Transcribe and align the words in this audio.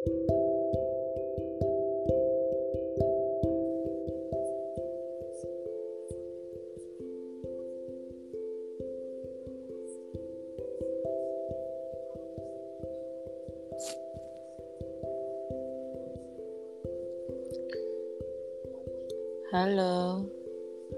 Halo. 0.00 0.16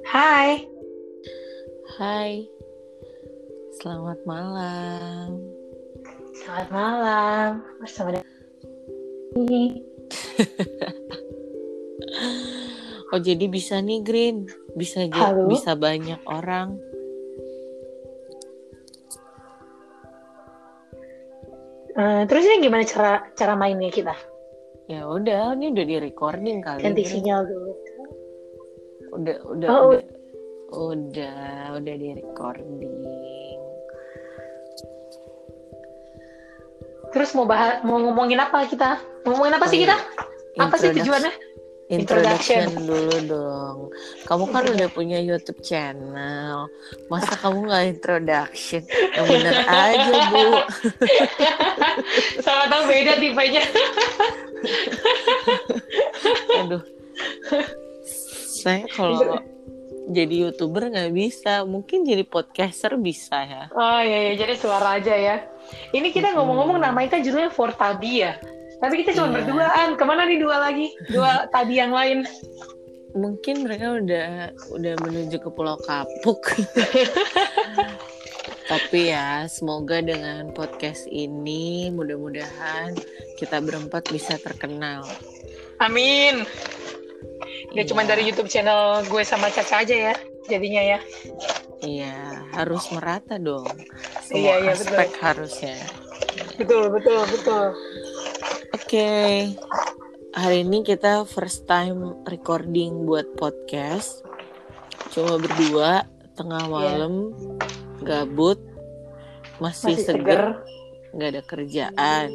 Hai. 0.06 0.62
Hai. 1.98 2.46
Selamat 3.82 4.22
malam. 4.22 5.42
Selamat 6.38 6.68
malam. 6.70 7.66
Bersama 7.82 8.22
oh, 13.12 13.20
jadi 13.20 13.44
bisa 13.48 13.80
nih 13.80 14.00
Green. 14.04 14.46
Bisa 14.76 15.08
Halo? 15.12 15.48
bisa 15.48 15.76
banyak 15.76 16.20
orang. 16.28 16.76
Uh, 21.92 22.24
terus 22.24 22.48
ini 22.48 22.64
gimana 22.64 22.88
cara 22.88 23.28
cara 23.36 23.52
mainnya 23.52 23.92
kita? 23.92 24.16
Ya 24.88 25.04
udah, 25.04 25.52
ini 25.56 25.76
udah 25.76 25.84
di 25.84 25.96
recording 26.00 26.64
kali. 26.64 26.80
Ganti 26.80 27.04
Green. 27.04 27.14
sinyal 27.20 27.40
dulu. 27.44 27.72
Udah 29.12 29.36
udah 29.44 29.68
Oh, 29.68 29.92
udah. 29.92 30.04
Udah, 30.72 31.76
udah 31.76 31.94
di 32.00 32.08
recording. 32.16 33.01
Terus 37.12 37.30
mau 37.36 37.44
bahas 37.44 37.84
mau 37.84 38.00
ngomongin 38.00 38.40
apa 38.40 38.64
kita? 38.66 38.98
Mau 39.28 39.36
ngomongin 39.36 39.54
apa 39.60 39.66
sih 39.68 39.78
Oh, 39.78 39.82
kita? 39.84 39.96
Apa 40.58 40.74
sih 40.80 40.88
tujuannya? 40.92 41.32
Introduction 41.92 42.72
Introduction. 42.72 42.88
dulu 42.88 43.16
dong. 43.28 43.78
Kamu 44.24 44.44
kan 44.48 44.64
udah 44.64 44.88
punya 44.88 45.20
YouTube 45.20 45.60
channel. 45.60 46.72
Masa 47.12 47.36
kamu 47.36 47.68
nggak 47.68 47.84
introduction? 47.92 48.80
Yang 49.12 49.26
bener 49.28 49.54
aja, 49.68 50.16
Bu. 50.32 50.44
Sama 52.48 52.64
tahu 52.72 52.82
beda 52.88 53.12
tipenya. 53.20 53.62
Aduh. 56.64 56.82
Saya 58.56 58.88
kalau 58.88 59.36
jadi 60.08 60.48
youtuber 60.48 60.90
nggak 60.90 61.12
bisa, 61.12 61.62
mungkin 61.62 62.02
jadi 62.02 62.26
podcaster 62.26 62.98
bisa 62.98 63.38
ya. 63.42 63.64
Oh 63.70 64.00
iya, 64.02 64.30
iya, 64.30 64.32
jadi 64.34 64.54
suara 64.58 64.98
aja 64.98 65.14
ya. 65.14 65.36
Ini 65.94 66.10
kita 66.10 66.34
ngomong-ngomong 66.34 66.82
namanya 66.82 67.16
kan 67.16 67.20
judulnya 67.22 67.54
Fortabi 67.54 68.26
ya. 68.26 68.34
Tapi 68.82 69.06
kita 69.06 69.14
cuma 69.14 69.30
Iya. 69.30 69.34
berduaan. 69.46 69.88
Ke 69.94 70.02
mana 70.02 70.26
nih 70.26 70.42
dua 70.42 70.58
lagi? 70.58 70.90
Dua 71.06 71.30
tabi 71.54 71.78
yang 71.78 71.94
lain. 71.94 72.26
Mungkin 73.12 73.62
mereka 73.62 73.94
udah 73.94 74.28
udah 74.72 74.94
menuju 75.04 75.36
ke 75.38 75.48
Pulau 75.52 75.78
Kapuk. 75.78 76.42
Tapi 78.66 79.12
ya, 79.12 79.44
semoga 79.46 80.00
dengan 80.00 80.48
podcast 80.50 81.04
ini 81.06 81.92
mudah-mudahan 81.92 82.96
kita 83.36 83.60
berempat 83.60 84.08
bisa 84.08 84.40
terkenal. 84.40 85.04
Amin. 85.76 86.48
Gak 87.72 87.86
cuma 87.88 88.02
Iya. 88.04 88.10
dari 88.14 88.22
YouTube 88.28 88.50
channel 88.50 89.02
gue 89.06 89.22
sama 89.22 89.48
Caca 89.48 89.82
aja 89.82 90.12
ya 90.12 90.14
jadinya 90.46 90.82
ya. 90.82 90.98
Iya, 91.82 92.14
harus 92.54 92.86
merata 92.94 93.38
dong. 93.38 93.66
Semua 94.22 94.38
Iya, 94.38 94.54
iya, 94.62 94.72
aspek 94.74 95.10
harusnya. 95.18 95.76
Betul, 96.54 96.94
betul, 96.94 97.20
betul. 97.26 97.66
Oke, 98.72 99.10
hari 100.32 100.62
ini 100.62 100.86
kita 100.86 101.26
first 101.26 101.66
time 101.66 102.22
recording 102.26 103.02
buat 103.04 103.26
podcast. 103.34 104.22
Cuma 105.10 105.36
berdua, 105.42 106.06
tengah 106.38 106.64
Iya. 106.64 106.70
malam, 106.70 107.14
gabut, 108.00 108.58
masih, 109.58 109.94
Masih 109.98 110.06
seger, 110.06 110.22
seger, 110.22 110.42
nggak 111.12 111.28
ada 111.34 111.42
kerjaan, 111.44 112.28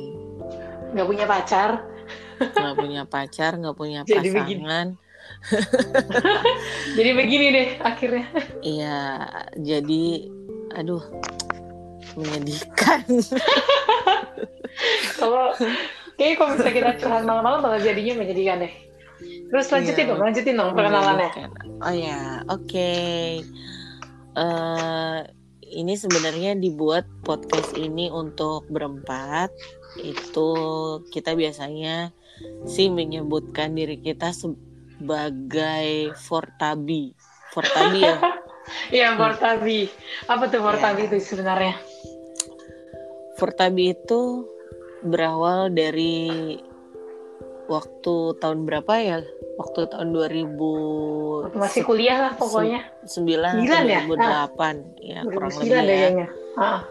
nggak 0.94 1.07
punya 1.07 1.25
pacar. 1.25 1.69
Nggak 2.38 2.75
punya 2.78 3.02
pacar, 3.03 3.58
nggak 3.58 3.78
punya 3.78 4.00
Jadi 4.03 4.30
begini. 4.31 4.64
pasangan. 4.64 4.88
Jadi 6.96 7.09
begini 7.14 7.46
deh 7.52 7.70
akhirnya. 7.84 8.25
Iya, 8.64 9.00
jadi, 9.59 10.06
aduh, 10.74 11.03
menyedihkan. 12.16 13.03
Kalau 15.18 15.53
kayaknya 16.16 16.36
kalau 16.38 16.50
misalnya 16.53 16.74
kita 16.74 16.92
curhat 17.02 17.24
malam-malam 17.25 17.59
bakal 17.66 17.80
jadinya 17.81 18.14
menjadikan 18.22 18.62
deh. 18.64 18.74
Terus 19.50 19.68
lanjutin 19.74 20.04
Iya. 20.06 20.09
dong, 20.14 20.22
lanjutin 20.22 20.56
dong 20.56 20.72
perkenalannya. 20.78 21.30
Menyedihkan. 21.34 21.50
Oh 21.81 21.96
ya, 21.96 22.19
oke. 22.48 22.92
Eh, 24.38 25.19
ini 25.68 25.94
sebenarnya 25.98 26.54
dibuat 26.56 27.09
podcast 27.25 27.74
ini 27.74 28.08
untuk 28.08 28.69
berempat. 28.69 29.50
Itu 29.98 30.50
kita 31.09 31.34
biasanya 31.34 32.14
sih 32.68 32.92
menyebutkan 32.92 33.74
diri 33.74 33.98
kita 34.02 34.34
sebagai 34.36 36.14
Fortabi. 36.28 37.14
Fortabi 37.53 38.02
ya. 38.03 38.18
Iya, 38.92 39.16
Fortabi. 39.16 39.88
Apa 40.28 40.52
tuh 40.52 40.59
Fortabi 40.59 41.08
itu 41.08 41.24
sebenarnya? 41.24 41.80
Fortabi 43.40 43.96
itu 43.96 44.44
berawal 45.08 45.72
dari 45.72 46.59
waktu 47.72 48.16
tahun 48.44 48.68
berapa 48.68 48.94
ya? 49.00 49.18
Waktu 49.56 49.90
tahun 49.90 50.12
2000 50.12 51.48
Waktu 51.48 51.58
masih 51.58 51.81
kuliah 51.88 52.18
lah 52.28 52.34
pokoknya. 52.36 52.81
9 53.06 53.08
Sembilan 53.08 53.54
atau 53.64 53.88
ya? 53.88 54.02
2008 54.04 55.06
ya, 55.06 55.19
kurang 55.25 55.52
2009 55.54 55.64
lebih 55.64 56.00
ya. 56.02 56.28
Ah, 56.58 56.81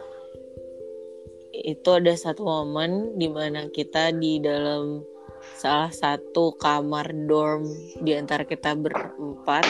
Itu 1.56 1.88
ada 1.96 2.12
satu 2.12 2.44
momen 2.44 3.16
di 3.16 3.28
mana 3.32 3.68
kita 3.72 4.12
di 4.12 4.38
dalam 4.40 5.00
salah 5.56 5.88
satu 5.88 6.52
kamar 6.60 7.08
dorm 7.26 7.64
di 8.04 8.12
antara 8.12 8.44
kita 8.44 8.76
berempat. 8.76 9.64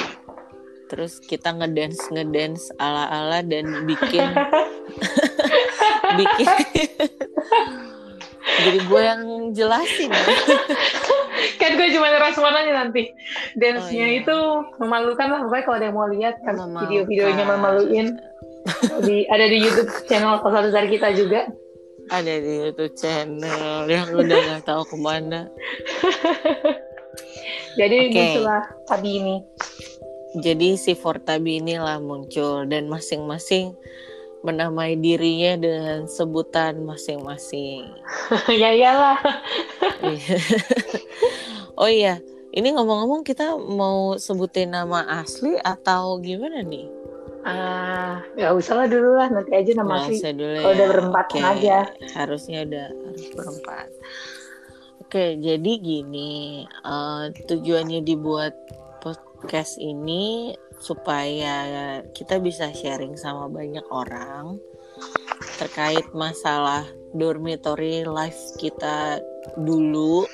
Terus 0.86 1.18
kita 1.18 1.50
ngedance 1.50 2.10
ngedance 2.14 2.70
ala-ala 2.78 3.42
dan 3.42 3.86
bikin 3.86 4.30
bikin 6.18 6.46
jadi 8.46 8.78
gue 8.88 9.00
yang 9.02 9.22
jelasin 9.52 10.10
ya. 10.10 10.24
kan 11.60 11.70
gue 11.76 11.88
cuma 11.92 12.08
warnanya 12.40 12.86
nanti. 12.86 13.10
Dance-nya 13.58 14.06
Oh, 14.06 14.10
iya. 14.10 14.20
itu 14.22 14.36
memalukan 14.78 15.26
lah. 15.28 15.40
Pokoknya 15.44 15.64
kalau 15.66 15.76
ada 15.76 15.86
yang 15.90 15.96
mau 15.96 16.08
lihat 16.08 16.34
kan 16.46 16.54
video-videonya 16.56 17.44
memaluin. 17.44 18.06
Di, 19.02 19.26
ada 19.30 19.46
di 19.46 19.58
YouTube 19.62 19.90
channel 20.06 20.42
satu 20.42 20.70
dari 20.70 20.88
kita 20.90 21.14
juga. 21.14 21.50
Ada 22.10 22.34
di 22.38 22.52
YouTube 22.62 22.94
channel 22.94 23.86
yang 23.90 24.08
udah 24.14 24.38
nggak 24.38 24.64
tahu 24.66 24.82
ke 24.86 24.96
mana. 24.98 25.50
Jadi 27.78 27.96
Oke. 28.08 28.12
muncullah 28.14 28.64
tadi 28.88 29.10
ini. 29.20 29.36
Jadi 30.36 30.76
si 30.76 30.92
Fortabi 30.92 31.64
inilah 31.64 32.00
muncul 32.00 32.68
dan 32.68 32.92
masing-masing 32.92 33.72
menamai 34.44 34.94
dirinya 34.94 35.58
dengan 35.58 35.98
sebutan 36.06 36.84
masing-masing. 36.86 37.90
ya 38.60 38.70
iyalah. 38.70 39.18
Iya. 40.04 40.38
oh 41.80 41.90
iya, 41.90 42.22
ini 42.54 42.70
ngomong-ngomong 42.72 43.26
kita 43.26 43.58
mau 43.58 44.14
sebutin 44.20 44.70
nama 44.70 45.02
asli 45.18 45.58
atau 45.60 46.22
gimana 46.22 46.62
nih? 46.62 46.86
Ah, 47.46 48.26
nggak 48.34 48.52
usah 48.58 48.74
lah 48.74 48.86
dulu 48.90 49.14
lah. 49.14 49.30
Nanti 49.30 49.54
aja 49.54 49.70
nama 49.72 50.02
dulu 50.02 50.18
Kalau 50.58 50.66
ya. 50.66 50.74
udah 50.74 50.86
berempat 50.90 51.26
Oke, 51.30 51.38
aja. 51.38 51.78
Harusnya 52.18 52.66
udah 52.66 52.86
harus 52.90 53.26
berempat. 53.30 53.86
Oke, 54.98 55.38
jadi 55.38 55.72
gini, 55.78 56.66
eh, 56.66 57.24
tujuannya 57.46 58.02
dibuat 58.02 58.58
podcast 58.98 59.78
ini 59.78 60.50
supaya 60.76 61.54
kita 62.10 62.36
bisa 62.36 62.68
sharing 62.68 63.14
sama 63.14 63.46
banyak 63.46 63.86
orang 63.88 64.58
terkait 65.56 66.04
masalah 66.12 66.84
dormitory 67.14 68.04
life 68.04 68.36
kita 68.58 69.22
dulu 69.56 70.28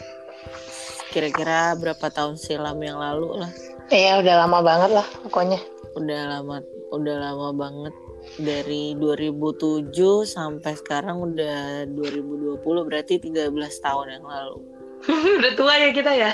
kira-kira 1.10 1.78
berapa 1.78 2.10
tahun 2.10 2.34
silam 2.34 2.80
yang 2.80 2.98
lalu 2.98 3.38
lah 3.38 3.52
Iya, 3.86 4.18
udah 4.18 4.34
lama 4.42 4.58
banget 4.64 4.90
lah 4.96 5.06
pokoknya. 5.22 5.60
udah 5.92 6.20
lama 6.32 6.64
udah 6.92 7.16
lama 7.16 7.48
banget 7.56 7.94
dari 8.38 8.94
2007 9.00 9.90
sampai 10.28 10.72
sekarang 10.78 11.32
udah 11.32 11.88
2020 11.90 12.60
berarti 12.86 13.18
13 13.18 13.48
tahun 13.82 14.06
yang 14.20 14.24
lalu 14.28 14.60
udah 15.42 15.52
tua 15.58 15.74
ya 15.82 15.90
kita 15.90 16.12
ya. 16.14 16.30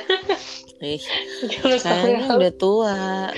Ih, 0.85 1.01
13 1.49 1.81
tahun 1.81 2.03
kayaknya 2.05 2.27
udah 2.37 2.53
tua 2.59 2.97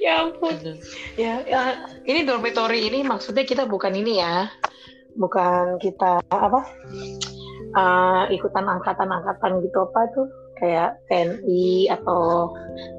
Ya 0.00 0.26
ampun. 0.26 0.56
Aduh. 0.56 0.80
Ya, 1.14 1.44
ya, 1.44 1.86
ini 2.08 2.24
dormitory 2.24 2.88
ini 2.88 3.04
maksudnya 3.04 3.44
kita 3.44 3.68
bukan 3.68 3.92
ini 3.94 4.18
ya. 4.18 4.48
bukan 5.18 5.82
kita 5.82 6.22
apa 6.30 6.62
uh, 7.74 8.24
ikutan 8.30 8.62
angkatan-angkatan 8.62 9.58
gitu 9.66 9.82
apa 9.90 10.06
tuh 10.14 10.30
kayak 10.60 11.00
TNI 11.08 11.88
atau 11.88 12.52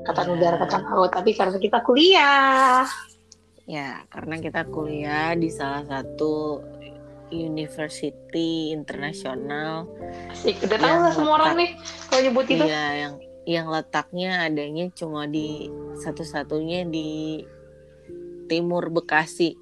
angkatan 0.03 0.27
udara, 0.35 0.57
angkatan 0.57 0.81
laut, 0.89 1.13
tapi 1.13 1.37
karena 1.37 1.57
kita 1.61 1.79
kuliah. 1.85 2.89
Ya, 3.69 4.03
karena 4.09 4.41
kita 4.41 4.65
kuliah 4.67 5.37
di 5.37 5.47
salah 5.53 5.85
satu 5.85 6.59
university 7.31 8.75
internasional. 8.75 9.87
Asik, 10.33 10.59
udah 10.67 10.77
tahu 10.81 10.97
lah 10.99 11.11
semua 11.15 11.33
orang 11.39 11.53
nih 11.55 11.69
kalau 12.11 12.21
nyebut 12.27 12.45
itu. 12.51 12.65
Iya, 12.67 12.85
yang 13.07 13.13
yang 13.47 13.67
letaknya 13.71 14.45
adanya 14.45 14.91
cuma 14.93 15.25
di 15.25 15.71
satu-satunya 16.03 16.85
di 16.89 17.41
timur 18.51 18.91
Bekasi. 18.91 19.55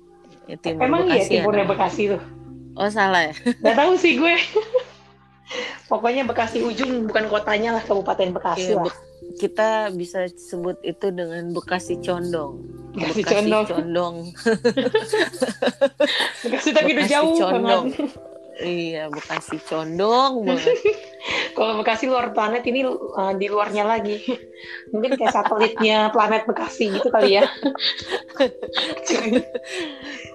Ya, 0.50 0.58
timur 0.58 0.90
Emang 0.90 1.06
iya 1.06 1.22
Bekasi 1.22 1.30
iya 1.30 1.42
timurnya 1.46 1.66
ada. 1.68 1.72
Bekasi 1.76 2.02
tuh? 2.18 2.22
Oh 2.80 2.90
salah 2.90 3.30
ya? 3.30 3.36
Gak 3.62 3.78
tahu 3.78 3.94
sih 4.00 4.18
gue. 4.18 4.36
Pokoknya 5.90 6.24
Bekasi 6.30 6.62
ujung 6.62 7.10
bukan 7.10 7.26
kotanya 7.28 7.76
lah 7.76 7.84
Kabupaten 7.84 8.30
Bekasi 8.30 8.78
iya, 8.78 8.86
lah. 8.86 8.94
kita 9.42 9.90
bisa 9.98 10.30
sebut 10.38 10.78
itu 10.86 11.10
dengan 11.10 11.50
Bekasi 11.50 11.98
Condong. 12.00 12.62
Bekasi, 12.94 13.26
Bekasi 13.26 13.34
Condong. 13.34 13.66
Condong. 13.68 14.16
Bekasi 16.46 16.70
tapi 16.78 16.90
udah 16.94 17.08
jauh 17.10 17.36
Condong. 17.42 17.86
Iya, 18.60 19.08
Bekasi 19.08 19.56
condong 19.64 20.44
banget. 20.44 20.76
Kalau 21.56 21.80
Bekasi 21.80 22.12
luar 22.12 22.36
planet 22.36 22.68
ini 22.68 22.84
uh, 22.84 23.32
di 23.32 23.48
luarnya 23.48 23.88
lagi. 23.88 24.20
Mungkin 24.92 25.16
kayak 25.16 25.32
satelitnya 25.32 25.98
planet 26.16 26.44
Bekasi 26.44 26.92
gitu 26.92 27.08
kali 27.08 27.40
ya. 27.40 27.48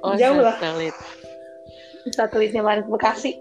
oh, 0.01 0.17
Jauh 0.17 0.41
lah. 0.41 0.56
Satelit. 0.56 0.97
Satelitnya 2.17 2.65
planet 2.65 2.89
Bekasi. 2.89 3.37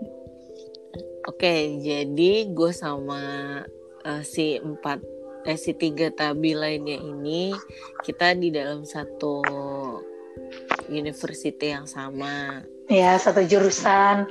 Oke, 1.24 1.80
jadi 1.80 2.52
gue 2.52 2.72
sama 2.76 3.22
uh, 4.04 4.24
si 4.24 4.60
empat 4.60 5.00
eh 5.44 5.60
si 5.60 5.76
tiga 5.76 6.08
tabi 6.12 6.56
lainnya 6.56 6.96
ini 7.00 7.52
kita 8.04 8.32
di 8.36 8.48
dalam 8.52 8.88
satu 8.88 9.44
university 10.88 11.72
yang 11.72 11.88
sama. 11.88 12.64
Ya, 12.92 13.16
satu 13.20 13.44
jurusan. 13.44 14.28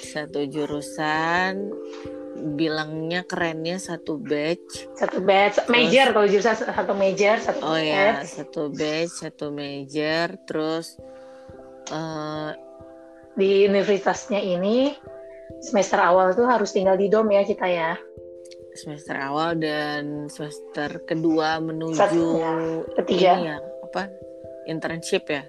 Satu 0.00 0.44
jurusan 0.44 1.72
bilangnya 2.40 3.24
kerennya 3.24 3.76
satu 3.76 4.16
batch. 4.20 4.92
Satu 4.96 5.20
batch 5.24 5.68
major 5.68 6.12
kalau 6.12 6.28
jurusan 6.28 6.56
satu 6.56 6.92
major 6.96 7.36
satu 7.40 7.60
oh 7.64 7.80
ya 7.80 8.24
satu 8.24 8.72
batch 8.72 9.24
satu 9.24 9.46
major 9.52 10.40
terus 10.48 10.96
uh, 11.92 12.56
di 13.36 13.68
universitasnya 13.68 14.40
ini 14.40 14.96
semester 15.60 16.00
awal 16.00 16.32
tuh 16.32 16.48
harus 16.48 16.72
tinggal 16.72 16.96
di 16.96 17.08
dom 17.08 17.28
ya 17.30 17.44
kita 17.44 17.66
ya 17.68 17.92
semester 18.74 19.16
awal 19.18 19.58
dan 19.58 20.26
semester 20.32 21.04
kedua 21.04 21.60
menuju 21.60 22.24
ya, 22.40 22.52
ketiga 23.02 23.32
ya 23.38 23.56
apa 23.90 24.08
internship 24.66 25.28
ya 25.28 25.42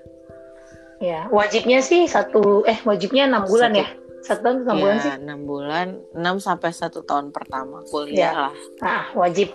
ya 1.02 1.20
wajibnya 1.34 1.82
sih 1.82 2.06
satu 2.06 2.68
eh 2.68 2.78
wajibnya 2.86 3.30
enam 3.30 3.48
bulan 3.48 3.74
satu, 3.74 3.82
ya 3.82 3.88
satu 4.22 4.40
tahun 4.46 4.58
enam 4.66 4.78
ya, 4.78 4.82
bulan 4.82 4.98
sih? 5.02 5.12
enam 5.18 5.40
bulan, 5.50 5.88
enam 6.14 6.36
sampai 6.38 6.70
satu 6.70 7.02
tahun 7.02 7.34
pertama 7.34 7.82
kuliah 7.90 8.14
ya. 8.14 8.32
lah. 8.48 8.56
Ah, 8.86 9.06
wajib. 9.18 9.50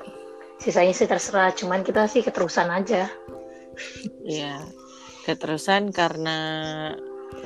Sisanya 0.58 0.90
sih 0.90 1.06
terserah, 1.06 1.54
cuman 1.54 1.86
kita 1.86 2.10
sih 2.10 2.24
keterusan 2.26 2.66
aja. 2.72 3.06
Iya, 4.26 4.58
keterusan 5.22 5.94
karena 5.94 6.38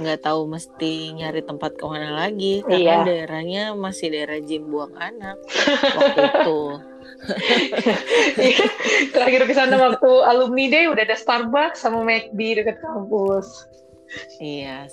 nggak 0.00 0.24
tahu 0.24 0.48
mesti 0.48 1.12
nyari 1.12 1.44
tempat 1.44 1.76
ke 1.76 1.84
mana 1.84 2.14
lagi 2.26 2.64
karena 2.64 3.04
iya. 3.04 3.04
daerahnya 3.04 3.64
masih 3.76 4.12
daerah 4.12 4.40
jin 4.40 4.64
buang 4.68 4.92
anak 4.96 5.36
waktu 5.96 6.20
itu. 6.24 6.62
Terakhir 9.12 9.42
ke 9.44 9.54
sana 9.56 9.76
waktu 9.76 10.10
alumni 10.24 10.66
day 10.72 10.84
udah 10.88 11.04
ada 11.04 11.16
Starbucks 11.16 11.84
sama 11.84 12.00
McD 12.00 12.64
dekat 12.64 12.80
kampus. 12.80 13.68
Iya, 14.40 14.88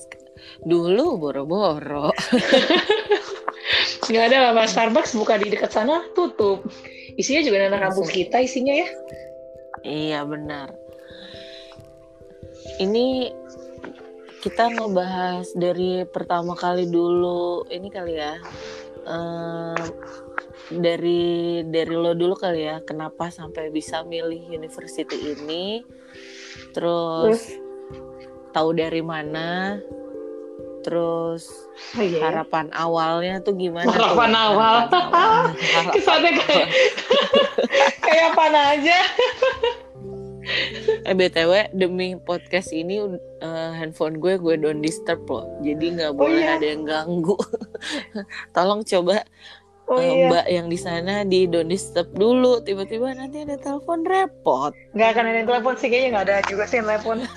Dulu 0.64 1.18
boro-boro. 1.18 2.12
Nggak 4.08 4.26
ada 4.32 4.38
lah, 4.52 4.68
Starbucks 4.68 5.16
buka 5.16 5.40
di 5.40 5.52
dekat 5.52 5.72
sana 5.72 6.04
tutup. 6.16 6.68
Isinya 7.18 7.42
juga 7.44 7.68
anak 7.68 7.92
kampus 7.92 8.10
kita 8.14 8.38
isinya 8.44 8.74
ya. 8.76 8.88
Iya 9.84 10.20
benar. 10.24 10.72
Ini 12.78 13.32
kita 14.44 14.70
ngebahas 14.70 15.52
dari 15.58 16.06
pertama 16.08 16.54
kali 16.54 16.86
dulu 16.90 17.66
ini 17.70 17.88
kali 17.90 18.14
ya. 18.18 18.38
Um, 19.08 19.80
dari 20.68 21.64
dari 21.64 21.96
lo 21.96 22.12
dulu 22.12 22.36
kali 22.36 22.68
ya 22.68 22.84
kenapa 22.84 23.32
sampai 23.32 23.72
bisa 23.72 24.04
milih 24.04 24.52
university 24.52 25.32
ini 25.32 25.80
terus 26.76 27.56
tahu 28.52 28.76
dari 28.76 29.00
mana 29.00 29.80
terus 30.84 31.48
oh, 31.96 32.04
iya. 32.04 32.32
harapan 32.32 32.72
awalnya 32.76 33.44
tuh 33.44 33.56
gimana 33.56 33.92
harapan 33.92 34.32
tuh? 34.32 34.44
awal 34.44 34.76
kesannya 35.96 36.32
kayak 36.44 36.68
kayak 38.08 38.26
apa 38.36 38.44
aja 38.76 39.00
eh 41.08 41.16
btw 41.16 41.72
demi 41.74 42.18
podcast 42.18 42.74
ini 42.74 43.00
uh, 43.44 43.72
handphone 43.76 44.18
gue 44.18 44.40
gue 44.40 44.56
don't 44.58 44.82
disturb 44.82 45.22
loh 45.30 45.46
jadi 45.62 45.86
nggak 45.98 46.12
oh, 46.14 46.18
boleh 46.18 46.42
oh, 46.42 46.46
iya. 46.46 46.58
ada 46.58 46.66
yang 46.68 46.84
ganggu 46.86 47.38
tolong 48.56 48.82
coba 48.84 49.24
Oh, 49.88 49.96
uh, 49.96 50.04
iya. 50.04 50.28
Mbak 50.28 50.48
yang 50.52 50.68
di 50.68 50.76
sana 50.76 51.24
di 51.24 51.48
don't 51.48 51.72
disturb 51.72 52.12
dulu 52.12 52.60
tiba-tiba 52.60 53.16
nanti 53.16 53.48
ada 53.48 53.56
telepon 53.56 54.04
repot 54.04 54.76
nggak 54.92 55.10
akan 55.16 55.24
ada 55.32 55.38
yang 55.40 55.48
telepon 55.48 55.74
sih 55.80 55.88
kayaknya 55.88 56.10
nggak 56.12 56.26
ada 56.28 56.36
juga 56.44 56.64
sih 56.68 56.84
yang 56.84 56.92
telepon 56.92 57.24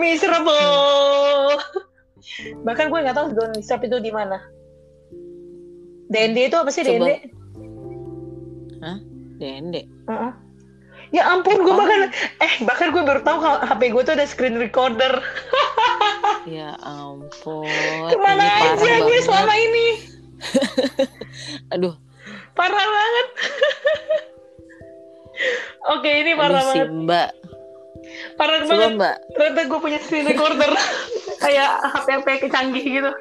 Miserable. 0.00 1.58
Bahkan 2.64 2.86
gue 2.90 3.00
nggak 3.04 3.16
tahu 3.16 3.26
Don't 3.34 3.54
Disturb 3.56 3.84
itu 3.86 3.96
di 4.00 4.12
mana. 4.12 4.38
DND 6.10 6.50
itu 6.50 6.56
apa 6.58 6.70
sih 6.74 6.82
Coba. 6.82 7.06
DND? 7.06 7.10
Hah? 8.82 8.98
DND? 9.38 9.76
Uh 10.10 10.12
-uh. 10.12 10.32
Ya 11.10 11.26
ampun, 11.26 11.66
gue 11.66 11.74
oh. 11.74 11.78
bahkan 11.78 12.14
eh 12.38 12.54
bahkan 12.62 12.94
gue 12.94 13.02
baru 13.02 13.20
tahu 13.26 13.38
kalau 13.42 13.58
HP 13.66 13.82
gue 13.90 14.02
tuh 14.06 14.14
ada 14.14 14.26
screen 14.30 14.56
recorder. 14.62 15.18
ya 16.46 16.78
ampun. 16.86 17.66
Ke 18.06 18.16
mana 18.18 18.46
aja 18.46 18.78
banget. 18.78 19.02
gue 19.10 19.18
selama 19.26 19.54
ini? 19.58 19.86
Aduh. 21.74 21.94
Parah 22.54 22.86
banget. 22.86 23.28
Oke, 25.98 26.10
ini 26.22 26.32
parah 26.38 26.62
Aduh, 26.62 26.68
banget. 26.70 26.86
Si 26.86 26.94
Mbak 27.06 27.30
Parah 28.36 28.58
Coba, 28.64 28.70
banget. 28.70 28.90
Mbak. 28.96 29.16
Ternyata 29.36 29.60
gue 29.66 29.78
punya 29.80 29.98
screen 30.00 30.26
recorder. 30.30 30.70
kayak 31.40 31.70
HP 31.96 32.06
HP 32.20 32.26
kecanggih 32.48 32.84
gitu. 32.84 33.12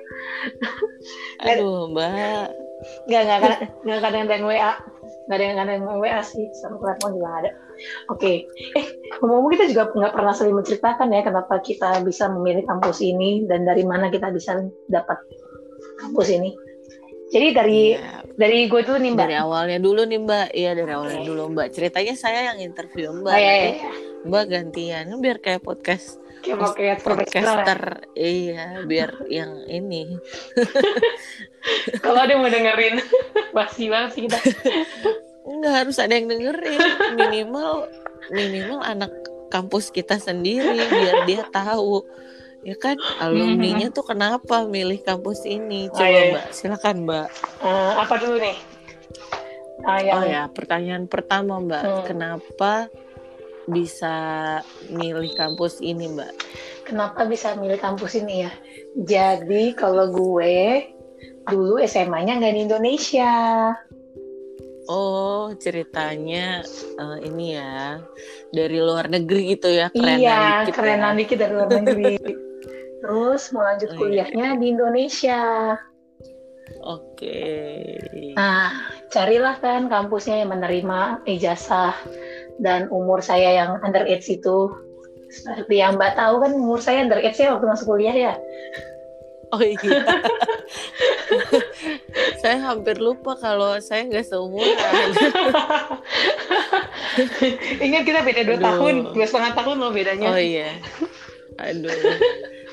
Aduh, 1.47 1.89
Mbak. 1.91 2.45
Gak, 3.11 3.21
gak, 3.27 3.37
gak, 3.43 3.57
gak 3.83 3.99
kadang 4.03 4.23
ada 4.27 4.33
yang 4.35 4.45
WA. 4.47 4.73
Gak 5.27 5.35
ada 5.35 5.43
yang 5.43 5.57
ada 5.59 5.71
yang 5.73 5.85
WA 5.87 6.21
sih. 6.23 6.45
Sama 6.55 6.77
telepon 6.79 7.17
juga 7.17 7.29
ada. 7.43 7.51
Oke. 8.11 8.45
Okay. 8.49 8.77
Eh, 8.79 8.85
ngomong-ngomong 9.19 9.51
kita 9.55 9.65
juga 9.71 9.83
nggak 9.91 10.13
pernah 10.13 10.33
saling 10.35 10.55
menceritakan 10.55 11.07
ya 11.11 11.21
kenapa 11.23 11.55
kita 11.63 12.03
bisa 12.03 12.27
memilih 12.31 12.63
kampus 12.67 12.99
ini 13.03 13.45
dan 13.47 13.63
dari 13.63 13.83
mana 13.83 14.11
kita 14.11 14.29
bisa 14.31 14.59
dapat 14.87 15.17
kampus 15.99 16.27
ini. 16.31 16.51
Jadi 17.29 17.47
dari 17.53 17.93
ya. 17.93 18.25
dari 18.25 18.65
gue 18.65 18.81
dulu 18.81 18.97
nih 18.97 19.11
mbak. 19.13 19.25
Dari 19.29 19.37
awalnya 19.37 19.77
dulu 19.77 20.01
nih 20.01 20.19
mbak, 20.25 20.47
iya 20.57 20.71
dari 20.73 20.91
awalnya 20.91 21.21
okay. 21.21 21.29
dulu 21.29 21.41
mbak. 21.53 21.67
Ceritanya 21.69 22.15
saya 22.17 22.39
yang 22.53 22.57
interview 22.57 23.13
mbak. 23.13 23.37
Oh, 23.37 23.39
iya, 23.39 23.53
iya. 23.53 23.89
Mbak 24.25 24.45
gantian 24.49 25.05
biar 25.21 25.37
kayak 25.37 25.61
podcast. 25.61 26.17
Kayak 26.39 26.71
kayak 26.79 26.99
podcaster, 27.03 27.81
iya 28.15 28.81
biar 28.87 29.27
yang 29.27 29.59
ini. 29.67 30.17
Kalau 32.03 32.23
ada 32.23 32.31
yang 32.31 32.41
mau 32.41 32.47
dengerin, 32.47 33.03
pasti 33.55 33.91
banget 33.91 34.09
sih 34.15 34.21
kita. 34.25 34.39
Nggak 35.47 35.73
harus 35.85 35.97
ada 35.99 36.13
yang 36.13 36.27
dengerin, 36.27 36.81
minimal 37.15 37.87
minimal 38.29 38.79
anak 38.83 39.11
kampus 39.49 39.89
kita 39.89 40.21
sendiri 40.21 40.77
biar 40.87 41.25
dia 41.25 41.43
tahu. 41.49 42.05
Ya 42.59 42.75
kan? 42.75 42.99
Alumninya 43.23 43.87
tuh 43.89 44.03
kenapa 44.03 44.67
milih 44.67 44.99
kampus 45.01 45.47
ini? 45.47 45.87
Coba 45.89 46.03
oh, 46.03 46.07
iya, 46.11 46.19
iya. 46.19 46.31
mbak. 46.35 46.45
Silakan 46.51 46.97
mbak. 47.07 47.27
Uh, 47.63 47.93
apa 48.03 48.13
dulu 48.19 48.35
nih? 48.35 48.57
Yang... 50.03 50.15
oh 50.19 50.23
ya. 50.27 50.43
Pertanyaan 50.51 51.07
pertama 51.07 51.63
mbak. 51.63 51.83
Hmm. 51.87 52.03
kenapa 52.03 52.91
bisa 53.69 54.15
milih 54.91 55.31
kampus 55.39 55.79
ini 55.79 56.11
mbak? 56.11 56.35
Kenapa 56.83 57.23
bisa 57.23 57.55
milih 57.55 57.79
kampus 57.79 58.19
ini 58.19 58.43
ya? 58.43 58.51
Jadi 58.97 59.71
kalau 59.77 60.11
gue 60.11 60.89
dulu 61.47 61.79
SMA-nya 61.79 62.37
nggak 62.43 62.55
di 62.59 62.61
Indonesia 62.67 63.31
Oh, 64.89 65.53
ceritanya 65.61 66.65
uh, 66.97 67.21
ini 67.21 67.53
ya 67.53 68.01
dari 68.49 68.81
luar 68.81 69.05
negeri 69.05 69.53
gitu 69.53 69.69
ya, 69.69 69.93
kerenan 69.93 70.17
iya, 70.17 70.39
dikit. 70.41 70.49
Iya, 70.65 70.73
kerenan 70.73 71.13
ya. 71.13 71.19
dikit 71.21 71.37
dari 71.37 71.53
luar 71.53 71.69
negeri. 71.69 72.13
terus 72.99 73.41
mau 73.55 73.63
lanjut 73.63 73.89
Oh, 73.89 73.95
iya. 73.95 73.99
kuliahnya 74.01 74.47
di 74.59 74.65
Indonesia. 74.73 75.41
Oke. 76.85 77.41
Nah, 78.33 78.69
carilah 79.13 79.57
kan 79.61 79.89
kampusnya 79.89 80.41
yang 80.45 80.53
menerima 80.53 81.25
ijazah 81.25 81.93
dan 82.61 82.89
umur 82.89 83.21
saya 83.21 83.61
yang 83.65 83.71
underage 83.81 84.25
itu. 84.29 84.73
Seperti 85.29 85.77
yang 85.77 86.01
Mbak 86.01 86.17
tahu 86.17 86.35
kan 86.41 86.51
umur 86.57 86.81
saya 86.81 87.05
underage 87.05 87.37
ya 87.37 87.53
waktu 87.53 87.65
masuk 87.69 87.93
kuliah 87.93 88.15
ya. 88.15 88.33
Oh 89.49 89.61
iya. 89.61 89.79
saya 92.41 92.57
hampir 92.69 93.01
lupa 93.01 93.33
kalau 93.33 93.81
saya 93.81 94.05
nggak 94.05 94.25
seumuran. 94.29 94.77
Ingat 97.85 98.01
kita 98.05 98.19
beda 98.21 98.41
dua 98.45 98.57
Aduh. 98.61 98.67
tahun, 98.69 98.95
dua 99.17 99.25
setengah 99.25 99.53
tahun 99.57 99.75
loh 99.81 99.91
bedanya. 99.91 100.27
Oh 100.29 100.39
iya. 100.39 100.77
Aduh. 101.57 101.89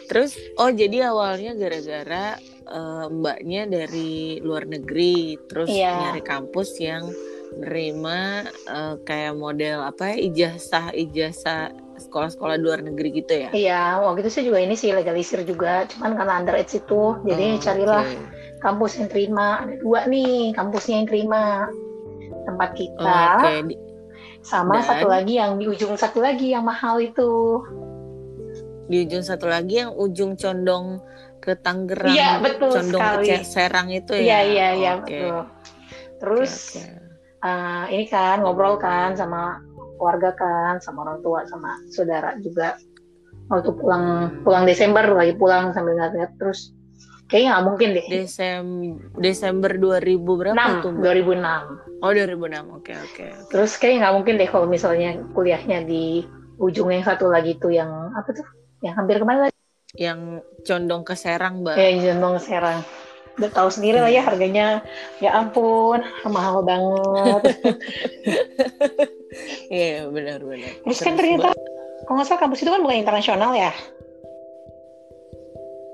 Terus 0.07 0.37
oh 0.61 0.71
jadi 0.71 1.11
awalnya 1.11 1.57
gara-gara 1.57 2.37
eh, 2.69 3.05
mbaknya 3.09 3.63
dari 3.67 4.39
luar 4.45 4.69
negeri, 4.69 5.41
terus 5.49 5.73
Iya. 5.73 6.13
nyari 6.13 6.23
kampus 6.23 6.77
yang 6.79 7.09
nerima 7.57 8.45
eh, 8.69 8.95
kayak 9.01 9.33
model 9.35 9.81
apa 9.81 10.13
ya 10.13 10.17
ijazah 10.29 10.93
ijazah 10.93 11.73
sekolah-sekolah 12.17 12.57
luar 12.65 12.81
negeri 12.81 13.09
gitu 13.21 13.45
ya. 13.45 13.53
Iya, 13.53 14.01
waktu 14.01 14.25
itu 14.25 14.31
saya 14.33 14.45
juga 14.49 14.59
ini 14.65 14.73
sih 14.73 14.89
legalisir 14.89 15.45
juga, 15.45 15.85
cuman 15.93 16.17
karena 16.17 16.33
underage 16.41 16.81
itu, 16.81 17.21
jadi 17.29 17.47
Oh, 17.53 17.61
carilah 17.61 18.07
kampus 18.65 18.97
yang 18.97 19.09
terima. 19.13 19.69
Ada 19.69 19.77
dua 19.85 20.01
nih 20.09 20.57
kampusnya 20.57 21.05
yang 21.05 21.09
terima 21.13 21.69
tempat 22.49 22.73
Oh, 22.73 22.77
kita, 22.81 23.21
Oke, 23.37 23.53
Di- 23.69 23.81
sama 24.41 24.81
Dan? 24.81 24.89
satu 24.89 25.07
lagi 25.13 25.37
yang 25.37 25.61
di 25.61 25.69
ujung 25.69 25.93
satu 25.93 26.25
lagi 26.25 26.57
yang 26.57 26.65
mahal 26.65 27.05
itu. 27.05 27.61
di 28.87 29.03
ujung 29.03 29.21
satu 29.21 29.51
lagi 29.51 29.83
yang 29.83 29.93
ujung 29.93 30.39
condong 30.39 31.03
ke 31.43 31.53
Tangerang, 31.59 32.15
Iya, 32.17 32.31
betul 32.41 32.71
condong 32.71 33.03
sekali. 33.05 33.29
ke 33.29 33.37
Serang 33.45 33.89
itu 33.93 34.15
Iya 34.17 34.39
ya. 34.41 34.47
iya 34.47 34.69
iya 34.73 34.93
Oke, 34.97 35.05
betul. 35.05 35.37
oke, 35.37 35.51
Terus 36.23 36.53
oke. 36.57 36.83
eh, 37.45 37.85
ini 37.93 38.05
kan 38.09 38.41
ngobrol 38.41 38.79
kan 38.81 39.13
sama 39.13 39.59
keluarga 39.97 40.31
kan, 40.37 40.79
sama 40.79 41.09
orang 41.09 41.19
tua, 41.25 41.45
sama 41.49 41.81
saudara 41.91 42.37
juga. 42.41 42.77
Waktu 43.47 43.71
pulang 43.79 44.05
pulang 44.43 44.65
Desember 44.67 45.07
lagi 45.07 45.35
pulang 45.39 45.71
sambil 45.71 45.95
ngeliat 45.95 46.35
terus 46.35 46.75
kayaknya 47.31 47.49
nggak 47.59 47.67
mungkin 47.67 47.89
deh. 47.95 48.07
Desem 48.07 48.67
Desember 49.19 49.71
2000 49.75 50.19
berapa 50.19 50.55
6, 50.55 50.83
tuh? 50.83 50.91
Mbak? 50.95 51.03
2006. 52.03 52.03
Oh 52.03 52.11
2006. 52.11 52.79
Oke 52.79 52.93
oke. 52.95 53.27
Terus 53.51 53.71
kayaknya 53.79 53.99
nggak 54.07 54.15
mungkin 54.19 54.35
deh 54.39 54.49
kalau 54.51 54.67
misalnya 54.67 55.11
kuliahnya 55.35 55.79
di 55.87 56.27
ujung 56.57 56.89
yang 56.91 57.05
satu 57.05 57.29
lagi 57.29 57.59
tuh 57.59 57.75
yang 57.75 57.91
apa 58.15 58.31
tuh? 58.35 58.47
Yang 58.83 58.95
hampir 58.99 59.17
ke 59.19 59.27
mana 59.27 59.51
lagi? 59.51 59.57
Yang 59.97 60.45
condong 60.67 61.03
ke 61.07 61.15
Serang, 61.17 61.65
Mbak. 61.65 61.77
Eh, 61.79 62.03
Jendong 62.03 62.37
Serang. 62.43 62.85
Udah 63.37 63.51
tahu 63.53 63.69
sendiri 63.69 64.01
lah 64.01 64.13
ya 64.13 64.25
harganya. 64.25 64.81
Ya 65.21 65.37
ampun, 65.37 66.01
mahal 66.25 66.65
banget. 66.65 67.43
Iya, 69.67 70.07
benar 70.09 70.39
benar. 70.41 70.73
Terus 70.83 71.01
kan 71.01 71.15
ternyata 71.15 71.51
kalau 72.05 72.15
nggak 72.19 72.29
salah 72.29 72.41
kampus 72.47 72.63
itu 72.63 72.71
kan 72.71 72.83
bukan 72.83 72.99
internasional 73.03 73.53
ya. 73.53 73.73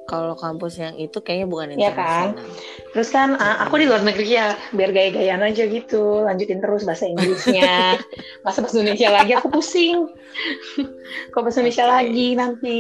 kalau 0.02 0.36
kampus 0.36 0.76
yang 0.76 0.92
itu 1.00 1.24
kayaknya 1.24 1.48
bukan 1.48 1.66
Iya 1.72 1.96
kan? 1.96 2.36
internasional. 2.36 2.46
Terus 2.92 3.08
kan 3.08 3.28
ah, 3.40 3.64
aku 3.64 3.80
di 3.80 3.88
luar 3.88 4.04
negeri 4.04 4.36
ya, 4.36 4.52
biar 4.76 4.92
gaya-gayaan 4.92 5.40
aja 5.40 5.64
gitu, 5.64 6.28
lanjutin 6.28 6.60
terus 6.60 6.84
bahasa 6.84 7.08
Inggrisnya. 7.08 7.96
Masa 8.44 8.60
bahasa 8.60 8.76
Indonesia 8.76 9.08
lagi 9.08 9.32
aku 9.32 9.48
pusing. 9.48 10.12
Kok 11.32 11.40
bahasa 11.40 11.64
Indonesia 11.64 11.86
lagi 11.88 12.28
nanti. 12.36 12.78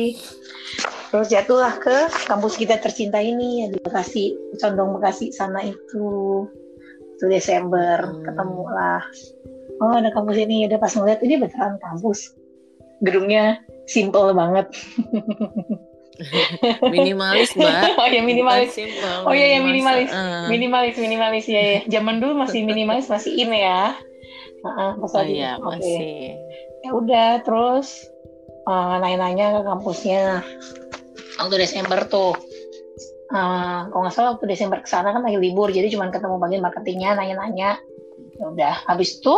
Terus 1.08 1.32
jatuhlah 1.32 1.80
ke 1.80 1.96
kampus 2.28 2.60
kita 2.60 2.76
tercinta 2.84 3.16
ini 3.16 3.64
ya 3.64 3.66
di 3.72 3.78
Bekasi, 3.80 4.36
Condong 4.60 5.00
Bekasi 5.00 5.32
sana 5.32 5.64
itu. 5.64 6.44
Itu 7.16 7.24
Desember 7.32 8.12
Hmm. 8.12 8.28
ketemu 8.28 8.62
lah. 8.68 9.02
Oh 9.82 9.98
ada 9.98 10.14
kampus 10.14 10.38
ini, 10.38 10.70
udah 10.70 10.78
pas 10.78 10.94
ngeliat 10.94 11.18
ini 11.26 11.42
beneran 11.42 11.74
kampus. 11.82 12.30
Gedungnya 13.02 13.58
simple 13.90 14.30
banget. 14.30 14.70
Minimalis, 16.86 17.50
Mbak. 17.58 17.82
oh 18.00 18.06
ya 18.06 18.22
minimalis. 18.22 18.78
Simple, 18.78 19.26
Oh 19.26 19.34
iya, 19.34 19.56
ya, 19.56 19.58
minimalis. 19.58 20.06
Eh. 20.12 20.46
minimalis 20.46 20.94
minimalis 21.00 21.44
ya 21.50 21.58
ya 21.58 21.78
zaman 21.98 22.22
dulu 22.22 22.46
masih 22.46 22.62
minimalis 22.68 23.10
masih 23.10 23.32
in 23.34 23.50
ya 23.50 23.96
Heeh, 24.62 24.90
pas 25.02 25.10
Oh 25.18 25.24
iya, 25.26 25.58
Oke. 25.58 25.82
masih. 25.82 26.38
ya 26.86 26.90
udah 26.94 27.28
terus 27.42 28.06
eh, 28.70 28.94
nanya-nanya 29.02 29.58
ke 29.58 29.60
kampusnya 29.66 30.46
waktu 31.42 31.58
Desember 31.58 32.06
tuh 32.06 32.38
Eh, 33.32 33.78
kalau 33.88 34.04
nggak 34.04 34.12
salah 34.12 34.36
waktu 34.36 34.44
Desember 34.44 34.76
ke 34.84 34.88
sana 34.92 35.08
kan 35.16 35.24
lagi 35.24 35.40
libur 35.40 35.72
jadi 35.72 35.88
cuma 35.88 36.12
ketemu 36.12 36.36
bagian 36.36 36.60
marketingnya 36.60 37.16
nanya-nanya 37.16 37.80
ya 38.36 38.44
udah 38.44 38.74
habis 38.84 39.16
itu 39.16 39.32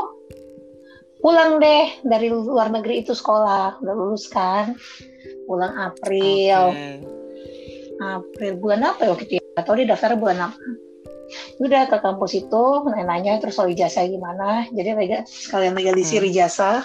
pulang 1.25 1.57
deh 1.57 2.05
dari 2.05 2.29
luar 2.29 2.69
negeri 2.69 3.01
itu 3.01 3.17
sekolah 3.17 3.81
udah 3.81 3.95
lulus 3.97 4.29
kan 4.29 4.77
pulang 5.49 5.73
April 5.73 6.77
Oke. 6.77 7.01
April 8.05 8.53
bulan 8.61 8.81
apa 8.85 9.07
ya 9.07 9.11
waktu 9.15 9.25
itu 9.25 9.35
ya? 9.41 9.45
Atau 9.57 9.73
dia 9.79 9.87
daftar 9.89 10.19
bulan 10.19 10.51
apa? 10.51 10.59
Udah 11.63 11.89
ke 11.89 11.97
kampus 12.03 12.37
itu 12.37 12.65
nanya 12.91 13.39
terus 13.41 13.57
soal 13.57 13.71
ijazah 13.71 14.05
gimana. 14.05 14.67
Jadi 14.75 14.91
lega, 14.93 15.25
sekalian 15.25 15.73
legalisir 15.79 16.21
Hmm. 16.21 16.31
ijazah 16.31 16.85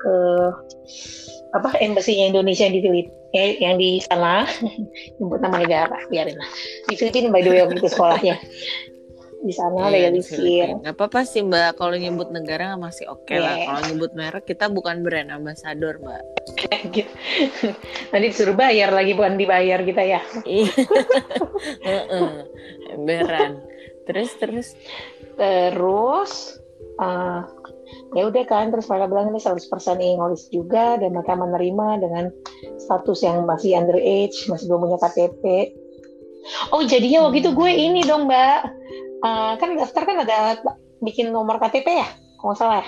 ke 0.00 0.14
apa 1.54 1.78
embasinya 1.80 2.28
Indonesia 2.36 2.68
yang 2.68 2.74
di 2.74 2.82
Filip 2.82 3.06
eh, 3.32 3.56
yang 3.62 3.76
di 3.80 4.02
sana 4.04 4.44
nyebut 5.16 5.40
nama 5.40 5.56
negara 5.56 5.96
biarin 6.12 6.36
lah 6.36 6.48
di 6.90 6.94
Filipina 6.98 7.32
by 7.32 7.40
the 7.40 7.48
way 7.48 7.60
waktu 7.64 7.80
itu 7.80 7.88
sekolahnya 7.88 8.36
di 9.46 9.54
sana 9.54 9.88
di 9.88 9.94
legalisir. 9.94 10.82
Nggak 10.82 10.94
apa-apa 10.98 11.22
sih 11.22 11.46
Mbak, 11.46 11.78
kalau 11.78 11.94
nyebut 11.94 12.28
negara 12.34 12.74
masih 12.74 13.06
oke 13.08 13.34
lah. 13.38 13.56
Iya. 13.56 13.66
Kalau 13.70 13.82
nyebut 13.94 14.10
merek 14.12 14.44
kita 14.44 14.66
bukan 14.68 15.06
brand 15.06 15.30
ambassador 15.30 16.02
Mbak. 16.02 16.22
nanti 18.10 18.26
disuruh 18.30 18.54
bayar 18.58 18.90
lagi 18.94 19.14
bukan 19.14 19.34
dibayar 19.38 19.82
kita 19.82 20.02
ya 20.02 20.20
Iya. 20.42 20.72
Heeh. 21.86 22.30
Emberan. 22.94 23.62
Terus 24.06 24.30
terus. 24.38 24.68
Terus 25.38 26.32
eh, 27.00 27.40
ya 28.14 28.22
udah 28.26 28.44
kan 28.46 28.70
terus 28.70 28.86
mereka 28.90 29.06
bilang 29.10 29.34
ini 29.34 29.40
100% 29.42 29.62
English 30.00 30.50
juga 30.50 30.98
dan 30.98 31.14
mereka 31.14 31.34
menerima 31.34 31.86
dengan 32.02 32.24
status 32.80 33.22
yang 33.22 33.44
masih 33.44 33.78
underage, 33.78 34.46
masih 34.50 34.66
belum 34.70 34.86
punya 34.86 34.98
KTP. 34.98 35.44
Oh 36.70 36.82
jadinya 36.86 37.26
waktu 37.26 37.42
itu 37.42 37.50
gue 37.52 37.70
ini 37.70 38.06
dong 38.06 38.30
mbak, 38.30 38.70
Eh, 39.24 39.52
kan 39.56 39.68
daftar 39.76 40.02
kan 40.04 40.16
ada 40.26 40.60
bikin 41.00 41.32
nomor 41.32 41.56
KTP 41.56 41.88
ya, 41.88 42.08
kalau 42.40 42.52
nggak 42.52 42.60
salah. 42.60 42.76
ya? 42.80 42.86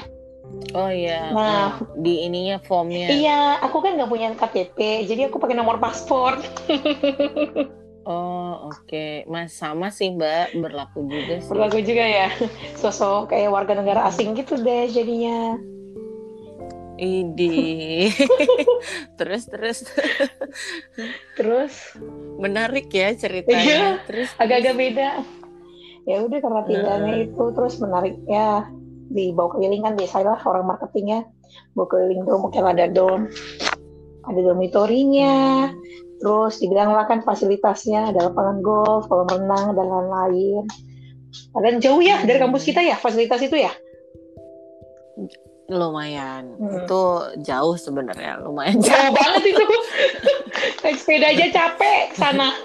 Oh 0.72 0.88
iya. 0.88 1.20
Nah. 1.32 1.76
di 2.00 2.24
ininya 2.24 2.56
formnya. 2.64 3.12
Iya, 3.12 3.60
aku 3.60 3.84
kan 3.84 4.00
nggak 4.00 4.10
punya 4.10 4.28
KTP, 4.32 5.04
jadi 5.04 5.28
aku 5.28 5.36
pakai 5.40 5.56
nomor 5.56 5.80
paspor. 5.80 6.40
Oh 8.08 8.72
oke, 8.72 9.28
Mas 9.28 9.52
sama 9.52 9.92
sih 9.92 10.08
Mbak 10.16 10.56
berlaku 10.64 11.04
juga 11.12 11.44
sih. 11.44 11.52
Berlaku 11.52 11.84
juga 11.84 12.08
ya, 12.08 12.32
sosok 12.80 13.28
kayak 13.36 13.52
warga 13.52 13.76
negara 13.76 14.08
asing 14.08 14.32
gitu 14.32 14.56
deh 14.56 14.88
jadinya. 14.88 15.60
Idi. 16.96 18.08
terus 19.20 19.44
terus 19.52 19.84
Terus 21.36 22.00
menarik 22.40 22.88
ya 22.88 23.12
ceritanya. 23.12 23.60
Iya, 23.60 23.88
Terus 24.08 24.32
agak-agak 24.40 24.74
beda 24.80 25.08
ya 26.08 26.24
udah 26.24 26.38
karena 26.40 26.60
pilihannya 26.64 27.14
Heeh. 27.20 27.28
itu 27.28 27.44
terus 27.52 27.76
menarik 27.84 28.16
ya 28.24 28.64
dibawa 29.12 29.52
keliling 29.52 29.84
kan 29.84 29.92
biasalah 29.92 30.40
orang 30.48 30.64
marketingnya 30.64 31.28
bawa 31.76 31.86
keliling 31.92 32.24
dong 32.24 32.48
mungkin 32.48 32.64
ada 32.64 32.88
dom 32.88 33.28
ada 34.24 34.40
dormitorinya 34.40 35.68
terus 36.18 36.64
dibilang 36.64 36.96
lah 36.96 37.04
kan 37.04 37.20
fasilitasnya 37.20 38.16
ada 38.16 38.32
lapangan 38.32 38.64
golf 38.64 39.04
kolam 39.12 39.28
renang 39.28 39.76
dan 39.76 39.86
lain-lain 39.86 40.64
dan 41.60 41.74
jauh 41.76 42.00
ya 42.00 42.24
dari 42.24 42.40
kampus 42.40 42.64
kita 42.64 42.80
ya 42.80 42.96
fasilitas 42.96 43.44
itu 43.44 43.60
ya 43.60 43.72
lumayan. 45.68 46.56
Hmm. 46.56 46.80
Itu 46.80 47.28
jauh 47.44 47.76
sebenarnya, 47.76 48.40
lumayan 48.40 48.80
jauh. 48.80 48.88
jauh 48.88 49.12
banget 49.12 49.52
itu 49.52 49.64
naik 50.82 50.96
sepeda 50.96 51.28
aja 51.28 51.46
capek 51.52 52.16
sana 52.16 52.56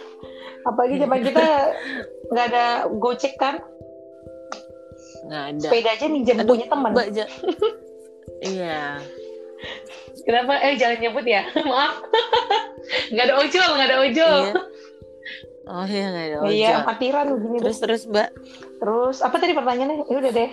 apalagi 0.63 0.95
zaman 0.99 1.19
kita 1.19 1.47
nggak 2.27 2.45
ada 2.49 2.65
gojek 2.93 3.35
kan 3.35 3.59
Nggak 5.23 5.43
ada. 5.49 5.59
sepeda 5.61 5.89
aja 5.89 6.05
minjem 6.07 6.35
Aduh, 6.37 6.49
punya 6.49 6.67
teman 6.67 6.91
Iya. 8.43 8.99
Kenapa? 10.21 10.59
Eh 10.61 10.75
jangan 10.75 10.99
nyebut 10.99 11.23
ya. 11.23 11.47
Maaf. 11.63 12.03
nggak 13.09 13.25
ada 13.25 13.35
ojol, 13.37 13.69
nggak 13.73 13.87
ada 13.87 13.97
ojol. 14.01 14.39
Iya. 14.41 14.53
Oh 15.63 15.85
iya 15.87 16.05
nggak 16.05 16.25
ada 16.25 16.37
Iya, 16.43 16.43
ojol. 16.69 16.79
amatiran 16.83 17.25
begini. 17.33 17.57
Terus 17.59 17.77
terus 17.79 18.01
Mbak. 18.05 18.29
Terus 18.79 19.17
apa 19.19 19.35
tadi 19.37 19.53
pertanyaannya? 19.53 19.97
Ya 20.05 20.17
udah 20.17 20.31
deh. 20.33 20.51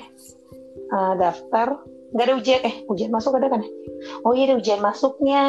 Eh, 0.71 1.13
daftar. 1.19 1.69
Nggak 2.11 2.25
ada 2.25 2.35
ujian. 2.37 2.61
Eh 2.63 2.75
ujian 2.87 3.11
masuk 3.11 3.35
ada 3.35 3.49
kan? 3.49 3.63
Oh 4.23 4.33
iya 4.33 4.47
ada 4.47 4.57
ujian 4.57 4.79
masuknya. 4.81 5.45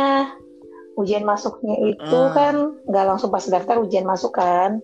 ujian 0.91 1.23
masuknya 1.23 1.71
itu 1.87 2.19
Ah. 2.19 2.35
kan 2.35 2.55
nggak 2.83 3.05
langsung 3.07 3.31
pas 3.31 3.47
daftar 3.47 3.79
ujian 3.79 4.03
masuk 4.03 4.33
kan. 4.33 4.83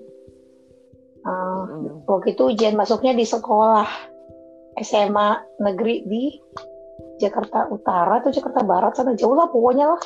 Uh, 1.28 2.00
waktu 2.08 2.40
itu 2.40 2.56
ujian 2.56 2.80
masuknya 2.80 3.12
di 3.12 3.28
sekolah 3.28 3.84
SMA 4.80 5.60
negeri 5.60 6.08
di 6.08 6.24
Jakarta 7.20 7.68
Utara 7.68 8.22
atau 8.22 8.32
Jakarta 8.32 8.62
Barat 8.64 8.96
sana 8.96 9.18
jauh 9.18 9.34
lah 9.34 9.50
pokoknya 9.50 9.92
lah. 9.92 10.02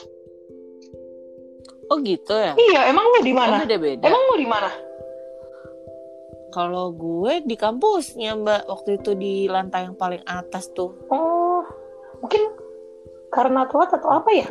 Oh 1.92 2.00
gitu 2.00 2.32
ya? 2.32 2.56
Iya, 2.56 2.88
emang 2.88 3.04
lu 3.04 3.20
di 3.20 3.36
Oh 3.36 3.38
mana? 3.38 3.68
beda-beda. 3.68 4.08
Emang 4.08 4.24
lu 4.32 4.36
di 4.40 4.48
mana? 4.48 4.72
Kalau 6.56 6.96
gue 6.96 7.44
di 7.44 7.56
kampusnya 7.60 8.36
mbak 8.40 8.68
waktu 8.68 9.00
itu 9.00 9.12
di 9.16 9.48
lantai 9.52 9.92
yang 9.92 9.96
paling 10.00 10.24
atas 10.24 10.72
tuh. 10.72 10.96
Oh, 11.12 11.64
mungkin 12.24 12.48
karena 13.32 13.68
telat 13.68 13.92
atau 13.92 14.08
apa 14.08 14.32
ya? 14.32 14.48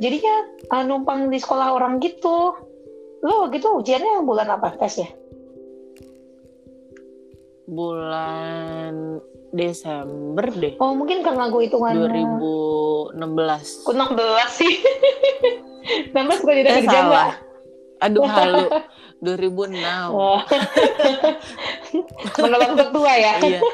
Jadinya 0.00 0.34
uh, 0.72 0.84
numpang 0.84 1.28
di 1.28 1.36
sekolah 1.36 1.76
orang 1.76 2.00
gitu. 2.00 2.56
Lo 3.20 3.52
gitu 3.52 3.76
ujiannya 3.76 4.24
bulan 4.24 4.48
apa 4.48 4.76
tesnya? 4.80 5.19
Bulan 7.70 9.22
Desember 9.54 10.46
deh. 10.50 10.74
Oh, 10.82 10.94
mungkin 10.98 11.22
karena 11.22 11.46
gue 11.50 11.70
hitungan 11.70 11.94
2016. 13.14 13.86
Kok 13.86 13.94
16 13.94 14.50
sih? 14.50 14.74
16 16.10 16.42
gue 16.42 16.54
tidak 16.62 16.70
Eh 16.70 16.74
kerja 16.82 16.90
salah. 16.90 17.06
nggak? 17.06 17.30
Aduh 18.00 18.24
halu. 18.34 18.66
2006. 19.22 20.10
Oh. 20.10 20.40
Menolak 22.42 22.70
tertua 22.74 23.12
ya? 23.14 23.32
Iya. 23.38 23.60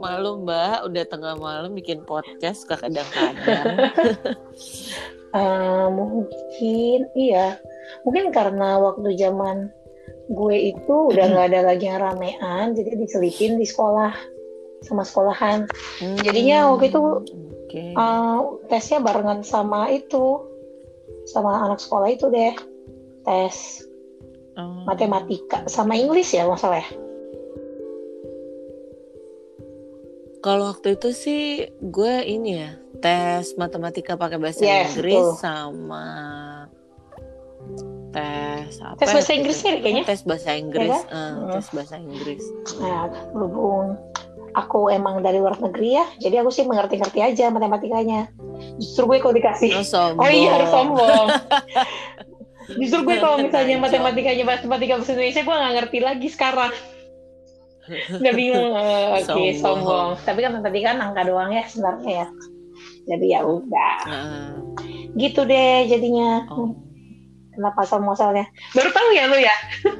Malu 0.00 0.48
mbak, 0.48 0.88
udah 0.88 1.04
tengah 1.12 1.36
malam 1.36 1.76
bikin 1.76 2.00
podcast 2.08 2.64
suka 2.64 2.80
kadang-kadang. 2.80 3.92
Eh, 5.30 5.86
mungkin 5.92 6.98
iya. 7.12 7.60
Mungkin 8.08 8.32
karena 8.32 8.80
waktu 8.80 9.12
zaman 9.20 9.68
gue 10.30 10.56
itu 10.70 10.94
udah 11.10 11.24
nggak 11.26 11.46
ada 11.50 11.60
lagi 11.74 11.90
yang 11.90 11.98
ramean, 11.98 12.72
jadi 12.72 12.94
diselipin 12.94 13.58
di 13.58 13.66
sekolah 13.66 14.14
sama 14.80 15.02
sekolahan. 15.02 15.66
Jadinya 16.22 16.70
waktu 16.70 16.94
itu, 16.94 17.02
Hmm, 17.02 17.48
Oke. 17.70 17.94
Eh, 17.94 18.38
tesnya 18.66 18.98
barengan 18.98 19.46
sama 19.46 19.90
itu, 19.90 20.42
sama 21.26 21.66
anak 21.66 21.78
sekolah 21.78 22.08
itu 22.10 22.26
deh. 22.30 22.54
Tes 23.22 23.86
Oh. 24.58 24.82
matematika 24.82 25.62
sama 25.70 25.94
Inggris 25.94 26.34
ya 26.34 26.42
masalah 26.44 26.82
ya. 26.82 26.90
Kalau 30.40 30.72
waktu 30.72 30.96
itu 30.96 31.08
sih 31.12 31.42
gue 31.78 32.14
ini 32.24 32.64
ya 32.64 32.70
tes 32.98 33.54
matematika 33.60 34.16
pakai 34.16 34.40
bahasa 34.40 34.64
Yes, 34.64 34.96
Inggris 34.96 35.20
betul. 35.20 35.36
sama 35.38 36.04
tes 38.70 38.78
apa? 38.80 38.94
Tes 38.96 39.06
ya 39.06 39.14
bahasa 39.14 39.32
itu? 39.32 39.40
deh 39.66 39.80
kayaknya. 39.82 40.04
Tes 40.06 40.20
bahasa 40.22 40.50
Inggris, 40.54 40.88
kan? 40.88 41.02
eh, 41.04 41.30
Hmm. 41.34 41.50
tes 41.50 41.66
bahasa 41.74 41.96
Inggris. 41.98 42.42
Nah, 42.78 43.02
berhubung 43.34 43.86
aku 44.50 44.80
emang 44.88 45.22
dari 45.22 45.38
luar 45.38 45.58
negeri 45.58 45.94
ya, 45.94 46.06
jadi 46.18 46.42
aku 46.42 46.50
sih 46.50 46.62
mengerti-ngerti 46.62 47.18
aja 47.18 47.50
matematikanya. 47.50 48.30
Justru 48.78 49.06
gue 49.06 49.18
kalau 49.18 49.34
dikasih, 49.34 49.70
Oh, 49.74 50.18
oh 50.18 50.30
iya 50.30 50.48
harus 50.54 50.70
sombong. 50.70 51.26
Justru 52.80 53.02
gue 53.02 53.16
kalau 53.18 53.42
misalnya 53.42 53.78
matematikanya 53.78 54.44
matematika 54.46 54.94
bahasa 54.96 55.12
Indonesia, 55.14 55.42
gue 55.42 55.54
nggak 55.54 55.74
ngerti 55.74 55.98
lagi 55.98 56.28
sekarang. 56.30 56.72
Udah 57.90 58.34
bingung. 58.34 58.70
Eh, 58.78 59.26
Oke, 59.26 59.26
Sombong. 59.26 59.58
sombong. 59.58 60.08
Tapi 60.22 60.38
kan 60.38 60.62
tadi 60.62 60.78
kan 60.78 60.96
angka 61.02 61.26
doang 61.26 61.50
ya 61.50 61.66
sebenarnya 61.66 62.12
ya. 62.22 62.26
Jadi 63.10 63.26
ya 63.26 63.40
udah. 63.42 63.96
Heeh. 64.06 64.50
Gitu 65.18 65.40
deh 65.42 65.90
jadinya. 65.90 66.46
Oh. 66.46 66.70
Kenapa 67.60 67.84
asal-muasalnya? 67.84 68.48
Baru 68.72 68.88
tahu 68.88 69.08
ya 69.12 69.24
lu 69.28 69.36
ya? 69.36 69.56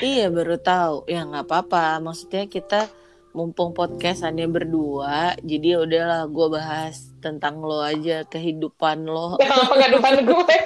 Iya 0.00 0.30
baru 0.30 0.56
tahu. 0.56 1.10
Ya 1.10 1.26
nggak 1.26 1.44
apa-apa. 1.44 1.98
Maksudnya 1.98 2.46
kita 2.46 2.86
mumpung 3.34 3.74
podcastannya 3.74 4.46
berdua, 4.46 5.34
jadi 5.40 5.74
ya 5.74 5.78
udahlah 5.82 6.22
gue 6.28 6.46
bahas 6.52 7.10
tentang 7.18 7.58
lo 7.58 7.82
aja 7.82 8.22
kehidupan 8.22 9.08
lo. 9.08 9.40
Kenapa 9.40 9.74
kehidupan 9.74 10.14
gue? 10.30 10.56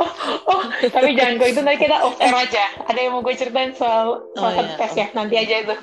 Oh, 0.00 0.12
oh, 0.48 0.62
tapi 0.88 1.12
jangan 1.12 1.36
kok 1.36 1.50
itu 1.50 1.60
nanti 1.60 1.84
kita 1.84 2.00
off 2.00 2.16
air 2.16 2.32
aja. 2.32 2.64
Ada 2.88 2.96
yang 2.96 3.12
mau 3.12 3.20
gue 3.20 3.34
ceritain 3.36 3.76
soal 3.76 4.24
soal 4.32 4.40
Oh, 4.40 4.48
iya. 4.48 4.56
podcast 4.56 4.94
ya. 4.96 5.06
Nanti 5.12 5.34
aja 5.36 5.54
itu. 5.60 5.74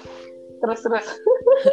Terus 0.57 0.79
terus. 0.81 1.07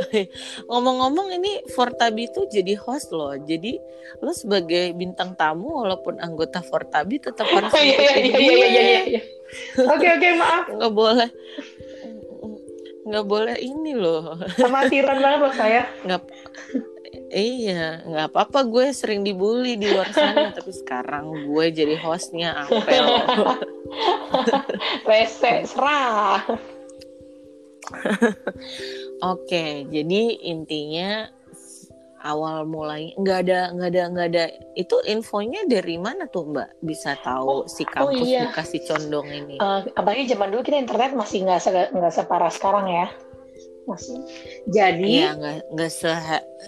Ngomong-ngomong 0.68 1.32
ini 1.40 1.64
Fortabi 1.72 2.28
tuh 2.28 2.48
jadi 2.48 2.76
host 2.76 3.12
loh. 3.12 3.32
Jadi 3.36 3.80
lo 4.20 4.32
sebagai 4.36 4.92
bintang 4.92 5.34
tamu 5.34 5.84
walaupun 5.84 6.20
anggota 6.20 6.60
Fortabi 6.60 7.20
tetap 7.20 7.48
harus 7.48 7.72
Oh 7.72 7.80
iya 7.84 7.96
iya 7.96 8.16
iya 8.20 8.36
iya 8.38 8.68
iya 8.68 9.00
iya. 9.08 9.22
Oke 9.88 10.06
oke 10.08 10.28
maaf. 10.36 10.64
Nggak 10.72 10.92
boleh 10.92 11.28
nggak 13.04 13.26
boleh 13.28 13.56
ini 13.60 13.92
loh. 13.92 14.40
Amatiran 14.64 15.20
banget 15.20 15.40
loh 15.44 15.54
saya. 15.54 15.82
Nggak 16.08 16.22
Iya, 17.34 18.06
nggak 18.06 18.30
apa-apa 18.30 18.62
gue 18.62 18.94
sering 18.94 19.26
dibully 19.26 19.74
di 19.74 19.90
luar 19.90 20.06
sana, 20.14 20.54
tapi 20.54 20.70
sekarang 20.70 21.50
gue 21.50 21.66
jadi 21.74 21.98
hostnya 21.98 22.62
Apel. 22.62 23.06
Rese 25.08 25.66
serah. 25.66 26.46
Oke, 29.32 29.64
jadi 29.86 30.20
intinya 30.42 31.28
awal 32.20 32.64
mulai 32.64 33.12
nggak 33.14 33.38
ada 33.44 33.68
nggak 33.70 33.90
ada 33.92 34.02
nggak 34.08 34.28
ada 34.32 34.44
itu 34.74 34.96
infonya 35.04 35.60
dari 35.68 36.00
mana 36.00 36.24
tuh 36.24 36.48
Mbak 36.48 36.80
bisa 36.80 37.20
tahu 37.20 37.44
Oh, 37.44 37.68
si 37.68 37.84
kampus 37.84 38.24
iya. 38.24 38.48
Bekasi 38.48 38.80
Condong 38.82 39.28
ini? 39.28 39.56
Eh, 39.56 39.80
apalagi 39.92 40.24
zaman 40.26 40.48
dulu 40.48 40.64
kita 40.64 40.80
internet 40.80 41.12
masih 41.12 41.44
nggak 41.44 41.60
se- 41.60 41.90
nggak 41.92 42.12
separah 42.12 42.48
sekarang 42.48 42.88
ya. 42.88 43.06
Masih. 43.84 44.16
Jadi 44.66 45.20
Iya 45.20 45.36
nggak 45.36 45.56
nggak 45.70 45.90
se 45.92 46.08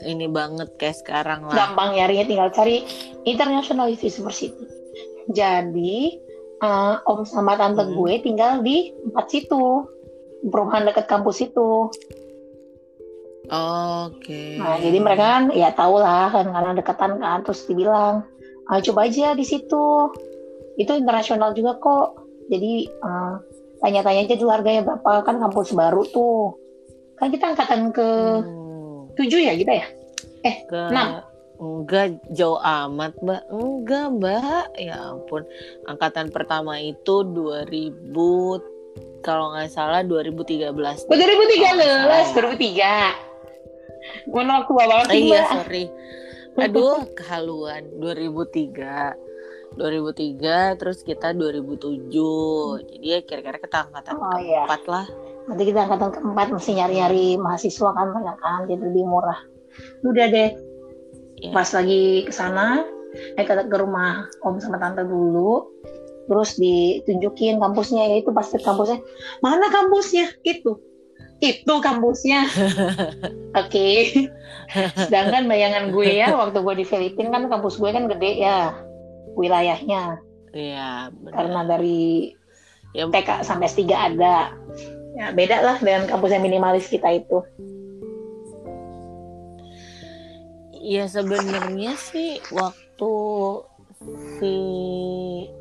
ini 0.05 0.29
banget 0.29 0.69
kayak 0.77 1.01
sekarang 1.01 1.49
lah. 1.49 1.57
gampang 1.57 1.97
nyarinya 1.97 2.29
tinggal 2.29 2.51
cari 2.53 2.85
International 3.25 3.89
University. 3.89 4.53
Jadi 5.33 6.21
eh, 6.57 6.95
om 7.05 7.25
sama 7.25 7.57
tante 7.57 7.81
Hmm. 7.81 7.97
gue 7.97 8.13
tinggal 8.21 8.61
di 8.61 8.93
empat 9.09 9.27
situ 9.29 9.89
perumahan 10.47 10.87
dekat 10.87 11.07
kampus 11.07 11.43
itu. 11.43 11.91
Oke. 13.47 14.59
Nah 14.59 14.75
jadi 14.83 14.99
mereka 14.99 15.25
kan 15.39 15.45
ya 15.55 15.71
tau 15.71 16.03
lah 16.03 16.35
kan 16.35 16.51
karena 16.51 16.71
dekatan 16.75 17.23
kan 17.23 17.39
terus 17.47 17.63
dibilang 17.65 18.27
"Ah, 18.67 18.83
coba 18.83 19.07
aja 19.07 19.39
di 19.39 19.47
situ. 19.47 20.11
Itu 20.75 20.93
internasional 20.93 21.55
juga 21.55 21.79
kok. 21.79 22.27
Jadi 22.51 22.73
eh, 22.91 23.35
tanya-tanya 23.79 24.27
aja 24.27 24.35
dulu 24.35 24.51
harganya 24.51 24.83
berapa 24.83 25.23
kan 25.23 25.39
kampus 25.39 25.71
baru 25.71 26.03
tuh. 26.11 26.59
Kan 27.17 27.31
kita 27.31 27.55
angkatan 27.55 27.95
ke 27.95 28.09
Hmm, 28.43 29.15
tujuh 29.15 29.41
ya 29.41 29.55
kita 29.55 29.73
ya. 29.73 29.87
ke 30.67 30.81
enam. 30.91 31.23
enggak 31.57 32.21
jauh 32.37 32.61
amat 32.61 33.17
Mbak. 33.23 33.43
Enggak 33.49 34.07
Mbak. 34.13 34.67
Ya 34.77 34.97
ampun. 35.09 35.43
Angkatan 35.87 36.29
pertama 36.29 36.77
itu 36.77 37.25
2000 37.25 38.61
kalau 39.21 39.51
nggak 39.51 39.69
salah 39.69 40.03
2013. 40.03 41.07
Oh, 41.07 41.17
2013, 41.17 42.31
Oh, 42.31 42.35
2003. 42.35 43.15
Mana 44.27 44.63
aku 44.63 44.73
Eh, 44.77 44.87
sih, 45.09 45.21
iya 45.27 45.43
Mbak. 45.43 45.51
sorry. 45.53 45.85
Aduh 46.57 47.05
kehaluan 47.13 47.85
2003 48.01 49.13
2003 49.77 50.73
terus 50.75 51.05
kita 51.05 51.37
2007 51.37 52.09
jadi 52.83 53.07
ya 53.07 53.19
kira-kira 53.21 53.61
kita 53.61 53.85
angkatan 53.85 54.15
Oh, 54.17 54.41
iya. 54.41 54.65
keempat 54.65 54.83
lah 54.89 55.07
Nanti 55.47 55.63
kita 55.63 55.85
angkatan 55.85 56.11
keempat 56.11 56.49
mesti 56.51 56.71
nyari-nyari 56.75 57.27
mahasiswa 57.37 57.91
kan 57.93 58.11
banyak 58.11 58.37
kan, 58.37 58.67
jadi 58.67 58.83
lebih 58.83 59.07
murah. 59.07 59.39
Udah 60.03 60.27
deh, 60.27 60.51
Iya. 61.39 61.53
pas 61.53 61.71
lagi 61.71 62.03
ke 62.25 62.33
sana, 62.33 62.83
eh 63.37 63.45
ke, 63.45 63.55
ke 63.55 63.77
rumah 63.79 64.27
om 64.43 64.59
sama 64.59 64.75
tante 64.77 65.07
dulu, 65.07 65.76
terus 66.27 66.59
ditunjukin 66.59 67.59
kampusnya, 67.63 68.11
ya 68.11 68.17
itu 68.21 68.31
pasti 68.35 68.59
kampusnya. 68.61 69.03
Mana 69.41 69.71
kampusnya? 69.71 70.31
Itu. 70.43 70.79
Itu 71.39 71.75
kampusnya. 71.81 72.47
Oke. 73.63 73.89
Sedangkan 74.99 75.47
bayangan 75.47 75.95
gue 75.95 76.19
ya, 76.19 76.35
waktu 76.35 76.59
gue 76.61 76.75
di 76.83 76.87
Filipina 76.87 77.31
kan 77.31 77.47
kampus 77.47 77.79
gue 77.79 77.91
kan 77.91 78.11
gede 78.11 78.43
ya, 78.43 78.75
wilayahnya. 79.39 80.19
Iya. 80.53 81.15
Karena 81.31 81.61
dari 81.65 82.33
ya 82.93 83.07
TK 83.07 83.47
sampai 83.47 83.69
S3 83.71 83.83
ada. 83.93 84.53
Ya, 85.17 85.33
beda 85.33 85.65
lah 85.65 85.77
dengan 85.81 86.05
kampus 86.13 86.37
yang 86.37 86.45
minimalis 86.45 86.93
kita 86.93 87.09
itu. 87.09 87.41
ya 90.87 91.11
sebenarnya 91.11 91.99
sih 91.99 92.39
waktu 92.55 93.13
si 94.37 94.57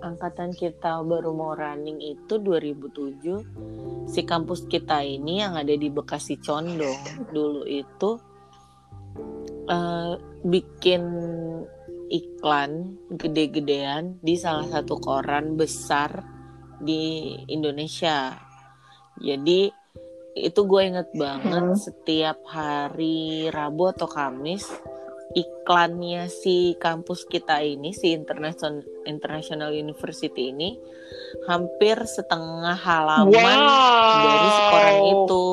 angkatan 0.03 0.51
kita 0.51 0.99
baru 1.07 1.31
mau 1.31 1.55
running 1.55 2.03
itu 2.03 2.35
2007 2.35 4.07
si 4.11 4.21
kampus 4.27 4.67
kita 4.67 5.01
ini 5.01 5.39
yang 5.39 5.55
ada 5.55 5.71
di 5.71 5.87
Bekasi 5.87 6.37
Condong 6.43 7.31
dulu 7.31 7.63
itu 7.63 8.19
eh, 9.71 10.13
bikin 10.45 11.01
iklan 12.11 13.01
gede-gedean 13.09 14.21
di 14.21 14.37
salah 14.37 14.69
satu 14.69 15.01
koran 15.01 15.57
besar 15.57 16.21
di 16.77 17.33
Indonesia. 17.49 18.35
Jadi 19.17 19.71
itu 20.35 20.59
gue 20.67 20.81
inget 20.83 21.09
banget 21.15 21.63
Hmm. 21.63 21.79
setiap 21.79 22.43
hari 22.51 23.47
Rabu 23.47 23.89
atau 23.95 24.05
Kamis 24.05 24.67
iklannya 25.33 26.29
si 26.29 26.77
kampus 26.77 27.25
kita 27.25 27.59
ini 27.59 27.91
si 27.91 28.13
International 28.13 28.85
International 29.03 29.73
University 29.73 30.53
ini 30.53 30.77
hampir 31.49 31.97
setengah 32.05 32.77
halaman 32.77 33.59
dari 34.21 34.47
si 34.47 34.61
koran 34.69 34.95
itu 35.09 35.47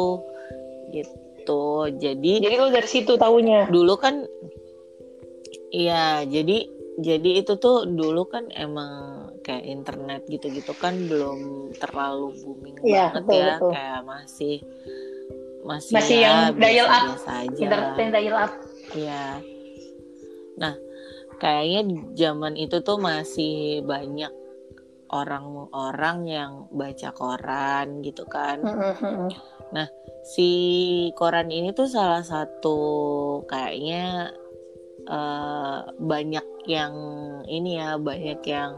gitu. 0.92 1.64
Jadi 1.96 2.32
Jadi 2.44 2.54
lu 2.54 2.68
dari 2.68 2.88
situ 2.88 3.12
taunya. 3.16 3.66
dulu 3.66 3.96
kan 3.96 4.22
iya 5.72 6.22
jadi 6.22 6.68
jadi 7.00 7.40
itu 7.40 7.56
tuh 7.56 7.88
dulu 7.88 8.28
kan 8.28 8.52
emang 8.52 8.92
kayak 9.40 9.64
internet 9.64 10.22
gitu-gitu 10.28 10.76
kan 10.76 11.08
belum 11.08 11.72
terlalu 11.80 12.36
booming 12.44 12.76
Iya, 12.84 13.08
banget 13.10 13.24
betul, 13.24 13.34
ya 13.34 13.46
betul. 13.56 13.70
kayak 13.72 14.00
masih 14.04 14.56
masih, 15.62 15.94
Masih 15.94 16.16
ya, 16.18 16.26
yang 16.26 16.38
dial 16.54 16.88
up. 16.90 17.02
biasa 17.16 17.30
aja 17.46 17.58
Internet 17.58 17.94
yang 17.96 18.10
dial 18.12 18.36
up. 18.36 18.52
Iya. 18.92 19.24
Nah, 20.58 20.74
kayaknya 21.40 21.80
zaman 22.14 22.54
itu 22.54 22.80
tuh 22.84 22.98
masih 23.00 23.82
banyak 23.82 24.30
orang-orang 25.12 26.18
yang 26.24 26.52
baca 26.72 27.12
koran 27.12 28.00
gitu 28.00 28.24
kan 28.24 28.64
Mm, 28.64 28.96
mm, 28.96 29.28
mm. 29.28 29.88
si 30.22 30.50
koran 31.18 31.50
ini 31.50 31.74
tuh 31.74 31.90
salah 31.90 32.22
satu 32.24 32.78
kayaknya 33.50 34.32
eh, 35.02 35.78
banyak 35.98 36.46
yang 36.70 36.94
ini 37.50 37.74
ya 37.76 37.98
banyak 37.98 38.40
yang 38.46 38.72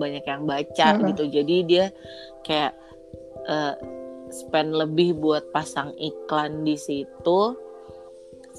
banyak 0.00 0.24
yang 0.24 0.42
baca 0.48 0.88
Mhm. 0.96 1.06
gitu 1.12 1.22
jadi 1.28 1.56
dia 1.68 1.86
kayak 2.42 2.72
eh, 3.46 3.74
spend 4.32 4.74
lebih 4.74 5.14
buat 5.20 5.52
pasang 5.54 5.92
iklan 6.00 6.64
di 6.66 6.74
situ 6.74 7.40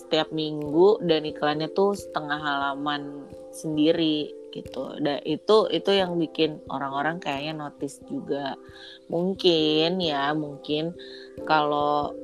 setiap 0.07 0.31
minggu 0.31 1.03
dan 1.03 1.27
iklannya 1.27 1.67
tuh 1.75 1.91
setengah 1.91 2.39
halaman 2.39 3.27
sendiri 3.51 4.31
gitu. 4.55 4.95
Dan 5.03 5.19
itu 5.27 5.67
itu 5.67 5.91
yang 5.91 6.15
bikin 6.15 6.63
orang-orang 6.71 7.19
kayaknya 7.19 7.67
notice 7.67 7.99
juga. 8.07 8.55
Mungkin 9.11 9.99
ya, 9.99 10.31
mungkin 10.31 10.95
kalau 11.43 12.15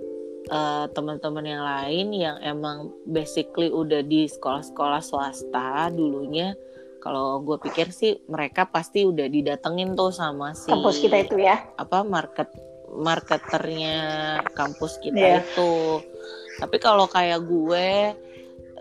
eh, 0.48 0.86
teman-teman 0.96 1.44
yang 1.44 1.64
lain 1.68 2.08
yang 2.16 2.40
emang 2.40 2.88
basically 3.04 3.68
udah 3.68 4.00
di 4.00 4.32
sekolah-sekolah 4.32 5.04
swasta 5.04 5.92
dulunya 5.92 6.56
kalau 7.04 7.44
gue 7.44 7.60
pikir 7.60 7.92
sih 7.92 8.16
mereka 8.32 8.64
pasti 8.64 9.04
udah 9.04 9.28
didatengin 9.28 9.92
tuh 9.92 10.16
sama 10.16 10.56
si 10.56 10.72
Kampus 10.72 11.04
kita 11.04 11.20
itu 11.20 11.36
ya. 11.36 11.60
apa 11.76 12.00
market 12.08 12.48
marketernya 12.96 13.98
kampus 14.56 15.02
kita 15.04 15.20
Iya. 15.20 15.38
itu. 15.44 15.72
Tapi 16.60 16.78
kalau 16.78 17.10
kayak 17.10 17.42
gue 17.46 18.14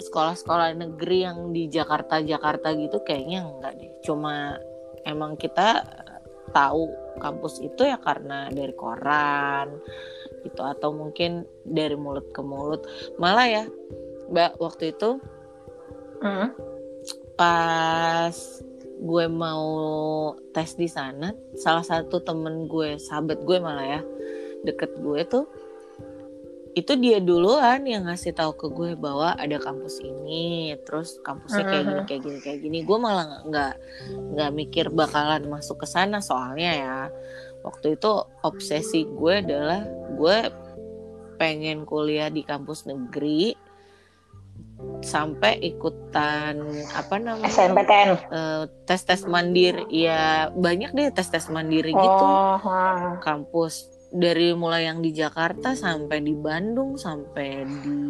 sekolah-sekolah 0.03 0.75
negeri 0.77 1.29
yang 1.29 1.53
di 1.55 1.69
Jakarta 1.69 2.19
Jakarta 2.21 2.75
gitu 2.75 3.01
kayaknya 3.05 3.47
enggak 3.47 3.73
deh. 3.79 3.93
Cuma 4.05 4.57
emang 5.07 5.37
kita 5.39 5.85
tahu 6.53 6.91
kampus 7.21 7.61
itu 7.65 7.87
ya 7.87 7.97
karena 8.01 8.49
dari 8.53 8.73
koran 8.77 9.73
gitu 10.43 10.61
atau 10.61 10.91
mungkin 10.91 11.47
dari 11.65 11.95
mulut 11.95 12.29
ke 12.35 12.43
mulut. 12.43 12.85
Malah 13.17 13.47
ya, 13.47 13.65
Mbak 14.29 14.59
waktu 14.59 14.93
itu 14.97 15.23
Mm. 16.23 16.55
pas 17.35 18.37
gue 19.03 19.27
mau 19.27 19.67
tes 20.55 20.79
di 20.79 20.87
sana 20.87 21.35
salah 21.59 21.83
satu 21.83 22.23
temen 22.23 22.71
gue 22.71 22.95
sahabat 23.03 23.43
gue 23.43 23.59
malah 23.59 23.99
ya 23.99 24.01
deket 24.63 24.95
gue 25.03 25.21
tuh 25.27 25.51
itu 26.73 26.93
dia 26.97 27.21
duluan 27.21 27.85
yang 27.85 28.09
ngasih 28.09 28.33
tahu 28.33 28.57
ke 28.57 28.67
gue 28.73 28.91
bahwa 28.97 29.37
ada 29.37 29.61
kampus 29.61 30.01
ini 30.01 30.73
terus 30.89 31.21
kampusnya 31.21 31.69
kayak 31.69 31.85
gini 31.85 32.03
kayak 32.09 32.21
gini 32.25 32.39
kayak 32.41 32.59
gini. 32.65 32.79
Gue 32.81 32.97
malah 32.97 33.45
nggak- 33.45 33.77
nggak 34.33 34.51
mikir 34.57 34.89
bakalan 34.89 35.45
masuk 35.53 35.85
ke 35.85 35.87
sana 35.87 36.25
soalnya 36.25 36.73
ya. 36.73 36.99
Waktu 37.61 38.01
itu 38.01 38.11
obsesi 38.41 39.05
gue 39.05 39.45
adalah 39.45 39.85
gue 40.17 40.39
pengen 41.37 41.85
kuliah 41.85 42.33
di 42.33 42.41
kampus 42.41 42.89
negeri 42.89 43.53
sampai 45.03 45.59
ikutan 45.61 46.59
apa 46.95 47.15
namanya 47.19 47.51
SNPTN. 47.53 48.09
eh, 48.33 48.63
tes-tes 48.89 49.29
mandiri. 49.29 49.85
Ya 49.93 50.49
banyak 50.51 50.91
deh 50.91 51.13
tes-tes 51.13 51.53
mandiri 51.53 51.93
gitu. 51.93 52.23
Oh, 52.25 52.57
ah. 52.59 53.19
kampus 53.21 53.92
dari 54.13 54.53
mulai 54.53 54.85
yang 54.85 55.01
di 55.01 55.11
Jakarta 55.17 55.73
sampai 55.73 56.21
di 56.21 56.37
Bandung 56.37 57.01
sampai 57.01 57.65
di 57.65 58.01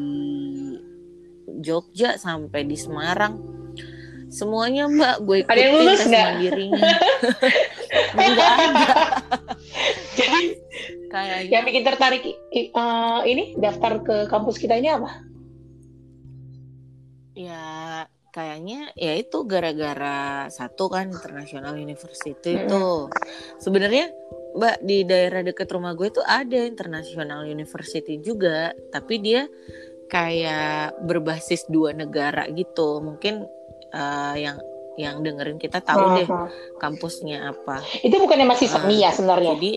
Jogja 1.63 2.19
sampai 2.19 2.67
di 2.67 2.75
Semarang. 2.75 3.39
Semuanya 4.33 4.89
mbak 4.89 5.17
gue 5.29 5.37
ikutin 5.45 5.53
Ada 5.53 5.61
yang 5.63 5.75
lulus 5.77 6.01
tes 6.01 6.09
nggak? 6.09 6.27
mandirinya 6.33 6.83
nggak 8.17 8.53
ada. 8.67 8.95
Jadi 10.17 10.41
kayaknya. 11.13 11.51
yang 11.53 11.63
bikin 11.69 11.85
tertarik 11.85 12.23
eh, 12.25 13.21
ini 13.29 13.55
daftar 13.61 14.01
ke 14.03 14.17
kampus 14.27 14.57
kita 14.59 14.75
ini 14.81 14.91
apa? 14.91 15.11
ya 17.33 18.05
kayaknya 18.29 18.93
ya 18.93 19.17
itu 19.17 19.49
gara-gara 19.49 20.49
satu 20.53 20.89
kan 20.89 21.13
International 21.13 21.77
University 21.77 22.57
itu. 22.57 23.09
Sebenarnya 23.61 24.13
mbak 24.53 24.77
di 24.81 25.03
daerah 25.03 25.41
dekat 25.41 25.69
rumah 25.69 25.93
gue 25.93 26.09
tuh 26.11 26.23
ada 26.23 26.61
International 26.61 27.45
University 27.45 28.19
juga 28.19 28.69
tapi 28.89 29.17
dia 29.17 29.49
kayak 30.07 31.01
berbasis 31.03 31.65
dua 31.67 31.93
negara 31.93 32.45
gitu 32.49 33.01
mungkin 33.01 33.49
eh, 33.89 34.37
yang 34.39 34.61
yang 34.95 35.25
dengerin 35.25 35.57
kita 35.57 35.81
tahu 35.81 36.05
deh 36.15 36.29
Ah, 36.29 36.45
ah. 36.45 36.49
kampusnya 36.77 37.49
apa 37.49 37.81
Itu 37.99 38.21
bukannya 38.21 38.45
masih 38.45 38.69
semi 38.69 39.01
ya 39.01 39.09
sebenarnya? 39.09 39.57
jadi 39.57 39.73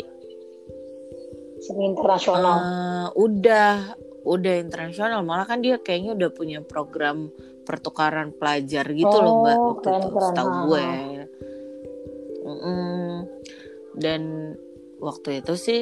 Semi 1.58 1.88
internasional. 1.88 2.56
eh, 2.60 3.08
udah 3.16 3.96
udah 4.22 4.54
internasional 4.58 5.22
malah 5.22 5.46
kan 5.46 5.62
dia 5.62 5.80
kayaknya 5.80 6.14
udah 6.14 6.30
punya 6.30 6.60
program 6.60 7.32
pertukaran 7.64 8.30
pelajar 8.32 8.86
gitu 8.92 9.16
loh 9.16 9.40
mbak 9.40 9.56
Oh, 9.56 9.66
waktu 9.72 9.88
keren, 9.88 9.98
itu 9.98 10.10
keren. 10.12 10.28
setahu 10.30 10.50
gue 10.68 10.86
Mm-mm. 12.44 13.14
dan 13.96 14.22
waktu 15.06 15.46
itu 15.46 15.54
sih 15.54 15.82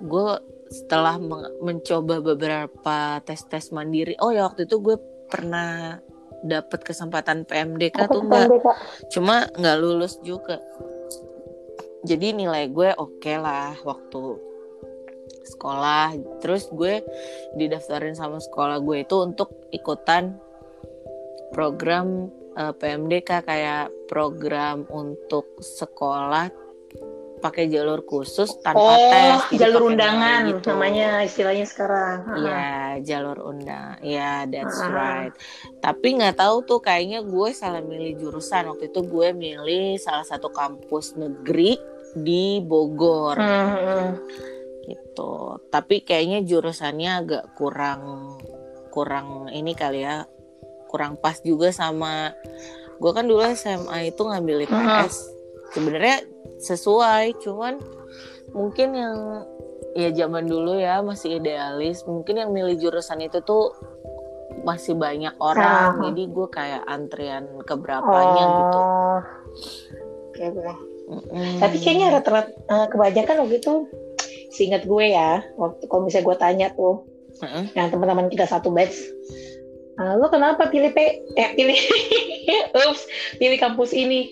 gue 0.00 0.28
setelah 0.72 1.20
mencoba 1.60 2.24
beberapa 2.24 3.20
tes 3.22 3.44
tes 3.44 3.68
mandiri. 3.70 4.16
Oh 4.24 4.32
ya 4.32 4.48
waktu 4.48 4.64
itu 4.64 4.80
gue 4.80 4.96
pernah 5.28 6.00
dapat 6.42 6.82
kesempatan 6.82 7.46
PMDK 7.46 8.08
Apa 8.08 8.10
tuh 8.10 8.22
mbak 8.26 8.48
cuma 9.12 9.46
nggak 9.52 9.78
lulus 9.78 10.16
juga. 10.24 10.58
Jadi 12.02 12.34
nilai 12.34 12.66
gue 12.72 12.90
oke 12.96 13.32
lah 13.36 13.76
waktu 13.84 14.40
sekolah. 15.46 16.16
Terus 16.42 16.66
gue 16.72 17.04
didaftarin 17.54 18.16
sama 18.16 18.42
sekolah 18.42 18.82
gue 18.82 19.06
itu 19.06 19.16
untuk 19.22 19.70
ikutan 19.70 20.40
program 21.54 22.32
eh, 22.56 22.74
PMDK 22.74 23.44
kayak 23.44 23.92
program 24.08 24.88
untuk 24.90 25.46
sekolah 25.62 26.61
pakai 27.42 27.66
jalur 27.66 28.00
khusus 28.02 28.54
tanpa 28.62 28.78
Oh, 28.78 29.10
tes 29.10 29.58
jalur 29.58 29.90
undangan 29.90 30.46
gitu. 30.46 30.70
namanya 30.70 31.20
istilahnya 31.20 31.66
sekarang. 31.66 32.38
Iya, 32.38 32.66
jalur 33.02 33.42
undang. 33.44 33.98
Iya, 33.98 34.46
that's 34.46 34.78
Ah. 34.78 34.88
right. 34.88 35.34
Tapi 35.78 36.14
nggak 36.14 36.38
tahu 36.38 36.62
tuh 36.62 36.78
kayaknya 36.78 37.20
gue 37.20 37.50
salah 37.50 37.82
milih 37.82 38.14
jurusan. 38.16 38.70
Waktu 38.70 38.88
itu 38.88 39.02
gue 39.02 39.28
milih 39.32 39.98
salah 39.98 40.22
satu 40.22 40.48
kampus 40.48 41.18
negeri 41.18 41.74
di 42.14 42.62
Bogor 42.62 43.34
Hmm, 43.34 44.22
gitu. 44.84 45.58
Tapi 45.66 46.00
kayaknya 46.00 46.40
jurusannya 46.40 47.10
agak 47.18 47.44
kurang 47.52 48.36
kurang 48.88 49.50
ini 49.50 49.74
kali 49.74 50.00
ya. 50.00 50.24
Kurang 50.86 51.16
pas 51.16 51.40
juga 51.40 51.72
sama 51.72 52.30
gue 52.94 53.10
kan 53.10 53.26
dulu 53.26 53.42
SMA 53.48 54.06
itu 54.06 54.22
ngambil 54.22 54.62
IPS. 54.62 55.41
Sebenarnya 55.72 56.16
sesuai, 56.60 57.40
cuman 57.40 57.80
mungkin 58.52 58.88
yang 58.92 59.18
ya 59.92 60.08
zaman 60.12 60.48
dulu 60.48 60.76
ya 60.76 61.00
masih 61.04 61.36
idealis 61.36 62.00
mungkin 62.08 62.40
yang 62.40 62.50
milih 62.52 62.80
jurusan 62.80 63.20
itu 63.20 63.44
tuh 63.44 63.72
masih 64.64 64.96
banyak 64.96 65.36
orang 65.36 65.96
Ah. 65.96 66.00
jadi 66.08 66.22
gue 66.32 66.48
kayak 66.48 66.82
antrian 66.88 67.44
keberapanya 67.64 68.44
gitu 68.56 68.78
Oh. 68.80 69.18
Oke, 70.32 70.42
oke. 70.48 70.74
Mm-mm. 71.12 71.60
Tapi 71.60 71.76
kayaknya 71.76 72.08
rata-rata 72.16 72.52
eh, 72.56 72.86
kebanyakan 72.88 73.36
waktu 73.44 73.56
itu 73.60 73.74
seingat 74.48 74.88
gue 74.88 75.12
ya, 75.12 75.44
waktu 75.60 75.84
kalau 75.88 76.08
misalnya 76.08 76.24
gue 76.24 76.36
tanya 76.40 76.66
tuh, 76.72 77.04
Mm-mm. 77.40 77.64
yang 77.76 77.92
teman-teman 77.92 78.32
kita 78.32 78.48
satu 78.48 78.72
batch, 78.72 78.96
ah, 79.96 80.16
lo 80.16 80.32
kenapa 80.32 80.72
pilih 80.72 80.92
P 80.92 80.98
eh 81.36 81.52
pilih 81.52 81.76
ups 82.88 83.04
pilih 83.36 83.60
kampus 83.60 83.92
ini 83.92 84.28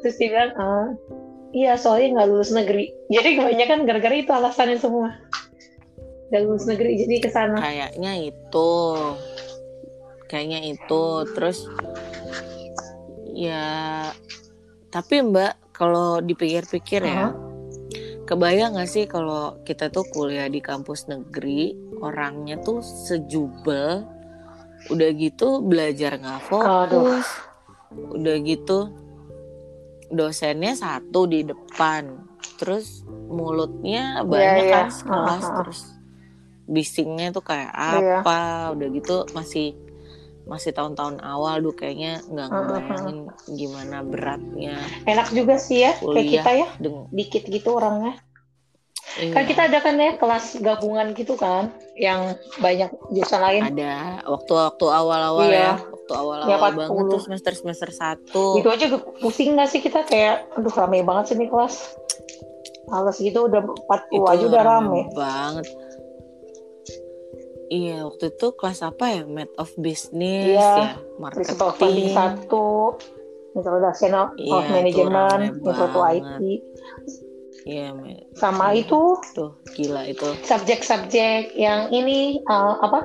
terus 0.00 0.16
dia 0.16 0.28
bilang 0.30 0.52
ah, 0.56 0.88
iya 1.52 1.74
soalnya 1.74 2.20
nggak 2.20 2.28
lulus 2.28 2.50
negeri. 2.52 2.92
Jadi 3.10 3.28
kebanyakan 3.40 3.78
gara-gara 3.88 4.14
itu 4.16 4.32
alasannya 4.32 4.78
semua. 4.78 5.16
Nggak 6.28 6.42
lulus 6.44 6.64
negeri 6.68 6.90
jadi 7.00 7.14
ke 7.24 7.30
sana. 7.32 7.56
Kayaknya 7.58 8.12
itu. 8.32 8.72
Kayaknya 10.28 10.60
itu. 10.76 11.04
Terus 11.32 11.58
ya 13.38 13.64
tapi 14.90 15.22
mbak 15.22 15.68
kalau 15.76 16.18
dipikir-pikir 16.18 17.06
ya 17.06 17.30
Aha. 17.30 17.36
kebayang 18.26 18.74
gak 18.74 18.90
sih 18.90 19.06
kalau 19.06 19.62
kita 19.62 19.94
tuh 19.94 20.02
kuliah 20.10 20.50
di 20.50 20.58
kampus 20.58 21.06
negeri 21.06 21.76
orangnya 22.02 22.58
tuh 22.58 22.82
sejubel 22.82 24.02
udah 24.90 25.10
gitu 25.14 25.62
belajar 25.62 26.18
nggak 26.18 26.42
fokus 26.50 27.26
udah 27.94 28.36
gitu 28.42 28.90
dosennya 30.08 30.72
satu 30.72 31.28
di 31.28 31.44
depan 31.44 32.16
terus 32.58 33.04
mulutnya 33.08 34.24
banyak 34.24 34.66
iya. 34.66 34.72
kan 34.72 34.86
sekelas 34.90 35.44
Aha. 35.44 35.56
terus 35.62 35.80
bisingnya 36.68 37.32
tuh 37.32 37.44
kayak 37.44 37.72
Iya. 37.72 38.20
apa 38.24 38.38
udah 38.76 38.88
gitu 38.92 39.16
masih 39.32 39.72
masih 40.48 40.72
tahun-tahun 40.72 41.20
awal 41.20 41.60
duh 41.60 41.76
kayaknya 41.76 42.24
nggak 42.24 42.48
ngebayangin 42.48 43.18
gimana 43.52 44.00
beratnya 44.00 44.80
enak 45.04 45.28
juga 45.36 45.60
sih 45.60 45.84
ya 45.84 45.92
kayak 46.00 46.08
Kuliah. 46.08 46.32
kita 46.40 46.50
ya 46.56 46.68
dikit 47.12 47.42
gitu 47.52 47.68
orangnya 47.76 48.16
iya, 49.20 49.32
kan 49.36 49.44
kita 49.44 49.68
ada 49.68 49.78
kan 49.84 50.00
ya 50.00 50.16
kelas 50.16 50.56
gabungan 50.64 51.12
gitu 51.12 51.36
kan 51.36 51.68
yang 52.00 52.32
banyak 52.64 52.88
jurusan 53.12 53.40
lain 53.44 53.62
ada 53.76 54.24
waktu-waktu 54.24 54.84
awal-awal 54.88 55.52
Iya. 55.52 55.56
ya 55.56 55.72
waktu 56.08 56.14
awal-awal 56.16 56.48
Ya, 56.48 56.56
banget 56.56 56.88
40. 56.88 57.12
tuh 57.12 57.20
semester 57.20 57.52
semester 57.52 57.88
satu. 57.92 58.44
Itu 58.56 58.68
aja 58.72 58.88
pusing 59.20 59.60
gak 59.60 59.68
sih 59.68 59.84
kita? 59.84 60.08
Kayak 60.08 60.48
aduh 60.56 60.72
rame 60.72 61.04
banget 61.04 61.24
sih 61.28 61.36
nih 61.36 61.52
kelas. 61.52 61.74
Males 62.88 63.20
gitu 63.20 63.44
udah 63.44 63.60
40 63.60 64.24
aja 64.24 64.44
udah 64.48 64.62
rame 64.64 65.00
banget. 65.12 65.68
Iya 67.68 68.08
waktu 68.08 68.32
itu 68.32 68.46
kelas 68.56 68.80
apa 68.80 69.04
ya? 69.12 69.22
Math 69.28 69.52
of 69.60 69.68
Business 69.76 70.56
Iya. 70.56 70.72
ya? 70.72 70.88
Marketing. 71.20 72.16
satu 72.16 72.96
Introduction 73.52 74.12
of 74.14 74.28
Iya, 74.40 74.56
itu 74.56 74.72
Management 74.72 75.42
Intro 75.60 75.84
to 75.84 76.00
banget. 76.00 76.24
IT 76.24 76.40
iya 77.68 77.92
sama 78.32 78.72
Iya. 78.72 78.80
itu. 78.80 79.02
Tuh 79.36 79.52
gila 79.76 80.08
itu. 80.08 80.24
Subjek-subjek 80.40 81.52
yang 81.52 81.92
ini 81.92 82.40
uh, 82.48 82.80
apa 82.80 83.04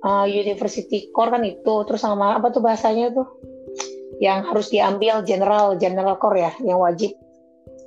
Uh, 0.00 0.24
University 0.24 1.12
Core 1.12 1.28
kan 1.28 1.44
itu 1.44 1.74
terus 1.84 2.00
sama 2.00 2.40
apa 2.40 2.48
tuh 2.48 2.64
bahasanya 2.64 3.12
tuh? 3.12 3.28
Yang 4.16 4.38
harus 4.48 4.66
diambil 4.72 5.20
general 5.24 5.76
general 5.76 6.16
core 6.16 6.40
ya 6.48 6.52
yang 6.64 6.80
wajib. 6.80 7.12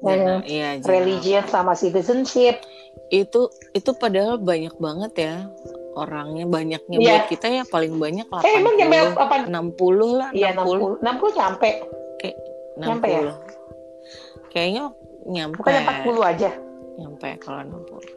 General- 0.03 0.45
yang 0.45 0.77
iya, 0.77 0.85
religion 0.85 1.43
sama 1.49 1.73
citizenship. 1.73 2.61
Itu 3.09 3.49
itu 3.73 3.91
padahal 3.97 4.37
banyak 4.37 4.77
banget 4.77 5.13
ya 5.17 5.35
orangnya 5.93 6.45
banyaknya. 6.49 6.97
Iya. 6.97 7.09
buat 7.09 7.25
kita 7.29 7.47
ya 7.49 7.63
paling 7.69 7.97
banyak 7.97 8.25
80 8.29 8.45
eh 8.45 8.53
emang 8.57 8.73
nyampe 8.77 8.97
apa 9.17 9.35
60 9.49 10.19
lah 10.19 10.29
iya 10.33 10.49
60 10.53 11.01
60 11.01 11.05
60 11.05 11.39
nyampe. 11.39 11.69
60 12.77 12.81
Nyampe 12.81 13.07
ya? 13.09 13.33
kayaknya 14.49 14.83
nyampe. 15.29 15.57
Bukannya 15.61 15.81
40 16.05 16.21
aja? 16.25 16.49
Nyampe 16.97 17.29
kalau 17.41 17.59
60 17.61 18.12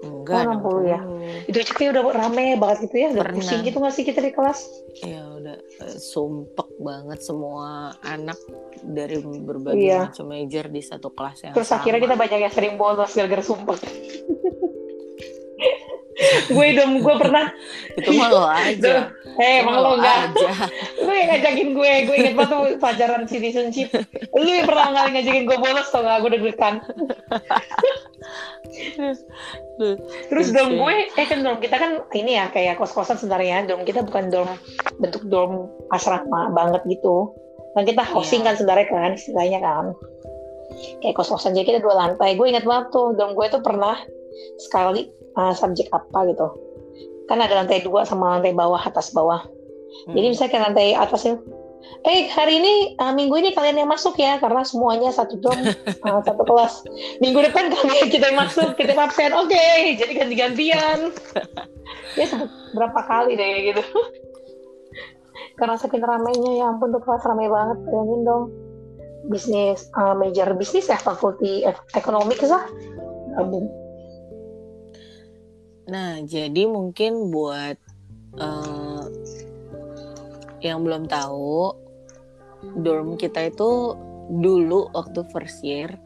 enggak 0.00 0.46
Oh, 0.60 0.78
60 0.78 0.86
ya. 0.86 1.00
itu 1.44 1.56
aja 1.56 1.72
kayak 1.72 1.90
udah 1.90 2.02
rame 2.12 2.44
banget 2.54 2.78
gitu 2.86 2.96
ya 2.96 3.08
udah 3.10 3.24
Pernah. 3.24 3.36
pusing 3.36 3.60
gitu 3.62 3.76
gak 3.78 3.92
sih 3.92 4.04
kita 4.04 4.20
di 4.20 4.30
kelas 4.30 4.58
ya 5.00 5.22
udah 5.32 5.56
eh, 5.56 5.96
sumpek 5.96 6.68
banget 6.78 7.18
semua 7.20 7.66
anak 8.00 8.38
dari 8.80 9.16
berbagai 9.18 9.80
Iya. 9.80 10.00
macam 10.06 10.26
major 10.28 10.64
di 10.66 10.80
satu 10.80 11.10
kelas 11.10 11.36
yang 11.42 11.52
terus 11.52 11.66
sama. 11.66 11.80
akhirnya 11.80 12.00
kita 12.00 12.14
banyak 12.16 12.38
yang 12.40 12.52
sering 12.52 12.74
bolos 12.74 13.10
gara-gara 13.10 13.42
sumpah 13.42 13.76
gue 16.50 16.66
dong 16.74 16.92
gue 16.98 17.14
pernah. 17.14 17.46
Itu 17.94 18.10
mah 18.18 18.28
lo 18.30 18.42
aja. 18.50 19.14
Eh 19.38 19.62
Itu 19.62 19.62
emang 19.62 19.76
lo 19.78 19.90
enggak. 20.02 20.34
lu 21.06 21.10
yang 21.14 21.28
ngajakin 21.30 21.68
gue 21.70 21.90
gue 22.10 22.16
inget 22.18 22.34
banget 22.34 22.50
tuh 22.50 22.62
pelajaran 22.82 23.22
citizenship. 23.30 23.88
Lu 24.34 24.50
yang 24.50 24.66
pertama 24.66 24.98
kali 24.98 25.08
ngajakin 25.14 25.44
gue 25.46 25.58
bolos 25.62 25.88
tau 25.94 26.02
gak 26.02 26.18
gue 26.26 26.30
deg-degan. 26.34 26.74
Terus 30.28 30.48
dorm 30.50 30.74
sih. 30.74 30.78
gue 30.82 30.94
eh 31.14 31.26
kan 31.30 31.38
dorm 31.46 31.58
kita 31.62 31.76
kan 31.78 32.02
ini 32.18 32.34
ya 32.34 32.50
kayak 32.50 32.82
kos-kosan 32.82 33.14
sebenarnya. 33.14 33.70
Dorm 33.70 33.86
kita 33.86 34.02
bukan 34.02 34.26
dorm 34.34 34.50
bentuk 34.98 35.22
dorm 35.30 35.70
asrama 35.94 36.50
banget 36.50 36.82
gitu. 36.90 37.30
Kan 37.78 37.86
kita 37.86 38.02
hosting 38.02 38.42
Iya. 38.42 38.46
kan 38.50 38.54
sebenarnya 38.58 38.86
kan 38.90 39.10
istilahnya 39.14 39.58
kan. 39.62 39.84
Kayak 40.98 41.14
kos-kosan. 41.14 41.54
Jadi 41.54 41.78
kita 41.78 41.80
dua 41.80 41.94
lantai. 41.94 42.34
Gue 42.34 42.50
inget 42.50 42.66
banget 42.66 42.90
tuh 42.90 43.14
dorm 43.14 43.38
gue 43.38 43.46
tuh 43.54 43.62
pernah 43.62 43.94
sekali 44.58 45.10
uh, 45.36 45.54
subjek 45.54 45.88
apa 45.90 46.28
gitu 46.30 46.48
kan 47.28 47.38
ada 47.40 47.62
lantai 47.62 47.84
dua 47.84 48.02
sama 48.08 48.38
lantai 48.38 48.56
bawah 48.56 48.80
atas 48.80 49.12
bawah 49.12 49.44
jadi 50.12 50.26
Hmm. 50.28 50.32
misalnya 50.36 50.52
ke 50.52 50.58
lantai 50.60 50.88
atasnya, 50.94 51.34
eh 52.04 52.28
hari 52.28 52.60
ini 52.60 52.74
uh, 53.00 53.12
minggu 53.12 53.34
ini 53.40 53.50
kalian 53.56 53.82
yang 53.82 53.90
masuk 53.90 54.20
ya 54.20 54.36
karena 54.36 54.62
semuanya 54.62 55.08
satu 55.10 55.40
dorm 55.40 55.64
uh, 56.04 56.20
satu 56.28 56.44
kelas. 56.44 56.84
Minggu 57.24 57.40
depan 57.48 57.72
kalian 57.72 58.06
kita 58.12 58.30
yang 58.30 58.38
masuk, 58.38 58.76
kita 58.76 58.94
yang 58.94 59.08
absen. 59.08 59.32
Oke, 59.32 59.96
jadi 59.96 60.12
ganti-gantian. 60.12 60.98
ya 62.20 62.26
berapa 62.76 63.00
kali 63.08 63.36
deh 63.36 63.72
gitu. 63.72 63.82
karena 65.58 65.74
saking 65.74 66.04
ramainya 66.06 66.52
ya 66.54 66.64
ampun 66.70 66.94
tuh 66.94 67.02
kelas 67.02 67.24
ramai 67.26 67.50
banget. 67.50 67.78
Bayangin 67.88 68.20
dong. 68.22 68.44
Bisnis, 69.32 69.90
uh, 69.98 70.14
major 70.14 70.52
bisnis 70.54 70.86
ya, 70.86 71.00
fakulti 71.00 71.66
ek- 71.66 71.90
ekonomi 71.96 72.38
lah. 72.46 72.64
Gabung. 73.34 73.66
Nah, 75.88 76.20
jadi 76.20 76.68
mungkin 76.68 77.32
buat 77.32 77.76
eh, 78.36 79.04
yang 80.60 80.84
belum 80.84 81.08
tahu, 81.08 81.72
dorm 82.84 83.16
kita 83.16 83.48
itu 83.48 83.96
dulu 84.28 84.92
waktu 84.92 85.24
first 85.32 85.64
year 85.64 85.96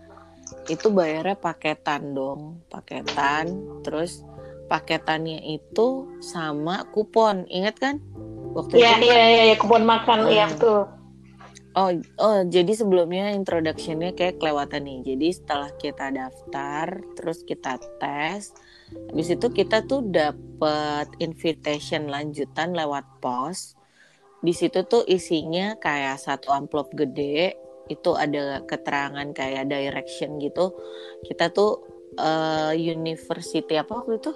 itu 0.70 0.92
bayarnya 0.94 1.34
paketan 1.34 2.14
dong, 2.14 2.62
paketan. 2.70 3.50
Terus 3.82 4.22
paketannya 4.70 5.42
itu 5.42 6.06
sama 6.22 6.86
kupon, 6.94 7.48
ingat 7.50 7.76
kan? 7.82 7.96
Waktu 8.52 8.78
Iya, 8.78 8.92
itu 9.00 9.04
iya, 9.08 9.24
iya, 9.26 9.42
ya, 9.52 9.56
kebun 9.58 9.82
makan, 9.82 10.18
iya 10.28 10.46
Hmm. 10.46 10.52
betul. 10.54 10.80
Oh, 11.72 11.88
oh, 12.20 12.44
jadi 12.52 12.68
sebelumnya 12.76 13.32
introductionnya 13.32 14.12
kayak 14.12 14.36
kelewatan 14.36 14.84
nih. 14.84 14.98
Jadi 15.08 15.28
setelah 15.32 15.72
kita 15.80 16.12
daftar, 16.12 17.00
terus 17.16 17.40
kita 17.48 17.80
tes, 17.96 18.52
habis 19.10 19.28
itu 19.28 19.46
kita 19.48 19.84
tuh 19.84 20.04
dapet 20.04 21.06
invitation 21.18 22.08
lanjutan 22.08 22.72
lewat 22.72 23.04
pos. 23.20 23.76
Di 24.42 24.50
situ 24.50 24.82
tuh 24.84 25.06
isinya 25.06 25.78
kayak 25.78 26.18
satu 26.18 26.50
amplop 26.50 26.90
gede, 26.92 27.54
itu 27.86 28.10
ada 28.14 28.62
keterangan 28.66 29.30
kayak 29.30 29.70
direction 29.70 30.42
gitu. 30.42 30.74
Kita 31.22 31.50
tuh 31.50 31.82
eh, 32.18 32.72
university 32.74 33.74
apa 33.74 34.02
waktu 34.02 34.18
itu? 34.18 34.32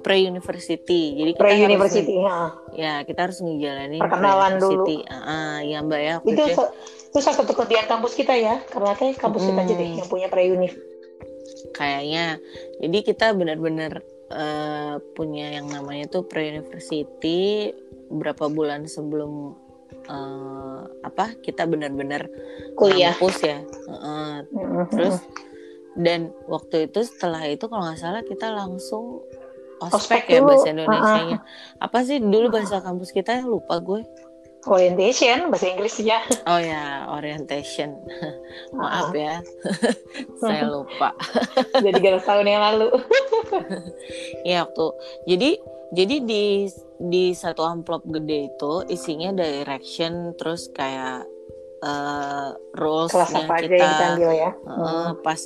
Pre-university. 0.00 1.12
Jadi 1.12 1.30
kita 1.36 1.44
harus 1.44 1.52
Pre-university, 1.60 2.14
ya. 2.24 2.38
ya 2.72 2.94
kita 3.04 3.20
harus 3.28 3.38
ngejalanin 3.44 4.00
Perkenalan 4.00 4.56
dulu. 4.56 4.84
Ah, 5.04 5.12
ah, 5.12 5.56
ya 5.60 5.84
mbak 5.84 6.00
ya. 6.00 6.14
itu 6.24 6.40
itu 6.40 6.56
sa- 6.56 6.72
itu 7.12 7.18
salah 7.20 7.36
satu 7.44 7.52
kelebihan 7.52 7.84
kampus 7.84 8.16
kita 8.16 8.32
ya 8.32 8.64
karena 8.64 8.96
kayak 8.96 9.20
kampus 9.20 9.44
kita 9.44 9.60
aja 9.60 9.74
deh 9.76 9.88
Hmm. 9.92 9.98
yang 10.00 10.08
punya 10.08 10.26
pre-univ 10.32 10.72
kayaknya. 11.72 12.38
Jadi 12.80 12.98
kita 13.02 13.32
benar-benar 13.34 14.02
eh, 14.30 14.96
punya 15.14 15.58
yang 15.58 15.66
namanya 15.70 16.06
tuh 16.06 16.22
pre-university 16.26 17.70
berapa 18.10 18.46
bulan 18.50 18.86
sebelum 18.86 19.54
eh, 20.06 20.80
apa 21.06 21.34
kita 21.42 21.66
benar-benar 21.66 22.30
kuliah. 22.78 23.14
ngampus 23.14 23.36
ya. 23.42 23.58
Mhm. 24.50 24.90
terus 24.94 25.16
dan 25.98 26.30
waktu 26.46 26.86
itu 26.86 27.02
setelah 27.02 27.42
itu 27.50 27.66
kalau 27.66 27.82
nggak 27.90 27.98
salah 27.98 28.22
kita 28.22 28.54
langsung 28.54 29.26
Ospek 29.80 29.96
ospek 29.96 30.22
ya 30.28 30.38
dulu. 30.44 30.48
bahasa 30.52 30.68
Indonesia-nya 30.76 31.38
apa 31.80 31.98
sih 32.04 32.20
dulu 32.20 32.46
bahasa 32.52 32.84
kampus 32.84 33.10
kita? 33.16 33.40
Lupa 33.42 33.80
gue 33.80 34.04
orientation 34.68 35.48
bahasa 35.48 35.72
Inggris 35.72 35.96
ya 36.00 36.20
oh 36.44 36.60
ya 36.60 37.08
orientation. 37.20 38.00
Maaf 38.76 39.12
ya. 39.12 39.44
Saya 40.40 40.64
lupa. 40.66 41.12
Jadi 41.84 42.00
tiga 42.00 42.20
tahun 42.24 42.48
yang 42.48 42.62
lalu. 42.64 42.88
Ya 44.42 44.64
waktu. 44.64 44.86
Jadi 45.28 45.50
jadi 45.90 46.16
di 46.22 46.44
di 47.02 47.24
satu 47.34 47.66
amplop 47.66 48.06
gede 48.06 48.54
itu 48.54 48.72
isinya 48.86 49.34
direction 49.34 50.38
terus 50.38 50.70
kayak 50.70 51.26
eh 51.80 52.48
kelas 52.76 53.10
rulesnya 53.10 53.42
apa 53.48 53.54
aja 53.56 53.66
kita 53.66 53.74
yang 53.74 53.90
kita. 53.90 54.06
ambil 54.14 54.30
ya? 54.30 54.50
Eh, 54.54 55.10
pas 55.24 55.40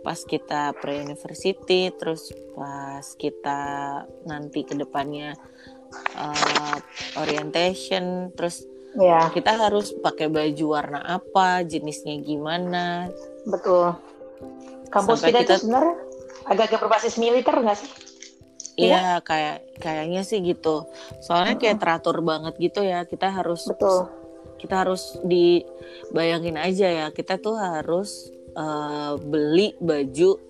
pas 0.00 0.18
kita 0.24 0.60
pre 0.80 1.04
university 1.04 1.92
terus 1.92 2.32
pas 2.56 3.04
kita 3.20 3.60
nanti 4.24 4.64
ke 4.64 4.72
depannya 4.72 5.36
uh, 6.16 6.76
orientation 7.18 8.30
terus 8.34 8.66
ya 8.98 9.30
kita 9.30 9.54
harus 9.54 9.94
pakai 10.02 10.26
baju 10.26 10.64
warna 10.66 11.00
apa 11.02 11.62
jenisnya 11.62 12.18
gimana. 12.22 13.06
Betul. 13.46 13.94
Kampus 14.90 15.22
Sampai 15.22 15.30
kita, 15.30 15.40
kita- 15.42 15.56
itu 15.58 15.62
sebenarnya 15.66 15.94
agak-agak 16.50 16.80
berbasis 16.82 17.14
militer 17.14 17.54
nggak 17.54 17.78
sih? 17.78 17.90
Iya 18.80 19.20
kayak 19.20 19.78
kayaknya 19.78 20.22
sih 20.24 20.40
gitu. 20.40 20.88
Soalnya 21.20 21.60
kayak 21.60 21.78
teratur 21.78 22.18
banget 22.24 22.56
gitu 22.58 22.80
ya 22.80 23.04
kita 23.04 23.28
harus 23.30 23.68
betul. 23.68 24.08
kita 24.56 24.84
harus 24.86 25.20
dibayangin 25.24 26.56
aja 26.56 26.88
ya 26.88 27.06
kita 27.12 27.36
tuh 27.40 27.56
harus 27.60 28.32
uh, 28.56 29.20
beli 29.20 29.76
baju 29.80 30.40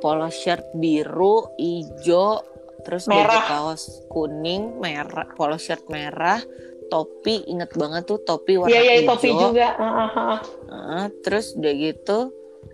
polo 0.00 0.30
shirt 0.32 0.64
biru 0.78 1.50
hijau 1.60 2.42
terus 2.80 3.04
Merah. 3.04 3.44
kaos 3.46 3.82
kuning 4.06 4.78
merah 4.78 5.28
polo 5.32 5.56
shirt 5.56 5.84
merah 5.86 6.40
topi 6.88 7.46
inget 7.46 7.70
banget 7.72 8.02
tuh 8.04 8.18
topi 8.20 8.56
warna 8.56 8.70
iya 8.70 8.80
iya 8.82 8.94
hijau 9.00 9.10
topi 9.14 9.28
juga 9.30 9.68
ah, 9.74 9.86
ah. 10.08 10.38
Heeh, 10.66 11.04
terus 11.22 11.54
udah 11.54 11.72
gitu 11.72 12.18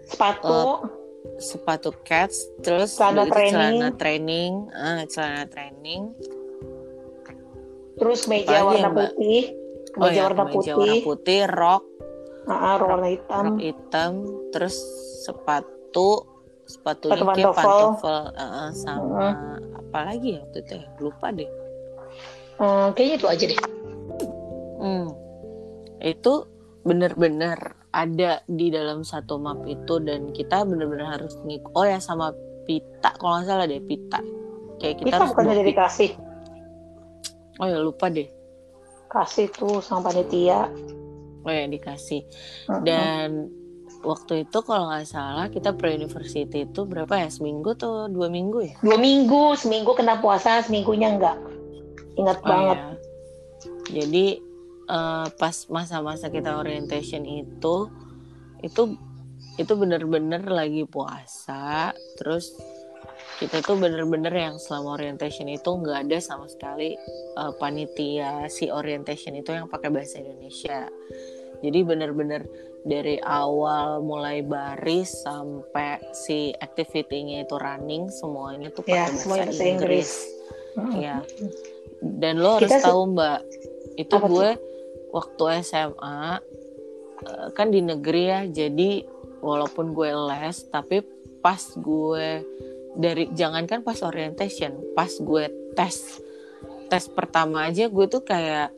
sepatu 0.07 0.49
Oh, 0.49 0.79
sepatu 1.37 1.91
cats 2.01 2.49
terus 2.61 2.95
Celana 2.95 3.13
udah 3.13 3.25
gitu 3.25 3.35
training. 3.35 3.53
celana 3.53 3.89
training 3.95 4.53
ah, 4.73 5.03
celana 5.05 5.45
training 5.47 6.03
terus 7.97 8.21
meja 8.27 8.49
Apalagi 8.53 8.61
ya, 8.61 8.65
warna 8.65 8.89
Mbak? 8.89 8.97
putih 9.13 9.43
oh 9.97 10.01
meja 10.03 10.13
ya 10.13 10.23
warna 10.25 10.43
meja 10.45 10.55
putih 10.55 10.77
warna 10.77 10.97
putih 11.03 11.41
rok 11.47 11.83
Ah, 12.47 12.55
ah, 12.55 12.75
rok 12.79 12.89
warna 12.89 13.09
hitam 13.11 13.43
rok 13.45 13.59
hitam 13.59 14.13
terus 14.49 14.77
sepatu 15.23 16.09
sepatunya 16.67 17.15
Sepatu 17.15 17.33
kayak 17.33 17.55
pantofel. 17.55 17.65
pantofel 17.65 18.21
eh, 18.35 18.71
sama 18.75 19.27
apa 19.79 19.99
lagi 20.13 20.29
ya 20.37 20.41
waktu 20.43 20.59
itu 20.67 20.73
ya? 20.77 20.87
Lupa 20.99 21.27
deh. 21.31 21.51
Hmm, 22.59 22.87
kayaknya 22.93 23.15
itu 23.17 23.27
aja 23.31 23.45
deh. 23.47 23.61
Hmm. 24.77 25.09
itu 25.97 26.45
bener-bener 26.85 27.57
ada 27.91 28.45
di 28.45 28.69
dalam 28.69 29.01
satu 29.01 29.41
map 29.41 29.65
itu 29.65 29.97
dan 30.05 30.29
kita 30.37 30.69
bener-bener 30.69 31.09
harus 31.09 31.33
ngikut 31.49 31.73
oh 31.73 31.89
ya 31.89 31.97
sama 31.97 32.37
pita 32.69 33.17
kalau 33.17 33.41
nggak 33.41 33.49
salah 33.49 33.65
deh 33.65 33.81
pita. 33.81 34.21
Kayak 34.77 35.01
kita, 35.01 35.07
kita 35.09 35.17
harus 35.17 35.31
bukannya 35.33 35.55
dari 35.57 35.73
pita. 35.73 35.81
kasih? 35.89 36.11
Oh 37.57 37.67
ya 37.67 37.79
lupa 37.81 38.13
deh. 38.13 38.29
Kasih 39.09 39.49
tuh 39.49 39.81
sama 39.81 40.13
panitia. 40.13 40.69
Oh 41.47 41.53
ya 41.55 41.65
dikasih. 41.71 42.27
Mm-mm. 42.69 42.83
dan 42.85 43.49
waktu 44.07 44.47
itu 44.47 44.59
kalau 44.63 44.87
nggak 44.87 45.11
salah 45.11 45.51
kita 45.51 45.75
pre 45.75 45.99
university 45.99 46.63
itu 46.63 46.87
berapa 46.87 47.27
ya 47.27 47.29
seminggu 47.29 47.75
tuh 47.75 48.07
dua 48.07 48.31
minggu 48.31 48.63
ya 48.63 48.77
dua 48.87 48.97
minggu 48.97 49.59
seminggu 49.59 49.99
kena 49.99 50.23
puasa 50.23 50.63
seminggunya 50.63 51.19
enggak 51.19 51.37
ingat 52.17 52.39
Oh, 52.41 52.47
banget 52.47 52.79
iya. 52.79 52.97
Jadi 53.87 54.43
eh, 54.91 55.27
pas 55.39 55.57
masa-masa 55.71 56.27
kita 56.31 56.59
orientation 56.59 57.23
itu 57.23 57.91
itu 58.63 58.83
itu 59.57 59.73
bener-bener 59.73 60.45
lagi 60.45 60.85
puasa, 60.85 61.95
terus 62.21 62.53
kita 63.41 63.65
tuh 63.65 63.81
bener-bener 63.81 64.33
yang 64.33 64.57
selama 64.61 65.01
orientation 65.01 65.49
itu 65.49 65.69
nggak 65.71 66.09
ada 66.09 66.19
sama 66.21 66.51
sekali 66.51 66.99
eh, 67.39 67.53
panitia 67.63 68.51
si 68.51 68.69
orientation 68.69 69.39
itu 69.39 69.55
yang 69.55 69.71
pakai 69.71 69.89
bahasa 69.93 70.19
Indonesia. 70.19 70.91
Jadi 71.63 71.79
bener-bener 71.87 72.45
dari 72.87 73.19
awal 73.27 73.99
mulai 74.07 74.47
baris 74.47 75.27
sampai 75.27 75.99
si 76.15 76.55
activity-nya 76.55 77.43
itu 77.43 77.59
running 77.59 78.07
semuanya 78.15 78.71
tuh 78.71 78.87
Ya, 78.87 79.11
pakai 79.11 79.19
semuanya 79.19 79.51
bahasa 79.51 79.59
bahasa 79.59 79.75
Inggris. 79.75 80.11
Mm-mm. 80.79 80.93
Iya. 81.03 81.17
Dan 81.99 82.35
lo 82.39 82.51
harus 82.63 82.71
Kita 82.71 82.87
tahu 82.87 83.03
Mbak, 83.19 83.39
itu 83.99 84.15
Apa 84.15 84.27
gue 84.31 84.51
waktu 85.11 85.45
SMA 85.67 86.21
eh, 87.27 87.47
kan 87.59 87.69
di 87.75 87.81
negeri 87.83 88.23
ya, 88.31 88.41
jadi 88.47 89.03
walaupun 89.43 89.91
gue 89.91 90.11
les, 90.31 90.57
tapi 90.71 91.03
pas 91.43 91.59
gue 91.59 92.29
dari 92.95 93.25
jangankan 93.35 93.83
pas 93.83 93.99
orientation, 94.07 94.79
pas 94.95 95.11
gue 95.11 95.75
tes 95.75 96.23
tes 96.87 97.05
pertama 97.11 97.67
aja 97.67 97.91
gue 97.91 98.07
tuh 98.07 98.23
kayak 98.23 98.71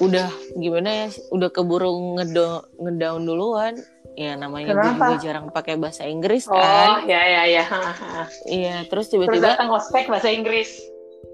udah 0.00 0.28
gimana 0.56 0.88
ya, 0.88 1.06
udah 1.30 1.48
keburu 1.52 2.18
ngedo 2.18 2.66
ngedown 2.80 3.22
duluan. 3.26 3.74
Ya 4.18 4.34
namanya 4.34 4.74
gue 4.74 4.76
Kenapa? 4.76 5.06
juga 5.14 5.16
jarang 5.22 5.46
pakai 5.54 5.78
bahasa 5.78 6.02
Inggris 6.02 6.44
oh 6.50 6.58
kan. 6.58 7.06
ya 7.06 7.22
ya 7.24 7.42
ya 7.46 7.64
ha. 7.64 8.26
Iya, 8.44 8.76
terus 8.90 9.06
terus 9.06 9.22
tiba-tiba 9.30 9.54
datang 9.54 9.70
ospek 9.70 10.10
bahasa 10.10 10.28
Inggris 10.34 10.90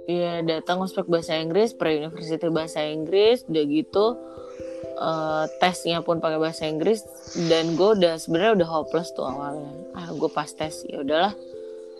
Iya 0.07 0.47
datang 0.47 0.79
ospek 0.87 1.11
bahasa 1.11 1.35
Inggris, 1.35 1.75
pre 1.75 1.99
university 1.99 2.47
bahasa 2.47 2.79
Inggris, 2.87 3.43
udah 3.51 3.65
gitu 3.67 4.07
eh, 4.95 5.45
tesnya 5.59 5.99
pun 6.07 6.23
pakai 6.23 6.39
bahasa 6.39 6.71
Inggris 6.71 7.03
dan 7.51 7.75
gue 7.75 7.99
udah 7.99 8.15
sebenarnya 8.15 8.63
udah 8.63 8.69
hopeless 8.71 9.11
tuh 9.19 9.27
awalnya. 9.27 9.75
Ah 9.99 10.07
gue 10.15 10.31
pas 10.31 10.47
tes 10.47 10.87
ya 10.87 11.03
udahlah, 11.03 11.35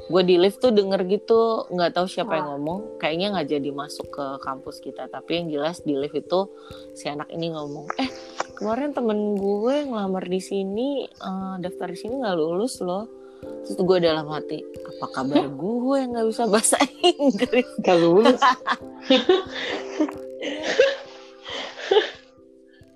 gue 0.07 0.23
di 0.23 0.39
lift 0.39 0.63
tuh 0.63 0.71
denger 0.71 1.03
gitu 1.11 1.67
nggak 1.75 1.99
tahu 1.99 2.07
siapa 2.07 2.39
yang 2.39 2.55
ngomong, 2.55 3.03
kayaknya 3.03 3.35
nggak 3.35 3.49
jadi 3.59 3.71
masuk 3.75 4.07
ke 4.07 4.27
kampus 4.39 4.79
kita 4.79 5.11
tapi 5.11 5.43
yang 5.43 5.51
jelas 5.51 5.83
di 5.83 5.99
lift 5.99 6.15
itu 6.15 6.47
si 6.95 7.11
anak 7.11 7.27
ini 7.35 7.51
ngomong, 7.51 7.91
eh 7.99 8.11
kemarin 8.55 8.95
temen 8.95 9.35
gue 9.35 9.91
ngelamar 9.91 10.25
di 10.31 10.39
sini 10.39 11.11
eh, 11.11 11.55
daftar 11.59 11.91
di 11.91 11.99
sini 11.99 12.23
nggak 12.23 12.37
lulus 12.39 12.79
loh. 12.83 13.11
Terus 13.37 13.79
gue 13.79 13.99
dalam 14.01 14.27
hati, 14.33 14.65
apa 14.65 15.07
kabar 15.13 15.45
gue 15.63 15.97
yang 15.99 16.15
nggak 16.15 16.29
bisa 16.31 16.47
bahasa 16.49 16.79
Inggris? 17.03 17.69
Gak 17.87 17.99
lulus. 18.01 18.41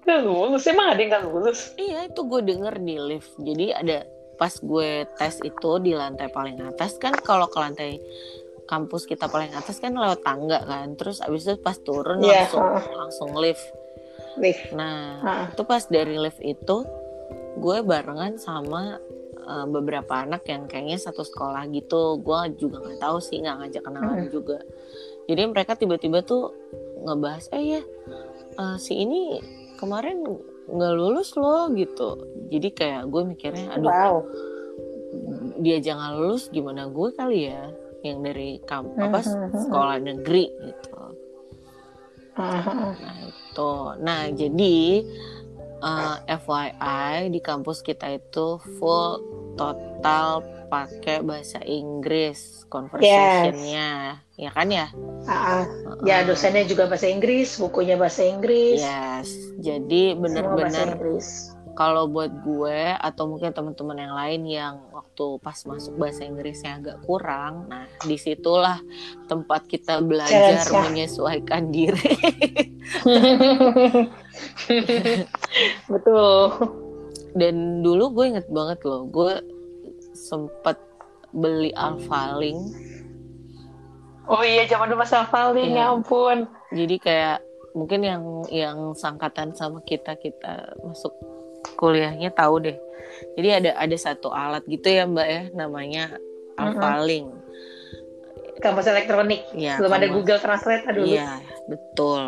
gak 0.08 0.26
lulus. 0.26 0.66
Emang 0.66 0.90
ada 0.90 0.98
yang 0.98 1.10
gak 1.14 1.22
lulus? 1.28 1.70
Iya 1.78 2.10
itu 2.10 2.26
gue 2.26 2.40
denger 2.42 2.74
di 2.82 2.96
lift. 2.98 3.30
Jadi 3.38 3.70
ada 3.70 4.02
pas 4.40 4.56
gue 4.56 5.04
tes 5.20 5.36
itu 5.44 5.70
di 5.84 5.92
lantai 5.92 6.32
paling 6.32 6.56
atas 6.64 6.96
kan 6.96 7.12
kalau 7.12 7.44
ke 7.52 7.60
lantai 7.60 8.00
kampus 8.64 9.04
kita 9.04 9.28
paling 9.28 9.52
atas 9.52 9.76
kan 9.84 9.92
lewat 9.92 10.24
tangga 10.24 10.64
kan. 10.64 10.96
Terus 10.96 11.20
abis 11.20 11.44
itu 11.44 11.60
pas 11.60 11.76
turun 11.76 12.24
Iya, 12.24 12.48
langsung 12.48 12.64
langsung 12.96 13.30
lift. 13.36 13.68
Lift. 14.40 14.72
Nah 14.72 15.20
Heeh. 15.20 15.46
itu 15.52 15.62
pas 15.68 15.82
dari 15.84 16.16
lift 16.16 16.40
itu 16.40 16.88
gue 17.60 17.76
barengan 17.84 18.40
sama 18.40 18.96
eh, 19.36 19.66
beberapa 19.68 20.24
anak 20.24 20.48
yang 20.48 20.64
kayaknya 20.64 20.96
satu 20.96 21.20
sekolah 21.20 21.68
gitu. 21.74 22.16
Gue 22.24 22.56
juga 22.56 22.80
nggak 22.80 23.04
tahu 23.04 23.20
sih 23.20 23.44
nggak 23.44 23.56
ngajak 23.60 23.82
kenalan 23.84 24.24
juga. 24.32 24.64
Jadi 25.28 25.42
mereka 25.52 25.76
tiba-tiba 25.76 26.24
tuh 26.24 26.54
ngebahas, 27.04 27.44
eh 27.52 27.76
ya 27.76 27.82
eh, 28.56 28.76
si 28.80 29.04
ini 29.04 29.36
kemarin 29.76 30.24
nggak 30.70 30.94
lulus 30.96 31.34
loh 31.34 31.68
gitu. 31.74 32.16
Jadi 32.50 32.68
kayak 32.70 33.02
gue 33.10 33.22
mikirnya, 33.26 33.76
aduh 33.76 33.90
Wow. 33.90 34.14
dia 35.60 35.82
jangan 35.82 36.16
lulus 36.16 36.48
gimana 36.48 36.88
gue 36.88 37.08
kali 37.12 37.50
ya 37.50 37.68
yang 38.00 38.24
dari 38.24 38.62
kamp 38.64 38.96
apa 38.96 39.20
sekolah 39.66 39.98
negeri 40.00 40.48
gitu. 40.48 40.96
Nah 42.40 43.16
itu, 43.26 43.72
nah 44.00 44.22
jadi 44.32 45.04
eh, 45.84 46.16
FYI 46.40 47.28
di 47.28 47.40
kampus 47.44 47.84
kita 47.84 48.16
itu 48.16 48.56
full 48.80 49.20
total 49.60 50.40
pakai 50.70 51.26
bahasa 51.26 51.58
Inggris 51.66 52.62
conversationnya, 52.70 54.22
ya 54.38 54.50
kan 54.54 54.70
ya? 54.70 54.86
Heeh. 55.26 55.62
Ya 56.06 56.22
dosennya 56.22 56.64
juga 56.64 56.86
bahasa 56.86 57.10
Inggris, 57.10 57.58
bukunya 57.58 57.98
bahasa 57.98 58.22
Inggris. 58.22 58.78
Yes, 58.78 59.34
jadi 59.58 60.14
Inggris. 60.14 61.50
kalau 61.74 62.06
buat 62.06 62.30
gue 62.46 62.94
atau 62.94 63.24
mungkin 63.26 63.50
teman-teman 63.50 63.98
yang 63.98 64.14
lain 64.14 64.42
yang 64.46 64.74
waktu 64.94 65.42
pas 65.42 65.58
masuk 65.66 65.98
bahasa 65.98 66.22
Inggrisnya 66.22 66.78
agak 66.78 67.02
kurang, 67.02 67.66
nah 67.66 67.90
di 68.06 68.14
situlah 68.14 68.78
tempat 69.26 69.66
kita 69.66 69.98
belajar 69.98 70.62
Challenge-nya. 70.62 70.82
menyesuaikan 70.86 71.74
diri. 71.74 72.14
Betul. 75.92 76.36
Dan 77.30 77.82
dulu 77.86 78.04
gue 78.14 78.24
inget 78.34 78.46
banget 78.50 78.82
loh, 78.82 79.06
gue 79.06 79.59
sempet 80.20 80.76
beli 81.32 81.72
alfaling, 81.72 82.58
Oh 84.26 84.42
iya, 84.42 84.62
zaman 84.64 84.86
dulu 84.86 85.00
masa 85.00 85.24
hafalin, 85.24 85.74
Iya. 85.74 85.78
ya 85.80 85.90
ampun. 85.90 86.46
jadi 86.70 86.96
kayak 86.98 87.38
mungkin 87.72 88.00
yang 88.00 88.22
yang 88.46 88.78
sangkatan 88.94 89.50
sama 89.52 89.80
kita 89.80 90.14
kita 90.14 90.70
masuk 90.80 91.10
kuliahnya 91.74 92.30
tahu 92.30 92.60
deh. 92.60 92.78
Jadi 93.34 93.48
ada 93.52 93.70
ada 93.74 93.96
satu 93.96 94.30
alat 94.30 94.62
gitu 94.64 94.86
ya 94.86 95.02
mbak 95.04 95.26
ya, 95.26 95.42
namanya 95.52 96.14
alfaling. 96.54 97.26
Kampus 98.60 98.86
elektronik. 98.86 99.40
Ya, 99.52 99.80
Belum 99.80 99.88
ada 99.90 100.04
kamu- 100.04 100.14
Google 100.14 100.38
Translate 100.38 100.84
aduh. 100.84 101.02
Iya, 101.02 101.30
betul. 101.66 102.22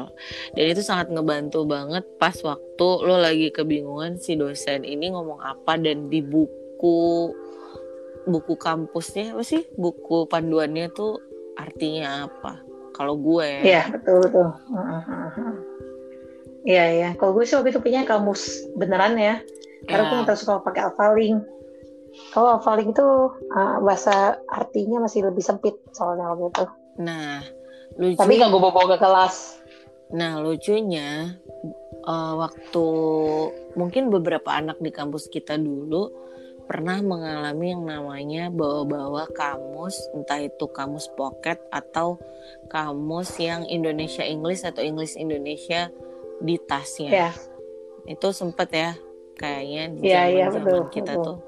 Dan 0.57 0.65
itu 0.67 0.81
sangat 0.81 1.07
ngebantu 1.07 1.63
banget 1.63 2.03
pas 2.17 2.35
waktu 2.35 2.89
lo 2.99 3.15
lagi 3.15 3.53
kebingungan 3.53 4.17
si 4.17 4.35
dosen 4.35 4.83
ini 4.83 5.13
ngomong 5.13 5.39
apa 5.39 5.77
dan 5.77 6.09
di 6.09 6.19
buku 6.19 7.31
buku 8.27 8.55
kampusnya 8.57 9.35
apa 9.35 9.43
sih? 9.43 9.67
Buku 9.75 10.27
panduannya 10.27 10.91
tuh 10.93 11.19
artinya 11.59 12.27
apa? 12.29 12.63
kalau 12.93 13.17
gue 13.17 13.65
Iya 13.65 13.89
betul 13.89 14.21
betul. 14.21 14.53
Iya 16.63 16.85
iya. 16.95 17.09
Kalau 17.19 17.33
gue 17.35 17.43
sih 17.49 17.57
waktu 17.59 17.75
itu 17.75 17.81
punya 17.83 18.07
kamus 18.07 18.69
beneran 18.79 19.19
ya. 19.19 19.41
Karena 19.89 20.13
gue 20.13 20.19
Ya. 20.21 20.25
nggak 20.29 20.39
suka 20.39 20.63
pakai 20.63 20.93
alfaling. 20.93 21.43
Kalau 22.31 22.61
alfaling 22.61 22.93
itu 22.93 23.09
uh, 23.51 23.81
bahasa 23.83 24.37
artinya 24.47 25.03
masih 25.03 25.25
lebih 25.27 25.43
sempit 25.43 25.75
soalnya 25.97 26.31
waktu 26.31 26.53
itu. 26.53 26.65
nah 27.01 27.41
lucu 27.97 28.21
Tapi 28.21 28.37
nggak 28.37 28.51
gue 28.53 28.61
bawa 28.61 28.85
ke 28.93 28.99
kelas. 29.01 29.37
nah 30.13 30.37
lucunya 30.45 31.41
eh, 32.05 32.33
waktu 32.37 32.87
mungkin 33.81 34.13
beberapa 34.13 34.53
anak 34.53 34.77
di 34.85 34.93
kampus 34.93 35.33
kita 35.33 35.57
dulu 35.57 36.13
pernah 36.67 37.03
mengalami 37.03 37.75
yang 37.75 37.85
namanya 37.85 38.49
bawa-bawa 38.49 39.29
kamus 39.35 39.99
entah 40.15 40.41
itu 40.41 40.65
kamus 40.71 41.11
pocket 41.19 41.59
atau 41.69 42.17
kamus 42.71 43.37
yang 43.37 43.67
Indonesia 43.67 44.23
English 44.23 44.63
atau 44.63 44.81
English 44.81 45.19
Indonesia 45.19 45.91
di 46.43 46.57
tasnya 46.59 47.11
Ya, 47.11 47.31
itu 48.07 48.29
sempet 48.35 48.69
ya 48.73 48.91
kayaknya 49.39 49.83
di 49.95 50.07
iya, 50.11 50.51
zaman 50.51 50.63
betul, 50.65 50.83
kita 50.91 51.13
betul. 51.19 51.25
tuh 51.25 51.39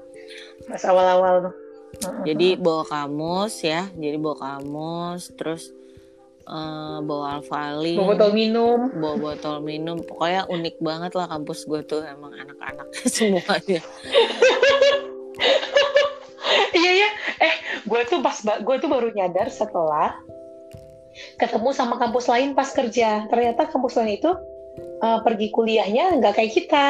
pas 0.65 0.83
awal-awal 0.89 1.35
tuh. 1.51 1.55
Jadi 2.27 2.59
bawa 2.59 2.83
kamus 2.83 3.63
ya 3.63 3.87
jadi 3.95 4.19
bawa 4.19 4.35
kamus 4.35 5.31
terus 5.39 5.71
eh, 6.43 6.97
bawa 6.99 7.39
alfaling 7.39 7.95
bawa 7.95 8.19
botol 8.19 8.31
minum. 8.35 8.79
bawa 8.99 9.15
botol 9.15 9.63
minum 9.63 9.97
pokoknya 10.03 10.43
unik 10.51 10.75
banget 10.83 11.11
lah 11.15 11.31
kampus 11.31 11.63
gue 11.63 11.81
tuh 11.87 12.03
emang 12.03 12.35
anak-anak 12.35 12.87
semuanya 13.15 13.79
iya 16.79 16.91
iya. 17.03 17.09
Eh, 17.41 17.55
gue 17.85 18.01
tuh 18.07 18.19
pas 18.23 18.35
gue 18.41 18.75
tuh 18.79 18.89
baru 18.89 19.11
nyadar 19.11 19.51
setelah 19.51 20.15
ketemu 21.39 21.69
sama 21.71 21.95
kampus 21.99 22.27
lain 22.27 22.53
pas 22.53 22.69
kerja. 22.71 23.27
Ternyata 23.31 23.71
kampus 23.71 23.95
lain 23.99 24.19
itu 24.19 24.31
uh, 25.03 25.19
pergi 25.23 25.51
kuliahnya 25.51 26.19
nggak 26.19 26.35
kayak 26.35 26.53
kita. 26.53 26.87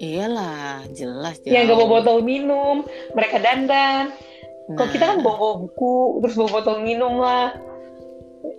iyalah 0.00 0.88
jelas 0.96 1.36
Yang 1.44 1.68
nggak 1.68 1.76
bawa 1.76 2.00
botol 2.00 2.24
minum, 2.24 2.88
mereka 3.12 3.36
dandan. 3.36 4.16
Kalau 4.72 4.86
Nah, 4.88 4.92
kita 4.96 5.04
kan 5.04 5.18
bawa, 5.20 5.36
bawa 5.36 5.54
buku, 5.66 6.24
terus 6.24 6.34
bawa 6.40 6.50
botol 6.56 6.76
minum 6.80 7.20
lah. 7.20 7.52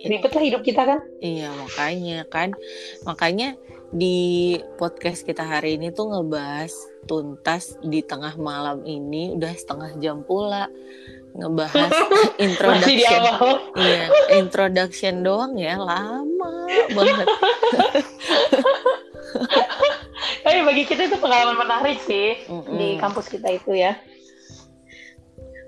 Ribet 0.06 0.30
lah 0.30 0.44
hidup 0.46 0.62
kita 0.62 0.82
kan. 0.86 1.02
iya 1.18 1.50
makanya 1.58 2.22
kan 2.30 2.54
makanya 3.02 3.58
di 3.90 4.54
podcast 4.78 5.26
kita 5.26 5.42
hari 5.42 5.74
ini 5.74 5.90
tuh 5.90 6.10
ngebahas 6.10 6.70
tuntas 7.06 7.74
di 7.82 8.00
tengah 8.02 8.38
malam 8.38 8.86
ini 8.86 9.34
udah 9.34 9.52
setengah 9.54 9.90
jam 9.98 10.22
pula 10.22 10.70
ngebahas 11.32 11.90
Masih 11.90 12.28
di 12.36 12.44
introduction 12.44 13.20
awal. 13.24 13.56
iya 13.80 14.04
introduction 14.36 15.14
doang 15.24 15.52
ya 15.56 15.80
lama 15.80 16.68
banget 16.92 17.26
Tapi 20.42 20.58
bagi 20.66 20.84
kita 20.84 21.08
itu 21.08 21.16
pengalaman 21.22 21.56
menarik 21.56 21.98
sih 22.02 22.36
Mm-mm. 22.50 22.76
di 22.76 22.88
kampus 22.98 23.30
kita 23.30 23.48
itu 23.48 23.72
ya. 23.78 23.96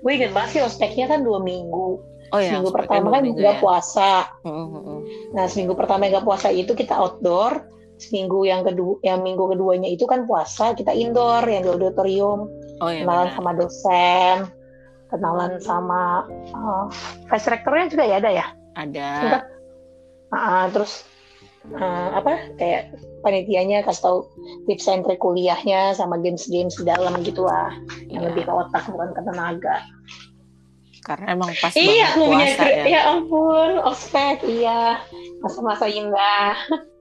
Gue 0.03 0.11
inget 0.19 0.35
banget 0.35 0.59
sih 0.59 0.61
ospeknya 0.61 1.09
kan 1.09 1.23
dua 1.25 1.41
minggu. 1.41 2.13
oh 2.33 2.41
ya 2.41 2.57
seminggu 2.57 2.73
pertama 2.73 3.13
kan 3.13 3.21
minggu 3.23 3.39
nggak 3.39 3.57
ya. 3.57 3.61
puasa. 3.61 4.11
Mm, 4.43 4.51
mm, 4.51 4.81
mm. 4.81 4.99
Nah 5.37 5.45
seminggu 5.47 5.73
pertama 5.77 6.09
nggak 6.09 6.25
puasa 6.25 6.51
itu 6.51 6.75
kita 6.75 6.93
outdoor. 6.97 7.63
Seminggu 7.95 8.43
yang 8.43 8.67
kedua, 8.67 8.99
yang 9.01 9.23
minggu 9.23 9.55
keduanya 9.55 9.87
itu 9.87 10.03
kan 10.03 10.27
puasa 10.27 10.75
kita 10.75 10.91
indoor 10.91 11.43
yang 11.47 11.63
di 11.63 11.71
auditorium. 11.71 12.51
oh 12.83 12.91
ya 12.91 13.07
kenalan 13.07 13.23
benar 13.23 13.35
sama 13.39 13.51
dosen, 13.55 14.37
kenalan 15.07 15.53
sama 15.63 16.01
uh, 16.51 16.85
vice 17.31 17.47
rectornya 17.47 17.87
juga 17.87 18.03
ya 18.03 18.15
ada 18.19 18.31
ya. 18.35 18.45
ada. 18.75 19.11
Ah, 20.29 20.67
terus 20.67 21.07
uh, 21.71 22.19
apa 22.19 22.51
kayak 22.59 22.91
panitianya 23.23 23.79
kasih 23.81 24.03
tahu 24.03 24.17
tips 24.67 24.91
and 24.91 25.07
trick 25.07 25.17
kuliahnya 25.17 25.95
sama 25.95 26.19
games-games 26.19 26.75
di 26.75 26.83
dalam 26.83 27.15
gitu 27.23 27.47
lah 27.47 27.71
yang 28.11 28.27
Iya. 28.27 28.35
lebih 28.35 28.43
ke 28.43 28.51
otak 28.51 28.83
bukan 28.91 29.15
ke 29.15 29.21
tenaga. 29.23 29.75
karena 31.05 31.37
emang 31.37 31.53
pas 31.61 31.69
Iya, 31.71 32.17
banget 32.17 32.57
puasa 32.57 32.65
ya. 32.65 32.83
ya 32.89 33.01
ampun, 33.13 33.71
ospek 33.85 34.41
iya. 34.43 34.97
Masa-masa 35.39 35.85
indah. 35.85 36.57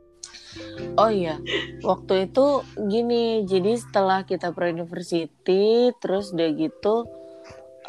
Oh 0.95 1.11
iya, 1.11 1.43
waktu 1.83 2.27
itu 2.27 2.47
gini, 2.87 3.43
jadi 3.45 3.75
setelah 3.75 4.23
kita 4.23 4.51
pre 4.51 4.71
university, 4.71 5.91
terus 5.99 6.31
udah 6.31 6.51
gitu, 6.55 7.07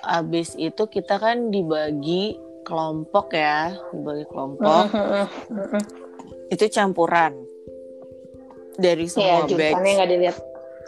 abis 0.01 0.57
itu 0.57 0.84
kita 0.86 1.18
kan 1.18 1.49
dibagi 1.49 2.34
kelompok 2.66 3.30
ya, 3.32 3.78
dibagi 3.93 4.26
kelompok, 4.26 4.89
Mhm. 4.89 5.82
itu 6.49 6.66
campuran 6.70 7.34
dari 8.76 9.05
Iya, 9.05 9.13
semua 9.13 9.39
jurusannya 9.45 9.82
batch, 9.86 9.95
nggak 9.95 10.09
dilihat. 10.09 10.38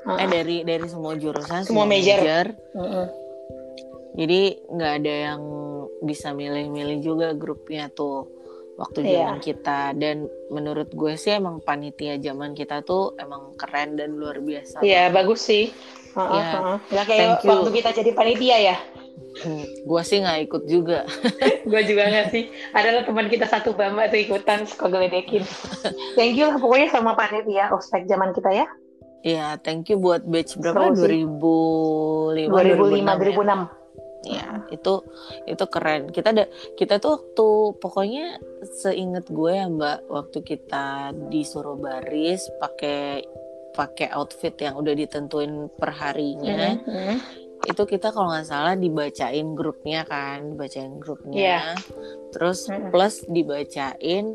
eh 0.08 0.28
dari 0.32 0.56
dari 0.64 0.88
semua 0.88 1.14
jurusan, 1.14 1.62
Semua 1.68 1.84
major. 1.84 2.48
Mhm. 2.74 3.06
jadi 4.18 4.42
nggak 4.66 4.94
ada 4.98 5.14
yang 5.30 5.42
bisa 6.02 6.34
milih-milih 6.34 7.06
juga 7.06 7.38
grupnya 7.38 7.86
tuh 7.92 8.26
waktu 8.78 9.00
Iya. 9.02 9.26
zaman 9.26 9.38
kita 9.42 9.80
dan 9.98 10.18
menurut 10.48 10.90
gue 10.90 11.14
sih 11.18 11.34
emang 11.34 11.58
panitia 11.60 12.16
zaman 12.16 12.54
kita 12.54 12.86
tuh 12.86 13.18
emang 13.18 13.58
keren 13.58 13.98
dan 13.98 14.14
luar 14.14 14.38
biasa 14.38 14.80
Iya, 14.80 15.10
bagus 15.10 15.42
sih. 15.44 15.74
Heeh, 16.14 16.30
Iya. 16.32 16.50
heeh. 16.54 16.78
Nggak 16.88 17.06
kayak 17.06 17.20
Thank 17.20 17.42
you. 17.42 17.50
waktu 17.52 17.70
kita 17.74 17.90
jadi 17.98 18.12
panitia 18.14 18.58
ya. 18.64 18.78
Hmm, 19.38 19.66
gue 19.66 20.02
sih 20.02 20.18
nggak 20.18 20.40
ikut 20.46 20.64
juga. 20.66 21.06
Gue 21.70 21.82
juga 21.84 22.10
nggak 22.10 22.34
sih. 22.34 22.50
Adalah 22.72 23.06
teman 23.06 23.28
kita 23.28 23.46
satu 23.46 23.70
bamba 23.70 24.08
tuh 24.08 24.18
ikutan 24.18 24.66
suka 24.66 24.90
geledekin. 24.90 25.46
Thank 26.18 26.38
you 26.38 26.50
lah 26.50 26.58
pokoknya 26.58 26.90
sama 26.90 27.14
panitia 27.14 27.70
ospek 27.70 28.06
zaman 28.06 28.34
kita 28.34 28.50
ya. 28.56 28.66
Ya, 29.22 29.60
thank 29.60 29.90
you 29.90 29.98
buat 29.98 30.24
batch 30.24 30.56
berapa? 30.56 30.94
Seru 30.94 31.04
sih. 31.04 31.26
2005, 31.28 32.48
2005 32.48 32.48
2006 32.48 33.04
ya? 33.04 33.16
2006. 33.20 33.87
Ya, 34.28 34.68
itu 34.74 34.94
itu 35.48 35.66
keren. 35.72 36.12
Kita 36.12 36.36
ada 36.36 36.46
kita 36.76 37.00
tuh 37.00 37.20
waktu 37.22 37.48
pokoknya 37.80 38.26
seinget 38.76 39.26
gue 39.32 39.52
ya 39.56 39.68
Mbak, 39.72 40.00
waktu 40.12 40.40
kita 40.44 41.16
disuruh 41.32 41.80
baris 41.80 42.44
pakai 42.60 43.24
pakai 43.78 44.10
outfit 44.18 44.58
yang 44.58 44.76
udah 44.82 44.94
ditentuin 44.98 45.70
per 45.78 45.94
harinya. 45.94 46.74
Mhm. 46.82 47.16
Itu 47.70 47.86
kita 47.86 48.10
kalau 48.10 48.34
nggak 48.34 48.48
salah 48.48 48.74
dibacain 48.74 49.54
grupnya 49.54 50.02
kan, 50.06 50.58
dibacain 50.58 50.98
grupnya. 50.98 51.38
Iya. 51.38 51.62
Terus 52.34 52.66
Mhm. 52.70 52.90
plus 52.90 53.16
dibacain 53.30 54.26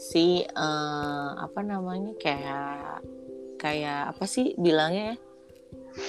si 0.00 0.42
eh, 0.42 1.28
apa 1.38 1.60
namanya 1.62 2.16
kayak 2.18 3.04
kayak 3.60 4.16
apa 4.16 4.24
sih 4.24 4.56
bilangnya 4.56 5.14
ya? 5.14 5.16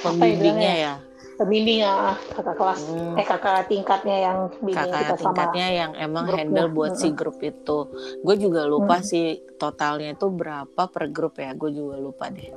Pembimbingnya 0.01 0.73
ya. 0.79 0.95
Pembimbing 1.35 1.81
ah, 1.81 2.15
kakak 2.29 2.55
kelas. 2.55 2.79
Hmm, 2.83 3.15
Eh 3.15 3.25
kakak 3.25 3.65
tingkatnya 3.65 4.17
yang 4.21 4.37
bimbing 4.57 4.75
kakak 4.77 4.99
kita 5.01 5.15
sama. 5.15 5.19
tingkatnya 5.21 5.67
yang 5.71 5.91
emang 5.95 6.23
grupnya. 6.23 6.37
handle 6.37 6.69
buat 6.69 6.93
si 6.93 7.07
Mm-mm. 7.07 7.17
grup 7.17 7.37
itu. 7.41 7.77
Gue 8.21 8.35
juga 8.37 8.61
lupa 8.63 8.97
Mm. 8.97 9.05
sih 9.05 9.25
totalnya 9.55 10.09
itu 10.11 10.27
berapa 10.27 10.81
per 10.85 11.03
grup 11.09 11.35
ya. 11.35 11.51
Gue 11.53 11.71
juga 11.71 11.97
lupa 11.97 12.29
deh. 12.29 12.49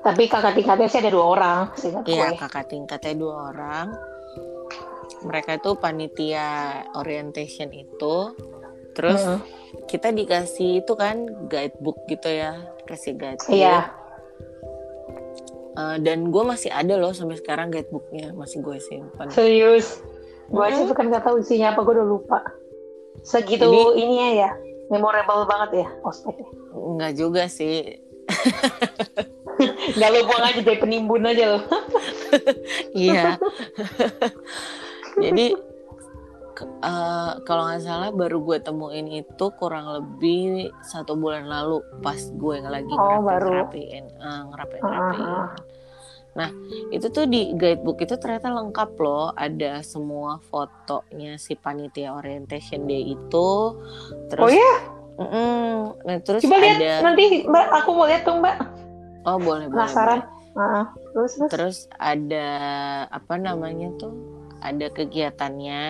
Tapi 0.00 0.22
kakak 0.26 0.56
tingkatnya 0.56 0.88
sih 0.88 0.98
ada 0.98 1.12
dua 1.12 1.26
orang, 1.28 1.58
Iya 2.08 2.32
gue. 2.32 2.40
kakak 2.40 2.64
tingkatnya 2.66 3.14
dua 3.14 3.52
orang. 3.52 3.86
Mereka 5.20 5.60
itu 5.60 5.70
panitia 5.76 6.48
orientation 6.94 7.68
itu. 7.68 8.32
Terus 8.90 9.20
Mhm. 9.20 9.38
kita 9.84 10.08
dikasih 10.10 10.80
itu 10.80 10.92
kan 10.96 11.20
guidebook 11.46 12.08
gitu 12.08 12.26
ya, 12.26 12.56
kasih 12.84 13.12
guidebook. 13.12 13.52
Iya. 13.52 13.92
Eh, 15.80 15.96
dan 15.98 16.28
gue 16.28 16.42
masih 16.42 16.68
ada 16.68 16.94
loh 16.94 17.10
sampai 17.10 17.34
sekarang 17.34 17.68
guidebooknya 17.68 18.32
masih 18.32 18.60
gue 18.60 18.76
simpan. 18.78 19.26
Serius. 19.28 20.04
Gue 20.46 20.60
aja 20.60 20.76
Mm-mm. 20.76 20.90
tuh 20.90 20.94
kan 20.94 21.06
nggak 21.06 21.22
tahu 21.22 21.38
isinya 21.38 21.72
apa, 21.72 21.80
gue 21.80 21.94
udah 21.94 22.08
lupa. 22.10 22.38
Segitu 23.22 23.64
Jadi- 23.64 23.96
ini 23.98 24.14
ya, 24.18 24.30
ya, 24.36 24.50
memorable 24.88 25.46
banget 25.46 25.70
ya 25.78 25.88
ospeknya. 26.02 26.48
Enggak 26.70 27.12
juga 27.14 27.42
sih. 27.46 27.96
Nggak 29.92 30.08
lo 30.08 30.20
buang 30.24 30.40
aja 30.42 30.60
jadi 30.60 30.78
penimbun 30.78 31.22
aja 31.22 31.44
lo. 31.50 31.60
Iya. 32.96 33.36
Jadi 35.16 35.46
eh, 36.80 37.32
kalau 37.42 37.62
nggak 37.66 37.82
salah 37.82 38.08
baru 38.10 38.40
gue 38.40 38.58
temuin 38.58 39.06
itu 39.10 39.46
kurang 39.54 39.90
lebih 39.90 40.70
satu 40.82 41.12
bulan 41.12 41.44
lalu 41.44 41.82
pas 42.00 42.16
gue 42.16 42.56
lagi 42.62 42.88
Oh, 42.90 43.20
baru. 43.20 43.66
ngerapiin 43.66 44.04
eh, 44.08 44.40
ngerapiin 44.46 44.80
Ah, 44.80 44.90
ngerapiin. 44.90 45.28
ah. 45.28 45.48
Nah 46.36 46.50
itu 46.94 47.06
tuh 47.10 47.26
di 47.26 47.54
guidebook 47.58 48.02
itu 48.02 48.14
ternyata 48.18 48.50
lengkap 48.54 48.90
loh 49.02 49.34
ada 49.34 49.82
semua 49.82 50.38
fotonya 50.50 51.36
si 51.38 51.58
panitia 51.58 52.14
orientation 52.14 52.86
day 52.86 53.14
itu. 53.14 53.50
Terus, 54.30 54.44
Oh 54.46 54.50
ya? 54.50 54.72
Mm-mm. 55.20 56.00
Nah, 56.06 56.16
terus 56.24 56.40
Coba 56.46 56.56
lihat 56.64 56.80
ada 56.80 56.92
nanti 57.12 57.44
Mbak, 57.44 57.66
aku 57.82 57.88
mau 57.92 58.06
lihat 58.08 58.22
tuh 58.24 58.40
Mbak. 58.40 58.56
oh 59.28 59.36
boleh 59.36 59.66
boleh. 59.68 59.84
Penasaran. 59.84 60.20
boleh. 60.24 60.38
Heeh. 60.50 60.84
Terus 61.12 61.32
terus. 61.36 61.50
Terus 61.52 61.76
ada 62.00 62.48
apa 63.12 63.34
namanya 63.36 63.92
tuh? 64.00 64.14
Ada 64.64 64.88
kegiatannya 64.92 65.82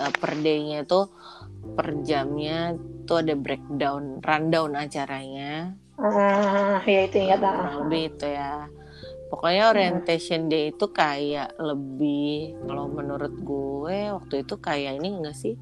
eh, 0.00 0.12
per 0.20 0.32
day-nya 0.40 0.84
tuh 0.88 1.08
per 1.74 1.96
jamnya 2.04 2.76
tuh 3.04 3.24
ada 3.24 3.34
breakdown 3.36 4.20
rundown 4.20 4.76
acaranya 4.76 5.72
Ah, 5.94 6.82
ya 6.82 7.06
itu 7.06 7.22
ah. 7.30 7.38
kurang 7.38 7.76
lebih 7.86 8.02
itu 8.10 8.26
ya 8.26 8.66
pokoknya 9.34 9.74
orientation 9.74 10.46
day 10.46 10.70
itu 10.70 10.86
kayak 10.94 11.58
lebih 11.58 12.54
kalau 12.62 12.86
menurut 12.86 13.34
gue 13.42 14.14
waktu 14.14 14.46
itu 14.46 14.54
kayak 14.62 15.02
ini 15.02 15.18
enggak 15.18 15.34
sih 15.34 15.58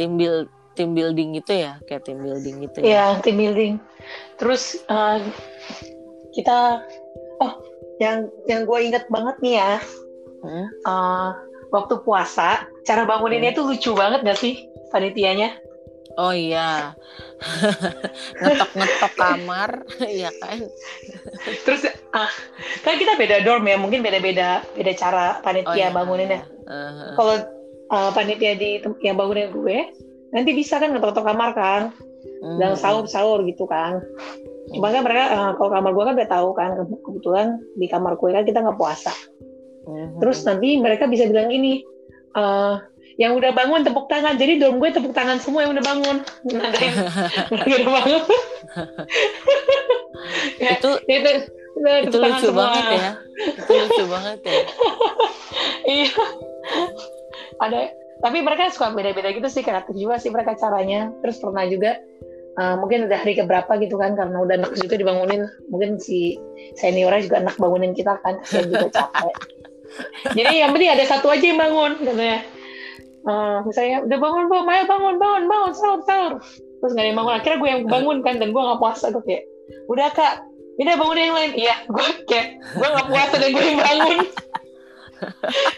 team 0.00 0.16
build 0.16 0.48
team 0.72 0.96
building 0.96 1.36
gitu 1.36 1.52
ya 1.60 1.76
kayak 1.84 2.08
team 2.08 2.24
building 2.24 2.64
gitu 2.64 2.80
ya 2.80 2.88
Iya, 2.88 3.06
team 3.20 3.36
building. 3.36 3.76
Terus 4.40 4.80
eh, 4.88 5.18
kita 6.32 6.80
oh 7.44 7.52
yang 8.00 8.32
yang 8.48 8.64
gue 8.64 8.78
inget 8.80 9.04
banget 9.12 9.36
nih 9.44 9.60
ya 9.60 9.72
Hmm? 10.42 10.66
eh, 10.66 11.30
waktu 11.70 12.02
puasa 12.02 12.66
cara 12.82 13.06
banguninnya 13.06 13.54
tuh 13.54 13.68
lucu 13.70 13.94
banget 13.94 14.24
gak 14.26 14.40
sih 14.40 14.64
panitianya? 14.90 15.54
Oh 16.18 16.32
iya. 16.34 16.92
Ngetok 18.42 18.70
ngetok 18.76 19.12
kamar. 19.16 19.70
Iya 20.18 20.30
kan? 20.38 20.58
Terus 21.64 21.88
ah 22.12 22.30
kan 22.84 22.94
kita 23.00 23.16
beda 23.16 23.42
dorm 23.46 23.64
ya 23.64 23.76
mungkin 23.80 24.04
beda 24.04 24.20
beda 24.20 24.92
cara 24.98 25.38
oh 25.38 25.42
panitia 25.44 25.88
iya. 25.88 25.88
banguninnya. 25.90 26.40
Eh, 26.68 27.12
Kalau 27.16 27.34
eh, 27.92 28.10
panitia 28.12 28.52
di 28.56 28.82
yang 29.02 29.16
bangunin 29.16 29.50
gue 29.52 29.78
nanti 30.32 30.50
bisa 30.56 30.80
kan 30.80 30.92
ngetok-ngetok 30.92 31.26
kamar 31.26 31.50
kan? 31.56 31.82
Hmm, 32.42 32.58
dan 32.58 32.74
sahur-sahur 32.74 33.46
gitu 33.46 33.70
kan. 33.70 34.02
Cuma 34.74 34.90
kan 34.90 35.02
mereka 35.06 35.24
eh, 35.30 35.50
kalau 35.58 35.70
kamar 35.70 35.90
gue 35.94 36.04
kan 36.04 36.14
udah 36.18 36.30
tahu 36.30 36.48
kan 36.54 36.68
ke- 36.74 37.02
kebetulan 37.06 37.46
di 37.78 37.86
kamar 37.86 38.18
gue 38.18 38.30
kan 38.34 38.42
kita 38.42 38.58
nggak 38.62 38.78
puasa. 38.78 39.14
hmm, 39.86 40.18
Terus 40.18 40.42
nanti 40.46 40.78
mereka 40.78 41.06
bisa 41.06 41.26
bilang 41.30 41.50
gini, 41.50 41.82
eh, 42.34 42.74
yang 43.20 43.36
udah 43.36 43.52
bangun 43.52 43.84
tepuk 43.84 44.08
tangan. 44.08 44.36
Jadi 44.36 44.60
dorm 44.60 44.80
gue 44.80 44.90
tepuk 44.92 45.12
tangan 45.12 45.40
semua 45.40 45.66
yang 45.66 45.72
udah 45.76 45.84
bangun. 45.84 46.16
Mereka 46.48 46.86
udah 47.58 47.92
bangun. 47.92 48.22
ya, 50.62 50.78
itu 50.78 50.90
itu, 51.08 51.30
itu 51.82 52.16
lucu 52.16 52.46
semua. 52.46 52.68
banget 52.68 52.84
ya 52.94 53.10
itu 53.42 53.72
lucu 53.72 54.04
banget 54.06 54.38
ya 54.44 54.54
Iya. 55.82 56.14
Ada, 57.58 57.90
tapi 58.22 58.38
mereka 58.38 58.70
suka 58.70 58.94
beda-beda 58.94 59.34
gitu 59.34 59.50
sih, 59.50 59.66
kreatif 59.66 59.98
juga 59.98 60.22
sih 60.22 60.30
mereka 60.30 60.54
caranya. 60.54 61.10
Terus 61.26 61.42
pernah 61.42 61.66
juga 61.66 61.98
eh, 62.54 62.74
mungkin 62.78 63.10
udah 63.10 63.18
hari 63.18 63.34
keberapa 63.34 63.82
gitu 63.82 63.98
kan 63.98 64.14
karena 64.14 64.38
udah 64.38 64.54
enak 64.62 64.72
juga 64.78 64.94
dibangunin 64.94 65.50
mungkin 65.74 65.98
si 65.98 66.38
seniornya 66.78 67.26
juga 67.26 67.36
enak 67.42 67.56
bangunin 67.58 67.92
kita 67.98 68.14
kan 68.22 68.38
kasihan 68.46 68.70
juga 68.70 68.88
capek 68.94 69.34
jadi 70.38 70.64
yang 70.64 70.70
penting 70.72 70.90
ada 70.94 71.04
satu 71.04 71.28
aja 71.34 71.44
yang 71.44 71.60
bangun 71.60 71.92
katanya 71.98 72.40
Eh, 73.22 73.58
misalnya 73.62 74.02
udah 74.02 74.18
bangun 74.18 74.44
belum 74.50 74.66
ayo 74.66 74.82
bangun 74.84 75.14
bangun 75.16 75.44
bangun 75.46 75.72
sahur 75.72 76.00
sahur. 76.02 76.32
Terus 76.82 76.90
nggak 76.90 77.02
ada 77.02 77.08
yang 77.08 77.18
bangun. 77.18 77.34
Akhirnya 77.38 77.58
gue 77.58 77.68
yang 77.70 77.82
bangun 77.86 78.18
kan 78.20 78.34
dan 78.36 78.48
gue 78.50 78.62
nggak 78.62 78.80
puasa. 78.82 79.04
Gue 79.10 79.22
kayak 79.22 79.42
udah 79.86 80.08
kak. 80.10 80.34
Udah 80.76 80.94
bangun 80.96 81.16
yang 81.16 81.34
lain. 81.34 81.52
Iya 81.54 81.74
gue 81.86 82.06
kayak 82.26 82.46
gue 82.74 82.88
nggak 82.88 83.06
puasa 83.06 83.34
dan 83.38 83.48
gue 83.50 83.64
yang 83.64 83.80
bangun. 83.80 84.18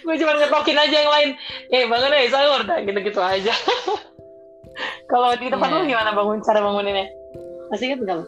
Gue 0.08 0.16
cuma 0.16 0.40
ngetokin 0.40 0.72
aja 0.72 0.96
yang 1.04 1.12
lain. 1.12 1.28
Eh 1.68 1.84
bangun 1.84 2.16
ya 2.16 2.32
sahur. 2.32 2.64
Dah 2.64 2.80
gitu 2.80 2.96
gitu 2.96 3.20
aja. 3.20 3.52
Kalau 5.12 5.36
di 5.36 5.52
tempat 5.52 5.68
Iya. 5.68 5.76
lu 5.76 5.84
gimana 5.84 6.10
bangun 6.16 6.40
cara 6.40 6.64
banguninnya? 6.64 7.12
Masih 7.68 7.92
inget 7.92 8.00
nggak 8.02 8.24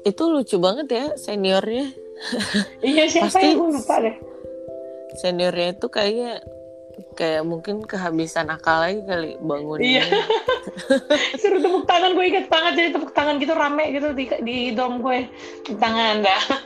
itu 0.00 0.22
lucu 0.26 0.56
banget 0.56 0.88
ya 0.88 1.04
seniornya. 1.14 1.92
Iya 2.80 3.04
siapa 3.06 3.28
Pasti- 3.28 3.52
ya? 3.52 3.56
Gue 3.56 3.68
lupa 3.68 3.94
deh. 4.00 4.16
Seniornya 5.20 5.76
itu 5.76 5.86
kayaknya 5.86 6.40
kayak 7.14 7.42
mungkin 7.46 7.84
kehabisan 7.84 8.52
akal 8.52 8.84
lagi 8.84 9.00
kali 9.04 9.36
bangunnya. 9.40 10.02
Iya. 10.02 10.04
suruh 11.40 11.60
tepuk 11.60 11.84
tangan 11.88 12.14
gue 12.14 12.24
inget 12.26 12.46
banget 12.52 12.72
jadi 12.76 12.88
tepuk 12.96 13.12
tangan 13.16 13.40
gitu 13.40 13.52
rame 13.56 13.84
gitu 13.94 14.08
di, 14.12 14.24
di 14.44 14.56
dorm 14.76 15.02
gue. 15.02 15.28
Tepuk 15.66 15.80
tangan 15.80 16.24
dah 16.24 16.42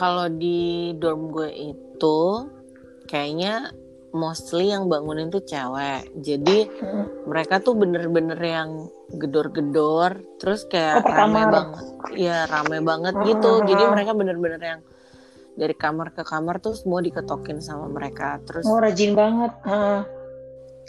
kalau 0.00 0.26
di 0.30 0.92
dorm 0.98 1.32
gue 1.32 1.50
itu 1.50 2.20
kayaknya 3.08 3.72
mostly 4.14 4.70
yang 4.70 4.86
bangunin 4.86 5.28
tuh 5.28 5.42
cewek. 5.42 6.06
Jadi 6.22 6.70
mereka 7.26 7.58
tuh 7.58 7.74
bener-bener 7.74 8.38
yang 8.38 8.86
gedor-gedor 9.10 10.22
terus 10.38 10.64
kayak 10.70 11.02
Oh, 11.02 11.10
rame 11.10 11.42
banget. 11.50 11.82
Ya 12.14 12.46
rame 12.46 12.78
banget 12.80 13.14
gitu. 13.26 13.60
Mm, 13.60 13.66
jadi 13.66 13.82
mereka 13.90 14.10
bener-bener 14.14 14.62
yang 14.62 14.80
dari 15.54 15.74
kamar 15.74 16.10
ke 16.10 16.26
kamar 16.26 16.58
tuh 16.58 16.74
semua 16.74 16.98
diketokin 17.00 17.62
sama 17.62 17.86
mereka. 17.86 18.42
Terus 18.42 18.66
oh 18.66 18.78
rajin 18.78 19.14
banget. 19.14 19.52
Heeh. 19.64 20.02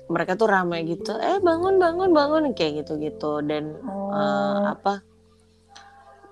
mereka 0.06 0.38
tuh 0.38 0.46
rame 0.46 0.86
gitu. 0.86 1.18
Eh 1.18 1.42
bangun 1.42 1.82
bangun 1.82 2.14
bangun 2.14 2.54
kayak 2.54 2.86
gitu 2.86 3.02
gitu 3.02 3.42
dan 3.42 3.74
Oh. 3.82 4.14
eh, 4.14 4.64
apa 4.78 5.02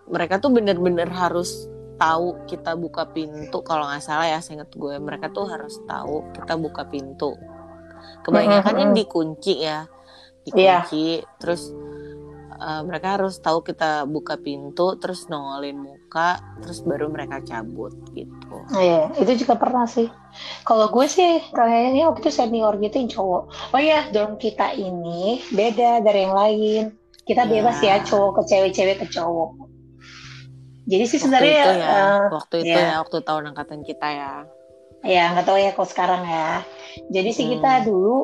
mereka 0.06 0.38
tuh 0.38 0.54
bener-bener 0.54 1.10
harus 1.10 1.66
tahu 1.98 2.46
kita 2.46 2.78
buka 2.78 3.10
pintu. 3.10 3.66
Kalau 3.66 3.88
nggak 3.90 4.04
salah 4.04 4.30
ya 4.30 4.40
seinget 4.44 4.70
gue 4.76 4.98
mereka 5.02 5.34
tuh 5.34 5.50
harus 5.50 5.80
tahu 5.90 6.22
kita 6.38 6.54
buka 6.54 6.86
pintu. 6.86 7.34
Kebanyakan 8.22 8.76
yang 8.78 8.92
dikunci 8.94 9.64
ya. 9.64 9.90
Dikunci 10.46 11.24
terus 11.42 11.74
eh, 12.60 12.82
mereka 12.86 13.18
harus 13.18 13.42
tahu 13.42 13.66
kita 13.66 14.06
buka 14.06 14.38
pintu 14.38 15.02
terus 15.02 15.26
nongolin 15.32 15.82
muka 15.82 16.03
terus 16.62 16.80
baru 16.86 17.10
mereka 17.10 17.42
cabut 17.42 17.92
gitu 18.14 18.58
Iya, 18.78 19.10
itu 19.18 19.44
juga 19.44 19.58
pernah 19.58 19.90
sih. 19.90 20.08
Kalau 20.64 20.88
gue 20.88 21.06
sih 21.10 21.42
kayaknya 21.52 22.08
waktu 22.08 22.22
itu 22.22 22.32
senior 22.32 22.78
gitu 22.78 22.96
yang 22.96 23.10
cowok. 23.10 23.44
Oh 23.74 23.82
iya, 23.82 24.06
dorm 24.14 24.38
kita 24.38 24.72
ini 24.78 25.42
beda 25.50 26.06
dari 26.06 26.20
yang 26.24 26.36
lain. 26.38 26.84
Kita 27.26 27.44
Iya. 27.44 27.52
bebas 27.52 27.78
ya 27.82 27.96
cowok 28.06 28.32
ke 28.38 28.42
cewek, 28.46 28.72
cewek 28.72 28.98
ke 29.02 29.08
cowok. 29.10 29.52
Jadi 30.84 31.04
sih 31.08 31.16
waktu 31.16 31.24
sebenarnya 31.24 31.54
itu 31.56 31.72
ya 31.80 31.88
eh, 31.88 32.22
waktu 32.30 32.56
itu 32.60 32.68
iya. 32.76 32.88
ya 32.92 32.96
waktu 33.00 33.18
tahun 33.24 33.44
angkatan 33.56 33.82
kita 33.82 34.08
ya 34.12 34.32
ya 35.04 35.24
nggak 35.32 35.46
tahu 35.48 35.58
ya 35.60 35.72
kalau 35.72 35.88
sekarang 35.88 36.22
ya. 36.28 36.62
Jadi 37.10 37.30
sih 37.32 37.46
Hmm. 37.48 37.54
kita 37.58 37.72
dulu 37.88 38.16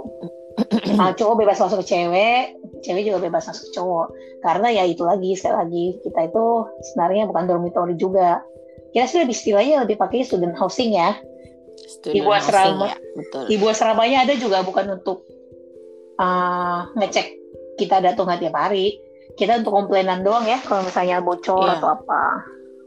uh, 1.00 1.12
cowok 1.20 1.36
bebas 1.40 1.58
masuk 1.58 1.82
ke 1.84 1.96
cewek, 1.96 2.59
cewek 2.82 3.06
juga 3.06 3.20
bebas 3.22 3.46
masuk 3.46 3.70
cowok. 3.74 4.08
Karena 4.40 4.68
ya 4.72 4.84
itu 4.84 5.04
lagi 5.04 5.36
sekali 5.36 5.56
lagi 5.56 5.86
kita 6.02 6.20
itu 6.32 6.46
sebenarnya 6.92 7.24
bukan 7.28 7.44
dormitory 7.46 7.96
juga. 7.96 8.42
Kita 8.90 9.06
sih 9.06 9.20
lebih 9.22 9.36
istilahnya 9.36 9.86
lebih 9.86 9.98
pakai 9.98 10.24
student 10.24 10.56
housing 10.56 10.96
ya. 10.96 11.16
Student 11.80 12.16
Ibu 12.20 12.30
housing 12.30 12.52
asrama. 12.52 12.86
ya 12.90 12.96
betul 13.16 13.44
Ibu 13.48 13.66
asramanya 13.70 14.18
ada 14.28 14.34
juga 14.36 14.58
bukan 14.64 14.86
untuk 15.00 15.24
uh, 16.18 16.90
ngecek 16.96 17.28
kita 17.78 18.00
datang 18.00 18.26
nggak 18.28 18.42
tiap 18.44 18.56
hari. 18.58 19.00
Kita 19.38 19.62
untuk 19.62 19.72
komplainan 19.72 20.20
doang 20.22 20.44
ya 20.44 20.60
kalau 20.60 20.84
misalnya 20.84 21.22
bocor 21.22 21.64
Iya. 21.64 21.80
atau 21.80 21.90
apa. 21.96 22.24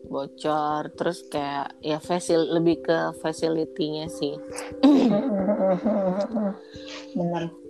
bocor 0.03 0.93
terus 0.93 1.25
kayak 1.33 1.73
ya 1.81 1.97
fasil 1.97 2.45
lebih 2.53 2.85
ke 2.85 3.17
facility-nya 3.25 4.13
sih 4.13 4.37
Bener. 7.17 7.62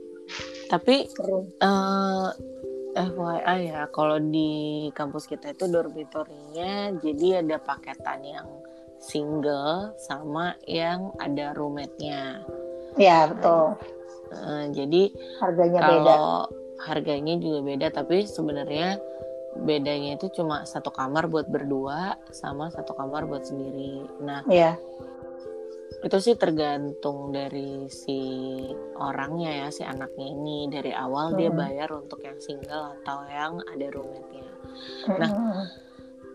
Tapi 0.73 1.05
Seru. 1.07 1.45
eh 1.61 2.29
FYI 2.93 3.61
ya 3.69 3.83
kalau 3.89 4.17
di 4.17 4.53
kampus 4.93 5.25
kita 5.25 5.53
itu 5.53 5.65
dormitory-nya 5.65 6.97
jadi 7.01 7.41
ada 7.41 7.57
paketan 7.57 8.21
yang 8.21 8.49
single 8.97 9.93
sama 9.99 10.57
yang 10.65 11.13
ada 11.17 11.53
roommate-nya 11.53 12.41
Ya 12.95 13.25
betul. 13.25 13.73
Eh, 14.33 14.65
jadi 14.73 15.03
Harganya 15.41 15.81
beda. 15.81 16.17
harganya 16.83 17.35
juga 17.37 17.61
beda 17.63 17.89
tapi 17.89 18.25
sebenarnya 18.25 19.01
bedanya 19.55 20.17
itu 20.17 20.29
cuma 20.33 20.65
satu 20.65 20.89
kamar 20.89 21.29
buat 21.29 21.49
berdua 21.49 22.17
sama 22.29 22.69
satu 22.69 22.93
kamar 22.93 23.25
buat 23.25 23.45
sendiri 23.45 24.05
nah 24.21 24.41
Ya. 24.45 24.77
Itu 26.01 26.17
sih 26.19 26.35
tergantung 26.35 27.31
dari 27.31 27.85
si 27.87 28.19
orangnya 28.95 29.51
ya 29.53 29.69
si 29.69 29.83
anaknya 29.83 30.27
ini 30.27 30.67
dari 30.67 30.91
awal 30.91 31.33
dia 31.33 31.47
Hmm. 31.47 31.59
bayar 31.59 31.89
untuk 31.93 32.21
yang 32.21 32.39
single 32.39 32.97
atau 32.97 33.19
yang 33.27 33.61
ada 33.63 33.87
roommate-nya 33.89 34.45
Nah, 35.13 35.29
Mm-mm. 35.29 35.63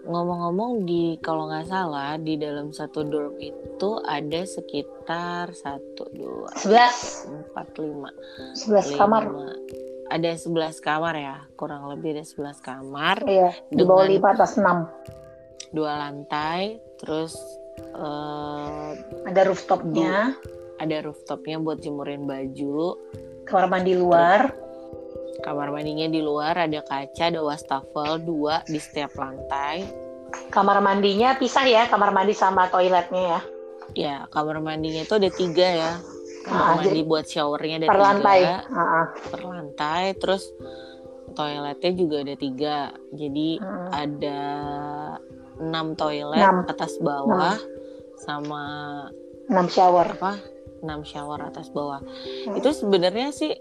ngomong-ngomong 0.05 0.84
di 0.84 1.03
kalau 1.18 1.47
nggak 1.47 1.66
salah 1.66 2.16
di 2.16 2.36
dalam 2.36 2.70
satu 2.70 3.01
dorm 3.01 3.36
itu 3.38 3.89
ada 4.01 4.41
sekitar 4.43 5.51
satu 5.51 6.05
dua 6.12 6.51
Sebelas. 6.55 7.26
empat 7.26 7.68
lima 7.78 8.10
Sebelas 8.53 8.88
kamar. 8.91 9.24
ada 10.08 10.32
11 10.32 10.47
kamar 10.80 11.14
ya 11.16 11.38
kurang 11.53 11.89
lebih 11.89 12.14
ada 12.14 12.24
11 12.24 12.62
kamar 12.62 13.18
Iya. 13.26 13.51
Di 13.68 13.84
bawah 13.84 14.05
lima 14.05 14.32
atas 14.32 14.55
enam. 14.55 14.88
dua 15.70 15.99
lantai 15.99 16.80
terus 16.95 17.36
eh, 17.80 18.89
Ada 19.25 19.41
rooftopnya. 19.43 20.36
ada 20.78 20.97
rooftopnya 21.01 21.57
buat 21.57 21.80
jemurin 21.80 22.23
baju 22.23 22.97
Kamar 23.43 23.65
mandi 23.67 23.93
luar. 23.93 24.51
kamar 25.38 25.69
mandinya 25.69 26.05
di 26.05 26.17
luar 26.17 26.57
ada 26.57 26.82
kaca 26.82 27.30
ada 27.30 27.39
wastafel 27.39 28.17
dua 28.19 28.61
di 28.63 28.78
setiap 28.78 29.13
lantai 29.13 29.86
Kamar 30.49 30.78
mandinya 30.80 31.34
pisah 31.34 31.63
ya. 31.63 31.84
Kamar 31.86 32.11
mandi 32.11 32.34
sama 32.34 32.67
toiletnya 32.67 33.23
ya. 33.23 33.39
ya 33.95 34.15
kamar 34.28 34.59
mandinya 34.59 35.01
itu 35.01 35.13
ada 35.13 35.30
tiga 35.30 35.63
ya 35.65 35.91
kamar 36.43 36.61
Ah, 36.63 36.75
mandi 36.78 37.01
buat 37.01 37.25
showernya 37.25 37.75
ada 37.78 37.88
per 37.88 37.97
lantai. 37.97 38.39
tiga 38.39 38.57
Ah, 38.67 38.80
ah. 38.82 39.05
per 39.25 39.41
lantai 39.41 40.03
terus 40.13 40.43
toiletnya 41.32 41.91
juga 41.93 42.15
ada 42.21 42.36
tiga 42.36 42.75
jadi 43.11 43.49
Hmm. 43.57 43.88
ada 43.89 44.39
enam 45.60 45.93
toilet 45.93 46.38
Enam. 46.38 46.64
atas 46.66 46.97
bawah 46.97 47.58
sama 48.18 48.64
enam 49.47 49.68
shower. 49.68 50.08
apa 50.08 50.38
enam 50.80 51.01
shower 51.01 51.39
atas 51.41 51.70
bawah 51.70 51.99
Hmm. 51.99 52.53
itu 52.55 52.70
sebenarnya 52.72 53.30
sih 53.32 53.53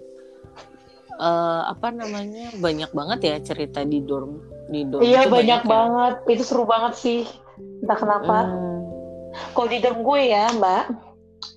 eh, 1.12 1.62
apa 1.64 1.88
namanya 1.90 2.52
banyak 2.54 2.90
banget 2.90 3.18
ya 3.22 3.36
cerita 3.42 3.80
di 3.82 4.00
dorm 4.00 4.36
di 4.66 4.84
dorm 4.84 5.00
Iya 5.00 5.24
tuh 5.24 5.32
banyak 5.32 5.62
ya. 5.62 5.66
banget. 5.66 6.14
Itu 6.28 6.42
seru 6.44 6.64
banget 6.64 6.92
sih. 6.94 7.20
Entah 7.80 7.96
kenapa. 7.96 8.36
Hmm. 8.44 8.84
Kalau 9.52 9.68
di 9.70 9.78
dorm 9.78 10.00
gue 10.02 10.20
ya 10.26 10.50
Mbak, 10.50 10.84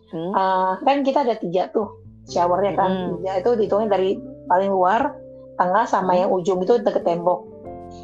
Hmm. 0.10 0.32
eh, 0.32 0.72
kan 0.80 0.98
kita 1.02 1.20
ada 1.22 1.36
tiga 1.36 1.68
tuh 1.70 1.92
showernya 2.26 2.74
kan. 2.74 2.90
Hmm. 2.90 3.10
Tiga 3.18 3.32
itu 3.38 3.50
dihitungin 3.58 3.90
dari 3.90 4.16
paling 4.46 4.70
luar, 4.70 5.12
tengah 5.56 5.84
sama 5.84 6.14
Hmm. 6.14 6.22
yang 6.22 6.30
ujung 6.32 6.60
itu 6.62 6.80
deket 6.80 7.04
tembok. 7.04 7.44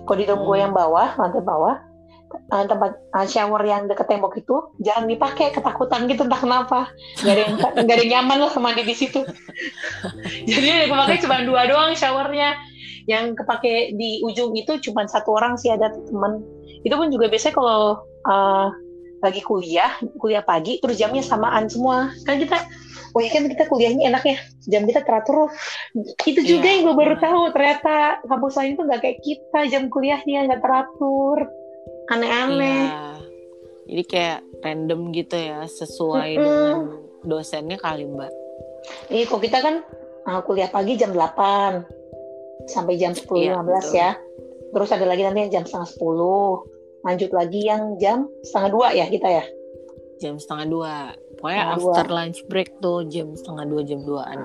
Kalau 0.04 0.18
di 0.18 0.26
dorm 0.26 0.42
gue 0.44 0.58
Hmm. 0.58 0.64
yang 0.66 0.74
bawah, 0.74 1.08
lantai 1.16 1.40
bawah, 1.40 1.76
eh, 2.32 2.66
tempat 2.66 2.92
eh, 2.98 3.28
shower 3.28 3.62
yang 3.66 3.88
deket 3.90 4.08
tembok 4.10 4.36
itu 4.40 4.56
jarang 4.82 5.08
dipakai, 5.10 5.54
ketakutan 5.54 6.10
gitu 6.10 6.26
entah 6.26 6.42
kenapa. 6.42 6.80
Gak 7.22 7.34
ada 7.34 7.42
yang 7.46 7.56
ada 7.82 8.02
yang 8.02 8.12
nyaman 8.20 8.38
lah 8.46 8.54
mandi 8.58 8.84
di 8.84 8.96
situ. 8.96 9.22
Jadi 10.50 10.66
yang 10.66 10.92
kepake 10.92 11.24
cuma 11.26 11.44
dua 11.44 11.68
doang 11.70 11.94
showernya. 11.94 12.58
Yang 13.06 13.38
kepake 13.38 13.94
di 13.94 14.26
ujung 14.26 14.58
itu 14.58 14.82
cuma 14.90 15.06
satu 15.06 15.38
orang 15.38 15.58
sih 15.62 15.70
ada 15.70 15.94
temen. 15.94 16.42
Itu 16.82 16.98
pun 16.98 17.14
juga 17.14 17.30
biasanya 17.30 17.54
kalau 17.54 18.02
eh, 18.26 18.68
lagi 19.26 19.42
kuliah, 19.42 19.98
kuliah 20.22 20.46
pagi, 20.46 20.78
terus 20.78 21.02
jamnya 21.02 21.26
samaan 21.26 21.66
semua. 21.66 22.14
Kan 22.30 22.38
kita, 22.38 22.62
oh 23.18 23.20
ya 23.22 23.30
kan 23.34 23.50
kita 23.50 23.66
kuliahnya 23.66 24.14
enak 24.14 24.24
ya, 24.28 24.38
jam 24.70 24.86
kita 24.86 25.02
teratur. 25.02 25.50
Itu 26.22 26.42
juga 26.46 26.70
Iya, 26.70 26.74
yang 26.78 26.82
gue 26.86 26.96
baru 26.96 27.16
tahu, 27.18 27.42
ternyata 27.56 28.22
kampus 28.30 28.54
lain 28.62 28.78
tuh 28.78 28.86
nggak 28.86 29.02
kayak 29.02 29.20
kita, 29.26 29.60
jam 29.74 29.84
kuliahnya 29.90 30.46
nggak 30.46 30.62
teratur. 30.62 31.50
Aneh-aneh. 32.12 32.82
Iya. 32.86 33.04
Jadi 33.86 34.04
kayak 34.10 34.40
random 34.66 35.14
gitu 35.14 35.36
ya, 35.38 35.66
sesuai 35.70 36.30
Mm-mm. 36.38 36.42
dengan 36.42 36.76
dosennya 37.26 37.78
kali 37.78 38.06
mbak. 38.10 38.34
Iya, 39.10 39.24
kok 39.30 39.42
kita 39.42 39.62
kan 39.62 39.76
uh, 40.26 40.42
kuliah 40.42 40.70
pagi 40.70 40.98
jam 40.98 41.14
8 41.14 42.70
sampai 42.70 42.98
jam 42.98 43.14
10.15 43.14 43.30
Iya, 43.38 43.58
betul. 43.62 43.94
ya. 43.94 44.12
Terus 44.74 44.90
ada 44.92 45.06
lagi 45.06 45.22
nanti 45.24 45.40
yang 45.46 45.52
jam 45.62 45.64
setengah 45.70 45.90
10. 45.94 47.06
Lanjut 47.06 47.32
lagi 47.38 47.62
yang 47.62 47.84
jam 48.02 48.26
setengah 48.42 48.70
dua 48.74 48.88
ya 48.98 49.06
kita 49.06 49.30
ya. 49.30 49.46
Jam 50.18 50.42
setengah 50.42 50.66
dua. 50.66 50.94
Pokoknya 51.38 51.62
Setengah 51.62 51.86
after 51.86 52.08
lunch 52.10 52.40
break 52.50 52.70
tuh 52.82 53.06
jam 53.06 53.38
setengah 53.38 53.66
dua 53.70 53.82
jam 53.86 54.00
duaan. 54.02 54.38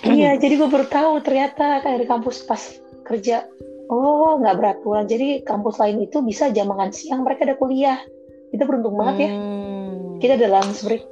Iya, 0.00 0.40
jadi 0.40 0.56
gue 0.56 0.68
baru 0.72 0.88
tahu 0.88 1.20
ternyata 1.20 1.84
kan 1.84 2.00
di 2.00 2.08
kampus 2.08 2.48
pas 2.48 2.62
kerja. 3.04 3.44
Oh, 3.92 4.40
nggak 4.40 4.56
beraturan. 4.56 5.04
Jadi 5.04 5.44
kampus 5.44 5.76
lain 5.76 6.00
itu 6.00 6.24
bisa 6.24 6.48
jam 6.48 6.72
makan 6.72 6.96
siang 6.96 7.28
mereka 7.28 7.44
ada 7.44 7.60
kuliah. 7.60 8.00
Itu 8.48 8.64
beruntung 8.64 8.96
banget 8.96 9.28
ya. 9.28 9.30
Hmm. 9.36 10.16
Kita 10.16 10.40
ada 10.40 10.48
lunch 10.48 10.80
break. 10.80 11.04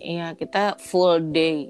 Iya 0.00 0.32
kita 0.32 0.80
full 0.80 1.20
day. 1.36 1.68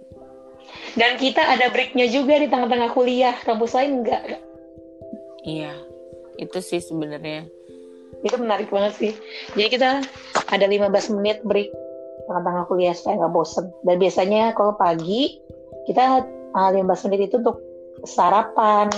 Dan 0.94 1.18
kita 1.18 1.42
ada 1.42 1.66
breaknya 1.70 2.06
juga 2.06 2.38
di 2.38 2.46
tengah-tengah 2.46 2.94
kuliah. 2.94 3.34
Kampus 3.42 3.74
lain 3.74 4.06
nggak. 4.06 4.22
Iya. 5.42 5.74
Itu 6.38 6.62
sih 6.62 6.78
sebenarnya. 6.78 7.50
Itu 8.22 8.38
menarik 8.38 8.70
banget 8.70 8.94
sih. 8.94 9.12
Jadi 9.58 9.66
kita 9.66 9.90
ada 10.46 10.66
15 10.66 11.18
menit 11.18 11.42
break 11.42 11.74
tengah-tengah 12.30 12.70
kuliah 12.70 12.94
supaya 12.94 13.18
nggak 13.18 13.34
bosen. 13.34 13.66
Dan 13.82 13.98
biasanya 13.98 14.54
kalau 14.54 14.78
pagi 14.78 15.42
kita 15.90 16.22
uh, 16.54 16.70
15 16.70 17.06
menit 17.10 17.30
itu 17.30 17.42
untuk 17.42 17.58
sarapan. 18.06 18.90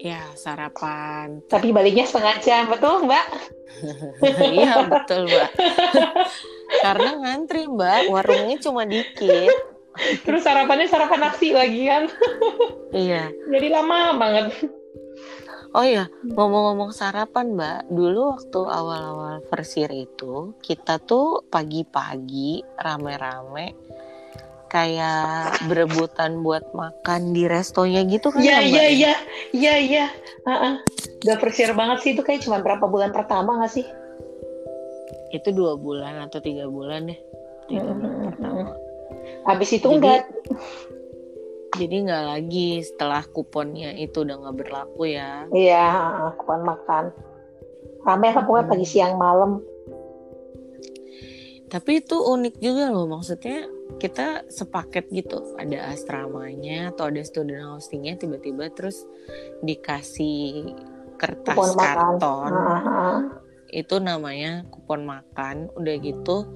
Ya 0.00 0.32
sarapan. 0.32 1.44
Tapi 1.44 1.76
baliknya 1.76 2.08
setengah 2.08 2.40
jam, 2.40 2.72
betul 2.72 3.04
Mbak? 3.04 3.26
iya 4.56 4.84
betul 4.88 5.28
mbak. 5.28 5.50
Karena 6.84 7.10
ngantri 7.20 7.68
mbak, 7.68 8.08
warungnya 8.12 8.56
cuma 8.60 8.84
dikit. 8.84 9.52
Terus 10.24 10.42
sarapannya 10.46 10.86
sarapan 10.88 11.20
nasi 11.28 11.52
lagi 11.52 11.82
kan. 11.88 12.04
Iya. 12.90 13.30
Jadi 13.30 13.70
lama 13.70 14.18
banget. 14.18 14.66
Oh 15.70 15.86
iya, 15.86 16.10
ngomong-ngomong 16.26 16.90
sarapan 16.90 17.54
mbak, 17.54 17.86
dulu 17.86 18.34
waktu 18.34 18.60
awal-awal 18.66 19.46
versir 19.46 19.86
itu 19.94 20.58
kita 20.58 20.98
tuh 20.98 21.46
pagi-pagi 21.46 22.66
rame-rame 22.82 23.78
kayak 24.70 25.58
berebutan 25.66 26.40
buat 26.40 26.62
makan 26.72 27.34
di 27.34 27.50
restonya 27.50 28.06
gitu 28.06 28.30
kan 28.30 28.38
Iya, 28.38 28.58
ya, 28.58 28.62
iya, 28.62 28.84
iya. 28.86 29.12
Iya, 29.50 29.74
iya. 29.76 30.06
Heeh. 30.46 30.74
Udah 31.26 31.36
persiar 31.36 31.74
banget 31.74 31.98
sih 32.00 32.10
itu 32.14 32.22
kayak 32.22 32.46
cuma 32.46 32.62
berapa 32.62 32.86
bulan 32.86 33.10
pertama 33.10 33.58
nggak 33.58 33.72
sih? 33.74 33.86
Itu 35.30 35.50
dua 35.50 35.74
bulan 35.74 36.22
atau 36.24 36.38
tiga 36.38 36.70
bulan 36.70 37.10
deh. 37.10 37.18
Tiga 37.66 37.90
bulan 37.90 38.10
Mm-mm. 38.14 38.26
pertama. 38.30 38.64
Habis 39.44 39.70
itu 39.74 39.84
Jadi- 39.84 39.96
enggak. 39.98 40.22
Jadi 41.70 41.96
nggak 42.02 42.24
lagi 42.26 42.68
setelah 42.82 43.22
kuponnya 43.26 43.94
itu 43.94 44.22
udah 44.22 44.36
nggak 44.38 44.56
berlaku 44.58 45.02
ya. 45.06 45.46
Iya, 45.50 45.86
kupon 46.38 46.62
makan. 46.62 47.04
Rame 48.02 48.26
lah 48.30 48.42
pokoknya 48.42 48.66
pagi 48.66 48.86
Hmm. 48.86 48.92
siang 48.94 49.14
malam. 49.16 49.62
Tapi 51.70 52.02
itu 52.02 52.16
unik 52.18 52.58
juga 52.58 52.90
loh, 52.90 53.06
maksudnya 53.06 53.70
kita 53.98 54.46
sepaket 54.52 55.08
gitu, 55.10 55.56
ada 55.58 55.90
asramanya 55.90 56.94
atau 56.94 57.08
ada 57.08 57.24
student 57.24 57.74
housingnya 57.74 58.20
tiba-tiba 58.20 58.70
terus 58.70 59.02
dikasih 59.64 60.76
kertas 61.20 61.52
Kupon 61.52 61.70
makan. 61.76 61.96
karton, 62.16 62.52
heeh. 62.52 63.16
itu 63.84 63.96
namanya 64.00 64.64
kupon 64.72 65.04
makan. 65.04 65.68
Udah 65.76 65.94
gitu 66.00 66.48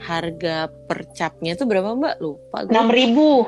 harga 0.00 0.72
per 0.88 1.10
capnya 1.12 1.54
itu 1.54 1.64
berapa 1.66 1.94
mbak? 1.94 2.16
Lupa. 2.22 2.64
Enam 2.66 2.88
ribu. 2.88 3.46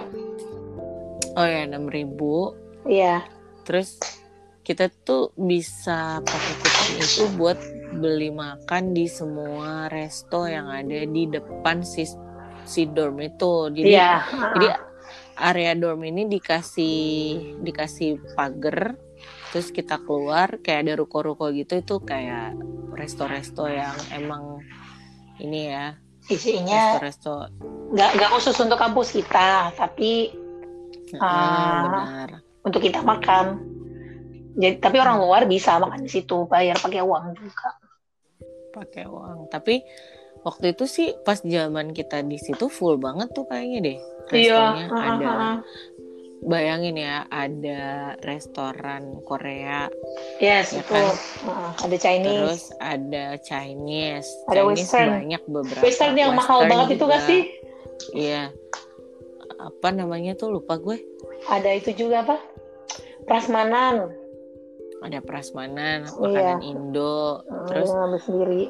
Oh 1.39 1.47
ya 1.47 1.65
enam 1.67 1.87
ribu. 1.89 2.55
Iya. 2.87 3.25
Terus 3.65 3.99
kita 4.63 4.93
tuh 5.03 5.33
bisa 5.35 6.21
pakai 6.23 6.55
kupon 6.61 6.91
itu 7.01 7.23
buat 7.41 7.59
beli 7.91 8.31
makan 8.31 8.95
di 8.95 9.11
semua 9.11 9.91
resto 9.91 10.47
yang 10.47 10.71
ada 10.71 11.03
di 11.03 11.27
depan 11.27 11.83
si 11.83 12.07
si 12.65 12.87
dorm 12.87 13.21
itu. 13.21 13.69
Jadi 13.71 13.91
Iya. 13.91 14.25
jadi 14.55 14.67
area 15.41 15.73
dorm 15.73 16.05
ini 16.05 16.29
dikasih 16.29 16.99
dikasih 17.61 18.35
pagar 18.35 18.95
terus 19.51 19.69
kita 19.69 19.99
keluar 19.99 20.61
kayak 20.61 20.87
ada 20.87 20.95
ruko-ruko 20.95 21.49
gitu 21.51 21.81
itu 21.81 21.97
kayak 22.01 22.55
resto-resto 22.93 23.67
yang 23.67 23.93
emang 24.13 24.61
ini 25.37 25.73
ya 25.73 25.97
isinya 26.29 27.01
resto-resto 27.01 27.49
nggak 27.91 28.11
nggak 28.15 28.31
khusus 28.31 28.55
untuk 28.61 28.79
kampus 28.79 29.11
kita, 29.11 29.73
tapi 29.75 30.31
Ah. 31.19 31.83
benar 31.83 32.29
untuk 32.63 32.79
kita 32.79 33.03
makan. 33.03 33.59
Jadi 34.55 34.79
tapi 34.79 35.03
orang 35.03 35.19
luar 35.19 35.43
bisa 35.43 35.75
makan 35.75 36.07
di 36.07 36.11
situ, 36.13 36.47
bayar 36.47 36.79
pakai 36.79 37.03
uang 37.03 37.35
juga. 37.35 37.75
pakai 38.71 39.03
uang 39.03 39.51
tapi 39.51 39.83
waktu 40.41 40.73
itu 40.73 40.85
sih 40.85 41.13
pas 41.21 41.39
zaman 41.39 41.93
kita 41.93 42.23
di 42.23 42.37
situ 42.37 42.67
full 42.67 42.97
banget 42.97 43.29
tuh 43.33 43.45
kayaknya 43.45 43.79
deh 43.85 43.99
restonya 44.31 44.85
heeh, 44.89 45.05
ada 45.05 45.27
heeh. 45.29 45.57
bayangin 46.41 46.97
ya 46.97 47.29
ada 47.29 47.83
restoran 48.25 49.21
Korea 49.23 49.93
Yes, 50.41 50.73
Ya 50.73 50.81
itu. 50.81 50.89
kan? 50.89 51.13
Heeh, 51.45 51.71
ada 51.85 51.97
Chinese. 52.01 52.25
terus 52.33 52.63
ada 52.81 53.25
Chinese 53.39 54.29
Ada 54.49 54.61
Chinese 54.65 54.81
Western. 54.89 55.09
banyak 55.13 55.43
beberapa 55.45 55.85
Western 55.85 56.15
yang 56.17 56.33
mahal 56.33 56.59
Western 56.59 56.71
banget 56.73 56.87
itu 56.89 56.97
juga. 56.99 57.13
gak 57.13 57.23
sih? 57.29 57.43
iya 58.17 58.43
apa 59.61 59.89
namanya 59.93 60.33
tuh 60.35 60.57
lupa 60.57 60.81
gue 60.81 60.97
Ada 61.47 61.77
itu 61.77 61.93
juga 61.95 62.25
apa? 62.25 62.37
Prasmanan. 63.25 64.09
ada 65.01 65.21
prasmanan 65.21 66.05
Iya. 66.05 66.17
makanan 66.17 66.61
Indo 66.61 67.41
Heeh, 67.41 67.65
terus 67.69 67.89
ngambil 67.89 68.21
sendiri. 68.21 68.63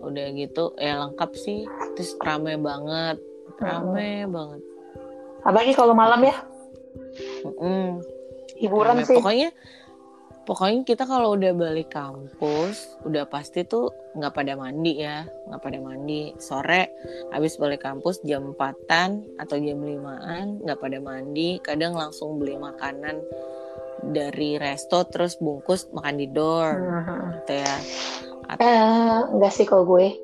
Udah 0.00 0.26
gitu 0.32 0.72
ya 0.76 0.98
lengkap 0.98 1.30
sih. 1.34 1.64
Terus 1.94 2.16
rame 2.18 2.56
banget 2.56 3.20
rame 3.58 4.24
banget. 4.24 4.62
Apalagi 5.40 5.72
kalau 5.72 5.92
malam 5.92 6.20
ya, 6.20 6.36
Mm-mm. 7.44 8.00
hiburan 8.56 9.00
Rame. 9.00 9.04
sih. 9.04 9.16
pokoknya 9.16 9.50
pokoknya 10.44 10.80
kita 10.82 11.04
kalau 11.04 11.36
udah 11.36 11.52
balik 11.52 11.92
kampus 11.92 12.96
udah 13.04 13.24
pasti 13.24 13.64
tuh 13.64 13.92
nggak 14.16 14.32
pada 14.32 14.56
mandi 14.56 15.00
ya. 15.00 15.24
Nggak 15.48 15.60
pada 15.60 15.78
mandi. 15.78 16.32
Sore 16.36 16.88
habis 17.30 17.56
balik 17.56 17.84
kampus 17.84 18.20
jam 18.20 18.56
4-an 18.56 19.24
atau 19.36 19.56
jam 19.56 19.78
5-an 19.78 20.64
nggak 20.64 20.80
pada 20.80 20.98
mandi. 21.00 21.60
Kadang 21.60 21.92
langsung 21.92 22.40
beli 22.40 22.56
makanan 22.56 23.20
dari 24.00 24.56
resto 24.56 25.04
terus 25.04 25.36
bungkus 25.36 25.92
makan 25.92 26.16
di 26.16 26.26
dorm 26.26 26.80
Mhm. 26.80 27.16
gitu 27.44 27.52
ya 27.60 27.76
Eh, 28.58 29.18
enggak 29.36 29.52
sih 29.54 29.68
kalau 29.68 29.86
gue. 29.86 30.16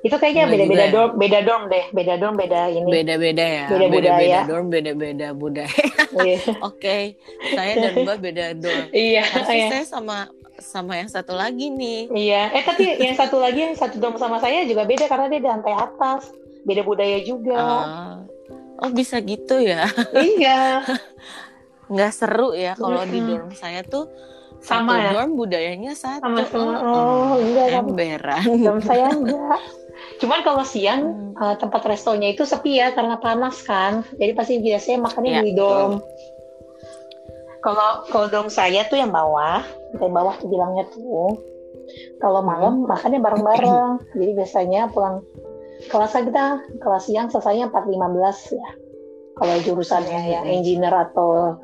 Itu 0.00 0.16
kayaknya 0.16 0.48
beda-beda 0.48 0.84
ya? 0.88 0.92
dorm, 0.96 1.10
beda 1.20 1.38
dorm 1.44 1.62
deh, 1.68 1.84
beda 1.92 2.14
dorm, 2.16 2.34
beda 2.40 2.72
ini. 2.72 2.88
Beda-beda 2.88 3.44
ya. 3.44 3.64
Beda 3.68 3.76
Beda-beda 3.84 4.10
budaya. 4.16 4.40
dorm, 4.48 4.66
beda-beda 4.72 5.28
budaya. 5.36 5.84
Iya. 6.24 6.38
Oke, 6.68 7.20
saya 7.52 7.72
dan 7.76 7.92
Mbak 8.08 8.18
beda 8.24 8.44
dorm. 8.56 8.86
Iya, 8.96 9.22
Harusnya 9.28 9.56
iya. 9.60 9.68
saya 9.68 9.84
sama 9.84 10.18
sama 10.60 10.96
yang 10.96 11.10
satu 11.12 11.36
lagi 11.36 11.68
nih. 11.68 12.08
Iya. 12.16 12.42
Eh 12.56 12.62
tapi 12.64 12.84
yang 12.96 13.12
satu 13.12 13.36
lagi 13.40 13.60
yang 13.60 13.76
satu 13.76 14.00
dorm 14.00 14.16
sama 14.16 14.40
saya 14.40 14.64
juga 14.64 14.88
beda 14.88 15.04
karena 15.04 15.28
dia 15.28 15.40
di 15.44 15.48
lantai 15.48 15.74
atas. 15.76 16.32
Beda 16.64 16.80
budaya 16.84 17.18
juga. 17.24 17.56
Ah. 17.60 18.16
oh 18.80 18.88
bisa 18.96 19.20
gitu 19.20 19.60
ya? 19.60 19.84
iya. 20.16 20.80
Nggak 21.92 22.12
seru 22.16 22.56
ya 22.56 22.72
kalau 22.72 23.04
di 23.04 23.20
dorm 23.20 23.52
saya 23.52 23.84
tuh 23.84 24.08
Sama 24.60 24.92
satu 24.92 24.94
ya? 24.94 25.10
dorm 25.14 25.30
budayanya 25.34 25.92
satu. 25.92 26.20
Sama-sama. 26.22 26.72
Mm-mm. 26.76 26.94
Oh, 26.94 27.36
enggak 27.38 27.66
sama 27.66 27.80
Emberan. 27.88 28.44
dorm 28.60 28.80
saya 28.80 29.06
enggak. 29.08 29.60
Cuman 30.20 30.40
kalau 30.40 30.64
siang 30.64 31.00
Hmm. 31.00 31.32
eh, 31.34 31.54
tempat 31.56 31.82
restonya 31.84 32.28
itu 32.30 32.44
sepi 32.44 32.76
ya 32.76 32.92
karena 32.92 33.16
panas 33.16 33.60
kan. 33.62 34.04
Jadi 34.14 34.32
pasti 34.32 34.54
biasanya 34.58 34.98
makannya 35.02 35.30
Iya, 35.30 35.42
di 35.42 35.52
dorm. 35.54 35.92
Kalau 37.60 37.88
kalau 38.08 38.26
dorm 38.26 38.48
saya 38.48 38.84
tuh 38.84 38.96
yang 38.96 39.12
bawah, 39.12 39.60
lantai 39.92 40.08
bawah 40.08 40.34
tuh 40.36 40.48
bilangnya 40.48 40.84
tuh. 40.88 41.36
Kalau 42.16 42.40
malam 42.40 42.84
makannya 42.84 43.20
bareng-bareng. 43.20 44.00
Jadi 44.16 44.30
biasanya 44.32 44.88
pulang 44.88 45.20
kelas 45.82 46.12
kita 46.12 46.44
kelas 46.78 47.04
siang 47.04 47.28
selesainya 47.28 47.68
4.15 47.68 48.56
ya. 48.56 48.68
Kalau 49.36 49.54
jurusannya 49.64 50.20
yang 50.30 50.44
Hmm. 50.44 50.54
engineer 50.54 50.92
atau 50.92 51.56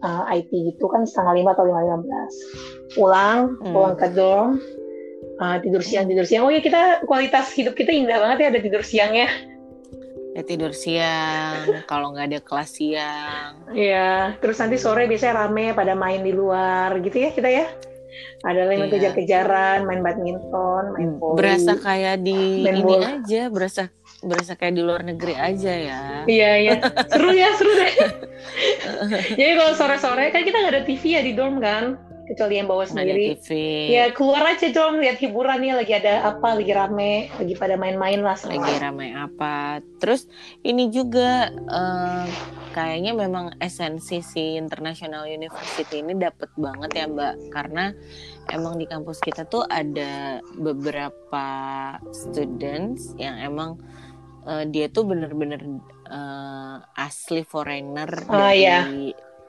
uh, 0.00 0.24
IT 0.30 0.50
gitu 0.50 0.84
kan 0.86 1.04
setengah 1.04 1.34
lima 1.36 1.50
atau 1.52 1.64
lima 1.64 1.80
lima 1.82 1.98
belas. 2.00 2.32
Pulang, 2.92 3.56
Hmm. 3.60 3.72
pulang 3.72 3.94
ke 3.94 4.08
dorm, 4.10 4.58
uh, 5.38 5.56
tidur 5.60 5.80
siang 5.80 6.06
tidur 6.06 6.24
siang. 6.24 6.44
Oh 6.46 6.52
ya 6.52 6.58
kita 6.58 7.04
kualitas 7.04 7.52
hidup 7.52 7.74
kita 7.74 7.90
indah 7.90 8.18
banget 8.18 8.38
ya 8.38 8.46
ada 8.52 8.60
tidur 8.60 8.82
siangnya. 8.82 9.28
Ya 10.30 10.46
tidur 10.46 10.70
siang, 10.70 11.66
kalau 11.90 12.14
nggak 12.14 12.30
ada 12.30 12.40
kelas 12.42 12.70
siang. 12.70 13.50
Iya, 13.74 14.38
terus 14.38 14.62
nanti 14.62 14.78
sore 14.78 15.10
biasanya 15.10 15.46
rame 15.46 15.74
pada 15.74 15.98
main 15.98 16.22
di 16.22 16.30
luar 16.30 16.94
gitu 17.02 17.18
ya 17.18 17.30
kita 17.34 17.50
ya. 17.50 17.66
Ada 18.40 18.72
yang 18.72 18.88
main 18.88 18.90
kejar-kejaran, 18.90 19.84
main 19.84 20.00
badminton, 20.00 20.96
main 20.96 21.10
voli. 21.20 21.36
Berasa 21.38 21.76
kayak 21.76 22.24
di 22.24 22.64
Main 22.64 22.78
ini 22.78 22.82
bola. 22.82 23.06
aja, 23.20 23.42
berasa 23.52 23.82
berasa 24.20 24.52
kayak 24.56 24.74
di 24.76 24.82
luar 24.84 25.02
negeri 25.04 25.34
aja 25.36 25.72
ya. 25.72 26.00
Iya 26.28 26.50
iya, 26.60 26.74
seru 27.08 27.32
ya 27.32 27.48
seru 27.56 27.72
deh. 27.72 27.94
Jadi 29.38 29.52
kalau 29.56 29.72
sore-sore 29.72 30.28
kan 30.28 30.44
kita 30.44 30.56
nggak 30.60 30.74
ada 30.76 30.84
TV 30.84 31.02
ya 31.16 31.20
di 31.24 31.32
dorm 31.32 31.56
kan, 31.60 31.96
kecuali 32.30 32.62
yang 32.62 32.68
bawa 32.70 32.86
ada 32.86 32.90
sendiri. 32.94 33.34
TV. 33.40 33.48
Ya 33.90 34.04
keluar 34.14 34.46
aja 34.46 34.70
dong 34.70 35.02
lihat 35.02 35.18
hiburan 35.18 35.58
nih 35.58 35.72
lagi 35.74 35.92
ada 35.98 36.30
apa, 36.30 36.54
lagi 36.54 36.70
rame, 36.70 37.26
lagi 37.34 37.54
pada 37.58 37.74
main-main 37.74 38.22
lah. 38.22 38.38
semua. 38.38 38.60
lagi 38.60 38.78
ramai 38.78 39.10
apa. 39.10 39.82
Terus 39.98 40.30
ini 40.62 40.92
juga 40.94 41.50
eh, 41.50 42.26
kayaknya 42.70 43.18
memang 43.18 43.58
esensi 43.58 44.22
si 44.22 44.54
International 44.54 45.26
University 45.26 46.06
ini 46.06 46.14
dapet 46.14 46.54
banget 46.54 46.90
ya 46.94 47.06
Mbak, 47.10 47.34
karena 47.50 47.90
emang 48.54 48.78
di 48.78 48.86
kampus 48.86 49.18
kita 49.18 49.42
tuh 49.50 49.66
ada 49.66 50.38
beberapa 50.54 51.46
students 52.14 53.18
yang 53.18 53.34
emang 53.42 53.74
eh, 54.42 54.64
dia 54.66 54.86
tuh 54.86 55.04
bener-bener 55.04 55.60
eh, 56.06 56.76
asli 56.96 57.42
foreigner 57.42 58.10
Oh, 58.24 58.34
dari 58.34 58.58
iya. 58.58 58.80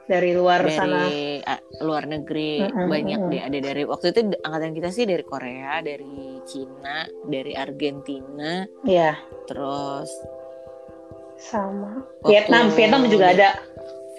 Dari 0.01 0.35
luar 0.35 0.59
sana. 0.67 1.07
dari 1.07 1.39
ah, 1.39 1.55
luar 1.79 2.03
negeri 2.03 2.59
Mm-mm, 2.59 2.89
banyak 2.89 3.19
deh 3.27 3.41
ada 3.41 3.59
dari 3.61 3.83
waktu 3.85 4.11
itu 4.11 4.19
angkatan 4.37 4.73
kita 4.73 4.89
sih 4.89 5.07
dari 5.07 5.23
Korea 5.23 5.79
dari 5.79 6.35
Cina 6.43 7.03
dari 7.23 7.55
Argentina 7.55 8.67
Iya, 8.83 9.15
terus 9.45 10.11
sama. 11.39 12.03
Vietnam, 12.21 12.69
Vietnam 12.69 13.07
juga 13.07 13.31
ada. 13.31 13.49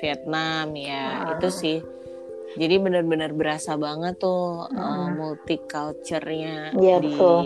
Vietnam 0.00 0.72
ya 0.74 1.02
Ah. 1.22 1.36
itu 1.36 1.48
sih 1.50 1.78
jadi 2.52 2.76
benar-benar 2.76 3.32
berasa 3.32 3.76
banget 3.76 4.16
tuh 4.18 4.64
uh, 4.64 4.72
Mm-mm. 4.72 5.14
multiculturnya 5.14 6.72
Iya, 6.74 6.96
di 6.98 7.12
betul. 7.12 7.38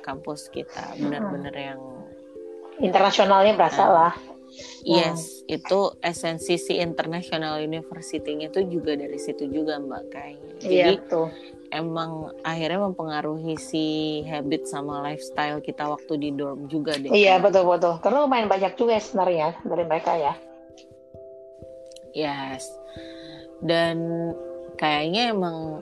kampus 0.00 0.48
kita 0.48 0.96
benar-benar 0.96 1.54
yang 1.54 1.80
Internasionalnya 2.82 3.54
berasa 3.54 3.82
Ah. 3.82 3.90
lah. 3.90 4.14
yes 4.84 5.40
itu 5.48 5.80
esensi 6.04 6.60
si 6.60 6.76
international 6.76 7.56
university-nya 7.58 8.50
tuh 8.50 8.68
juga 8.68 8.92
dari 8.92 9.16
situ 9.16 9.48
juga 9.48 9.80
mbak 9.80 10.12
kayaknya 10.12 10.50
jadi 10.60 10.68
Iya 10.68 10.86
betul. 10.98 11.26
emang 11.72 12.10
akhirnya 12.42 12.80
mempengaruhi 12.84 13.56
si 13.56 13.84
habit 14.26 14.68
sama 14.68 15.00
lifestyle 15.00 15.64
kita 15.64 15.88
waktu 15.88 16.12
di 16.18 16.30
dorm 16.34 16.68
juga 16.68 16.92
deh. 16.94 17.08
Iya 17.08 17.40
betul 17.40 17.64
betul. 17.64 17.96
Karena 17.98 18.18
lumayan 18.20 18.44
banyak 18.46 18.76
juga 18.76 19.00
sebenarnya 19.00 19.56
dari 19.62 19.84
mereka 19.86 20.12
ya. 20.20 20.34
Yes. 22.12 22.68
Dan 23.62 23.96
kayaknya 24.76 25.32
emang 25.32 25.80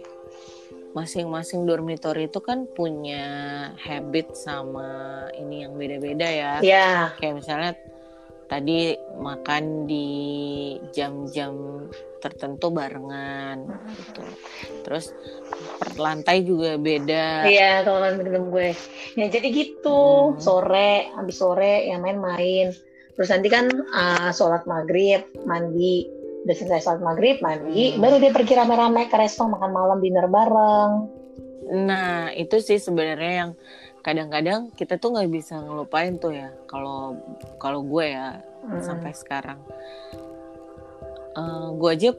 masing-masing 0.91 1.66
dormitory 1.70 2.26
itu 2.26 2.43
kan 2.43 2.66
punya 2.74 3.24
habit 3.78 4.34
sama 4.34 5.26
ini 5.38 5.62
yang 5.62 5.78
beda-beda 5.78 6.26
ya. 6.26 6.53
Iya. 6.59 7.14
Kayak 7.18 7.34
misalnya 7.38 7.72
tadi 8.51 8.99
makan 9.22 9.86
di 9.86 10.09
jam-jam 10.91 11.86
tertentu 12.18 12.68
barengan 12.68 13.64
gitu. 13.97 14.22
Terus 14.84 15.14
per 15.78 15.95
lantai 15.97 16.43
juga 16.43 16.76
beda. 16.76 17.47
Iya 17.47 17.86
kalau 17.86 18.03
temen 18.05 18.51
gue. 18.51 18.74
Ya 19.16 19.26
jadi 19.30 19.49
gitu 19.49 20.34
Hmm. 20.34 20.43
sore 20.43 21.14
habis 21.14 21.38
sore 21.38 21.86
ya 21.88 21.97
main-main. 22.03 22.74
Terus 23.14 23.28
nanti 23.30 23.49
kan 23.49 23.70
uh, 23.70 24.30
sholat 24.34 24.66
maghrib 24.66 25.24
mandi. 25.47 26.20
Udah 26.47 26.55
selesai 26.57 26.80
sholat 26.84 27.03
maghrib 27.05 27.38
mandi. 27.45 27.95
Hmm. 27.95 28.01
Baru 28.01 28.16
dia 28.16 28.32
pergi 28.32 28.53
rame-rame 28.57 29.09
ke 29.12 29.16
resto 29.16 29.45
makan 29.45 29.70
malam 29.70 29.99
dinner 30.01 30.26
bareng. 30.26 30.93
Nah, 31.70 32.34
itu 32.34 32.59
sih 32.59 32.80
sebenarnya 32.80 33.32
yang 33.47 33.53
kadang-kadang 34.01 34.72
kita 34.72 34.97
tuh 34.97 35.12
nggak 35.14 35.30
bisa 35.30 35.61
ngelupain 35.61 36.16
tuh 36.16 36.32
ya. 36.32 36.49
Kalau 36.66 37.14
kalau 37.61 37.84
gue 37.84 38.07
ya 38.11 38.41
Mm. 38.61 38.84
sampai 38.84 39.16
sekarang, 39.16 39.57
Eh 41.30 41.68
gue 41.78 41.91
aja 41.91 42.11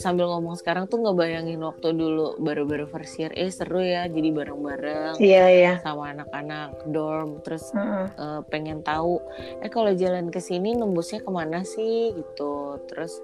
sambil 0.00 0.32
ngomong 0.32 0.56
sekarang 0.56 0.88
tuh 0.88 0.96
ngebayangin 1.04 1.60
waktu 1.60 1.92
dulu 1.92 2.40
baru-baru 2.40 2.88
first 2.88 3.20
year, 3.20 3.28
eh 3.36 3.52
seru 3.52 3.84
ya 3.84 4.08
jadi 4.08 4.32
bareng-bareng 4.32 5.20
Iya 5.20 5.44
iya. 5.52 5.74
sama 5.84 6.16
anak-anak 6.16 6.88
dorm, 6.88 7.44
terus 7.44 7.68
Mm-mm. 7.76 8.08
eh, 8.16 8.40
pengen 8.48 8.80
tahu, 8.80 9.20
eh 9.60 9.68
kalau 9.68 9.92
jalan 9.92 10.32
ke 10.32 10.40
sini 10.40 10.72
nembusnya 10.72 11.20
ke 11.20 11.28
mana 11.28 11.62
sih 11.68 12.16
gitu, 12.16 12.80
terus 12.88 13.20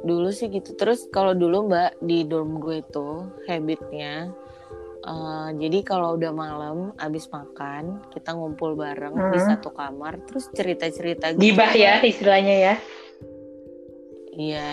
dulu 0.00 0.28
sih 0.30 0.48
gitu. 0.48 0.72
Terus 0.74 1.04
kalau 1.08 1.32
dulu 1.32 1.68
mbak 1.68 2.00
di 2.00 2.24
dorm 2.24 2.56
gue 2.58 2.80
itu 2.80 3.08
habitnya 3.44 4.32
eh, 5.00 5.48
jadi 5.56 5.78
kalau 5.80 6.16
udah 6.16 6.32
malam 6.32 6.76
abis 6.96 7.28
makan 7.28 8.04
kita 8.12 8.32
ngumpul 8.32 8.76
bareng 8.76 9.16
di 9.32 9.38
Hmm. 9.38 9.48
satu 9.56 9.72
kamar 9.72 10.20
terus 10.24 10.48
cerita 10.52 10.88
cerita 10.88 11.32
Gibah 11.32 11.72
ya 11.72 12.00
istilahnya 12.04 12.56
ya. 12.56 12.74
iya 14.30 14.68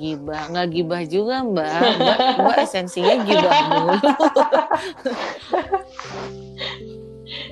gibah. 0.00 0.48
Nggak 0.50 0.68
gibah 0.72 1.02
juga 1.04 1.34
mbak. 1.44 1.78
Mbak, 2.00 2.18
mbak 2.42 2.56
esensinya 2.64 3.14
gibah 3.22 3.58
mulu. 3.68 3.96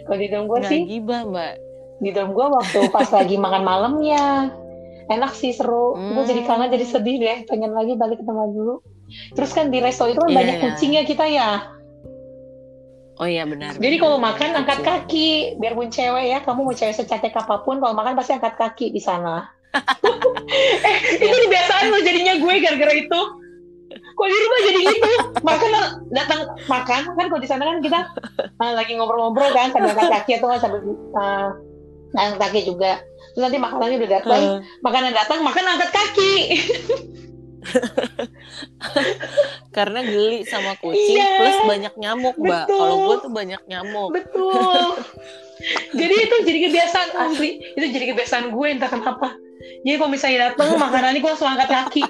Kalau 0.06 0.18
di 0.18 0.28
dorm 0.28 0.44
gue 0.48 0.60
sih 0.66 0.80
gibah 0.88 1.22
mbak. 1.24 1.54
di 2.00 2.10
dorm 2.16 2.32
gue 2.32 2.46
waktu 2.48 2.88
pas 2.88 3.12
lagi 3.12 3.36
makan 3.36 3.60
malamnya 3.60 4.48
enak 5.10 5.34
sih 5.34 5.50
seru. 5.50 5.92
Gue 5.92 6.22
Hmm. 6.22 6.28
jadi 6.28 6.42
kangen 6.44 6.70
jadi 6.70 6.86
sedih 6.86 7.16
deh. 7.18 7.38
Pengen 7.44 7.70
lagi 7.70 7.94
balik 7.94 8.22
ke 8.22 8.24
tempat 8.24 8.48
dulu. 8.48 8.78
Terus 9.34 9.50
kan 9.50 9.68
di 9.68 9.78
resto 9.78 10.06
itu 10.06 10.16
kan 10.16 10.30
Iya, 10.30 10.38
banyak 10.38 10.56
iya. 10.56 10.62
kucingnya 10.64 11.02
kita 11.02 11.24
ya. 11.26 11.50
Oh 13.20 13.28
iya 13.28 13.44
benar 13.44 13.76
jadi 13.76 14.00
benar. 14.00 14.00
kalau 14.00 14.16
makan 14.16 14.50
angkat 14.56 14.78
Kucing. 14.80 14.88
kaki. 15.04 15.30
Biarpun 15.58 15.88
cewek 15.90 16.24
ya 16.26 16.38
kamu 16.40 16.60
mau 16.62 16.72
cewek 16.72 16.94
secantik 16.94 17.34
apa 17.34 17.60
pun 17.60 17.76
kalau 17.76 17.92
makan 17.92 18.16
pasti 18.16 18.32
angkat 18.32 18.54
kaki 18.56 18.86
di 18.90 19.02
sana. 19.02 19.44
Eh 20.80 20.96
itu 21.20 21.36
kebiasaan 21.46 21.84
lo 21.88 21.98
jadinya 22.00 22.34
gue 22.36 22.54
gara-gara 22.58 22.90
itu. 22.92 23.20
Kok 24.10 24.26
di 24.26 24.36
rumah 24.36 24.60
jadi 24.62 24.80
gitu? 24.84 25.10
Makan 25.40 25.70
datang 26.10 26.40
makan. 26.66 27.00
Kan 27.14 27.26
kalau 27.28 27.38
di 27.38 27.46
sana 27.46 27.62
kan 27.64 27.78
kita 27.78 28.00
ah, 28.58 28.72
lagi 28.74 28.92
ngobrol-ngobrol 28.94 29.50
kan 29.52 29.70
sambil 29.70 29.94
angkat 29.94 30.10
kaki 30.10 30.30
atau 30.38 30.46
nggak 30.50 30.60
sambil 30.60 30.80
ah, 31.14 31.54
angkat 32.16 32.38
kaki 32.40 32.60
juga 32.66 32.98
terus 33.40 33.48
nanti 33.48 33.56
makanannya 33.56 33.96
udah 34.04 34.10
datang 34.20 34.42
makanan 34.84 35.12
datang 35.16 35.40
makan 35.40 35.64
angkat 35.64 35.90
kaki. 35.96 36.34
Karena 39.76 40.04
geli 40.04 40.44
sama 40.44 40.76
kucing 40.76 41.16
Iya. 41.16 41.40
plus 41.40 41.58
banyak 41.64 41.94
nyamuk 41.96 42.36
mbak. 42.36 42.68
Kalau 42.68 42.96
gue 43.08 43.16
tuh 43.24 43.32
banyak 43.32 43.64
nyamuk. 43.64 44.12
Betul. 44.12 45.00
Jadi 46.00 46.14
itu 46.24 46.36
jadi 46.48 46.58
kebiasaan 46.68 47.08
asli 47.20 47.60
itu 47.76 47.86
jadi 47.92 48.16
kebiasaan 48.16 48.48
gue 48.48 48.66
entah 48.68 48.88
kenapa. 48.88 49.36
Jadi 49.84 49.96
kalau 50.00 50.08
misalnya 50.12 50.52
datang 50.52 50.76
makanannya 50.76 51.20
gue 51.20 51.30
langsung 51.32 51.48
angkat 51.52 51.68
kaki. 51.68 52.04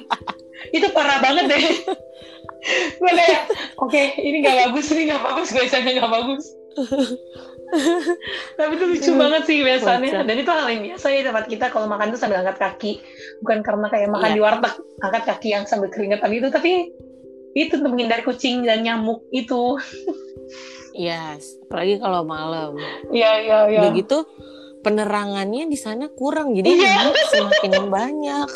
Itu 0.70 0.90
parah 0.94 1.18
banget 1.18 1.50
deh. 1.50 1.62
Gue 3.00 3.12
kayak 3.16 3.48
oke 3.80 4.02
ini 4.20 4.44
nggak 4.44 4.68
bagus 4.68 4.92
ini 4.92 5.08
nggak 5.08 5.24
bagus 5.24 5.48
gue 5.48 5.64
nggak 5.64 6.12
bagus 6.12 6.44
Tapi 8.58 8.72
itu 8.74 8.84
lucu 8.86 9.10
banget 9.14 9.42
sih 9.46 9.58
biasanya. 9.62 10.26
Dan 10.26 10.36
itu 10.36 10.50
hal 10.50 10.66
yang 10.68 10.82
biasa 10.90 11.06
ya 11.10 11.20
tempat 11.22 11.44
kita 11.46 11.66
kalau 11.70 11.86
makan 11.86 12.10
tuh 12.10 12.18
sambil 12.18 12.42
angkat 12.42 12.58
kaki. 12.58 12.92
Bukan 13.42 13.62
karena 13.62 13.86
kayak 13.88 14.08
makan 14.10 14.30
Iya. 14.30 14.36
di 14.36 14.40
warteg 14.42 14.74
angkat 15.00 15.22
kaki 15.26 15.48
yang 15.54 15.64
sambil 15.64 15.88
keringetan 15.88 16.30
itu, 16.30 16.48
tapi 16.50 16.90
itu 17.50 17.72
untuk 17.78 17.90
menghindari 17.94 18.22
kucing 18.22 18.62
dan 18.62 18.82
nyamuk 18.82 19.26
itu. 19.30 19.78
Yes, 20.90 21.54
apalagi 21.66 21.98
kalau 21.98 22.26
malam. 22.26 22.74
Iya 23.10 23.32
iya 23.42 23.58
iya. 23.70 23.80
Udah 23.80 23.92
gitu 23.94 24.18
penerangannya 24.80 25.68
di 25.68 25.78
sana 25.78 26.08
kurang, 26.10 26.56
jadi 26.56 26.66
Iya. 26.66 26.82
nyamuk 26.82 27.16
semakin 27.30 27.72
banyak. 27.88 28.48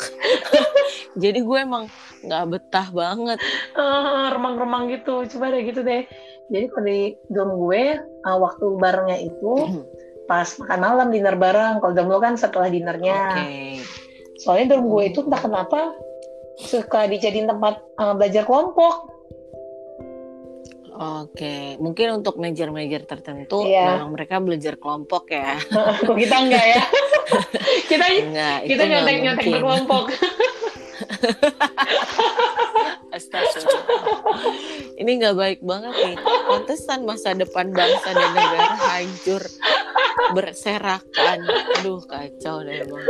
jadi 1.23 1.39
gue 1.39 1.57
emang 1.59 1.85
nggak 2.25 2.43
betah 2.49 2.87
banget. 2.91 3.37
Eh, 3.71 4.25
remang-remang 4.33 4.91
gitu. 4.91 5.23
Coba 5.29 5.53
deh 5.53 5.63
gitu 5.63 5.79
deh. 5.79 6.03
Jadi 6.45 6.65
pada 6.69 6.85
di 6.85 7.03
dorm 7.27 7.51
gue 7.57 7.83
eh, 7.99 8.37
waktu 8.37 8.65
barengnya 8.77 9.17
itu 9.19 9.53
pas 10.25 10.45
makan 10.57 10.79
malam 10.79 11.07
dinner 11.09 11.35
bareng. 11.35 11.79
Kalau 11.79 11.93
dorm 11.93 12.09
lo 12.09 12.19
kan 12.19 12.35
setelah 12.35 12.67
Oke. 12.67 12.75
dinernya. 12.75 13.19
Soalnya 14.37 14.75
dorm 14.75 14.85
gue 14.87 15.03
itu 15.09 15.19
entah 15.21 15.39
kenapa 15.39 15.93
suka 16.57 17.05
dijadiin 17.05 17.47
tempat 17.47 17.81
eh, 17.81 18.13
belajar 18.13 18.43
kelompok. 18.43 19.11
Oke, 20.95 21.75
mungkin 21.75 22.23
untuk 22.23 22.39
major-major 22.39 23.03
tertentu 23.03 23.67
Iya. 23.67 23.99
memang 23.99 24.15
mereka 24.15 24.39
belajar 24.39 24.79
kelompok 24.79 25.27
ya. 25.27 25.59
Kok 26.07 26.15
kita 26.15 26.35
enggak 26.39 26.65
ya? 26.71 26.83
kita 27.91 28.05
Enggak, 28.15 28.57
kita 28.63 28.71
itu 28.71 28.79
nggak 28.79 29.01
nyontek 29.03 29.17
nyontek 29.19 29.43
mungkin. 29.43 29.55
berkelompok. 29.59 30.05
Astagfirullah. 33.15 33.83
Ini 35.01 35.11
nggak 35.23 35.35
baik 35.39 35.59
banget 35.63 35.95
nih. 35.95 36.17
Pantesan 36.19 37.07
masa 37.07 37.31
depan 37.31 37.71
bangsa 37.71 38.09
dan 38.11 38.31
negara 38.35 38.75
hancur 38.75 39.43
berserakan. 40.35 41.37
Aduh 41.79 42.03
kacau 42.03 42.67
deh 42.67 42.83
emang. 42.83 43.07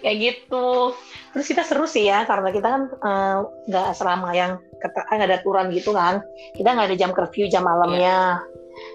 Kayak 0.00 0.16
gitu. 0.22 0.94
Terus 1.34 1.46
kita 1.50 1.62
seru 1.66 1.84
sih 1.90 2.06
ya 2.06 2.22
karena 2.24 2.54
kita 2.54 2.68
kan 2.70 2.82
eh, 2.86 3.36
nggak 3.68 3.86
asrama 3.90 4.30
yang 4.32 4.62
kata 4.78 4.98
nggak 5.10 5.28
ada 5.28 5.38
aturan 5.42 5.66
gitu 5.74 5.90
kan. 5.90 6.22
Kita 6.54 6.68
nggak 6.70 6.94
ada 6.94 6.96
jam 6.96 7.10
curfew 7.10 7.50
jam 7.50 7.66
malamnya. 7.66 8.38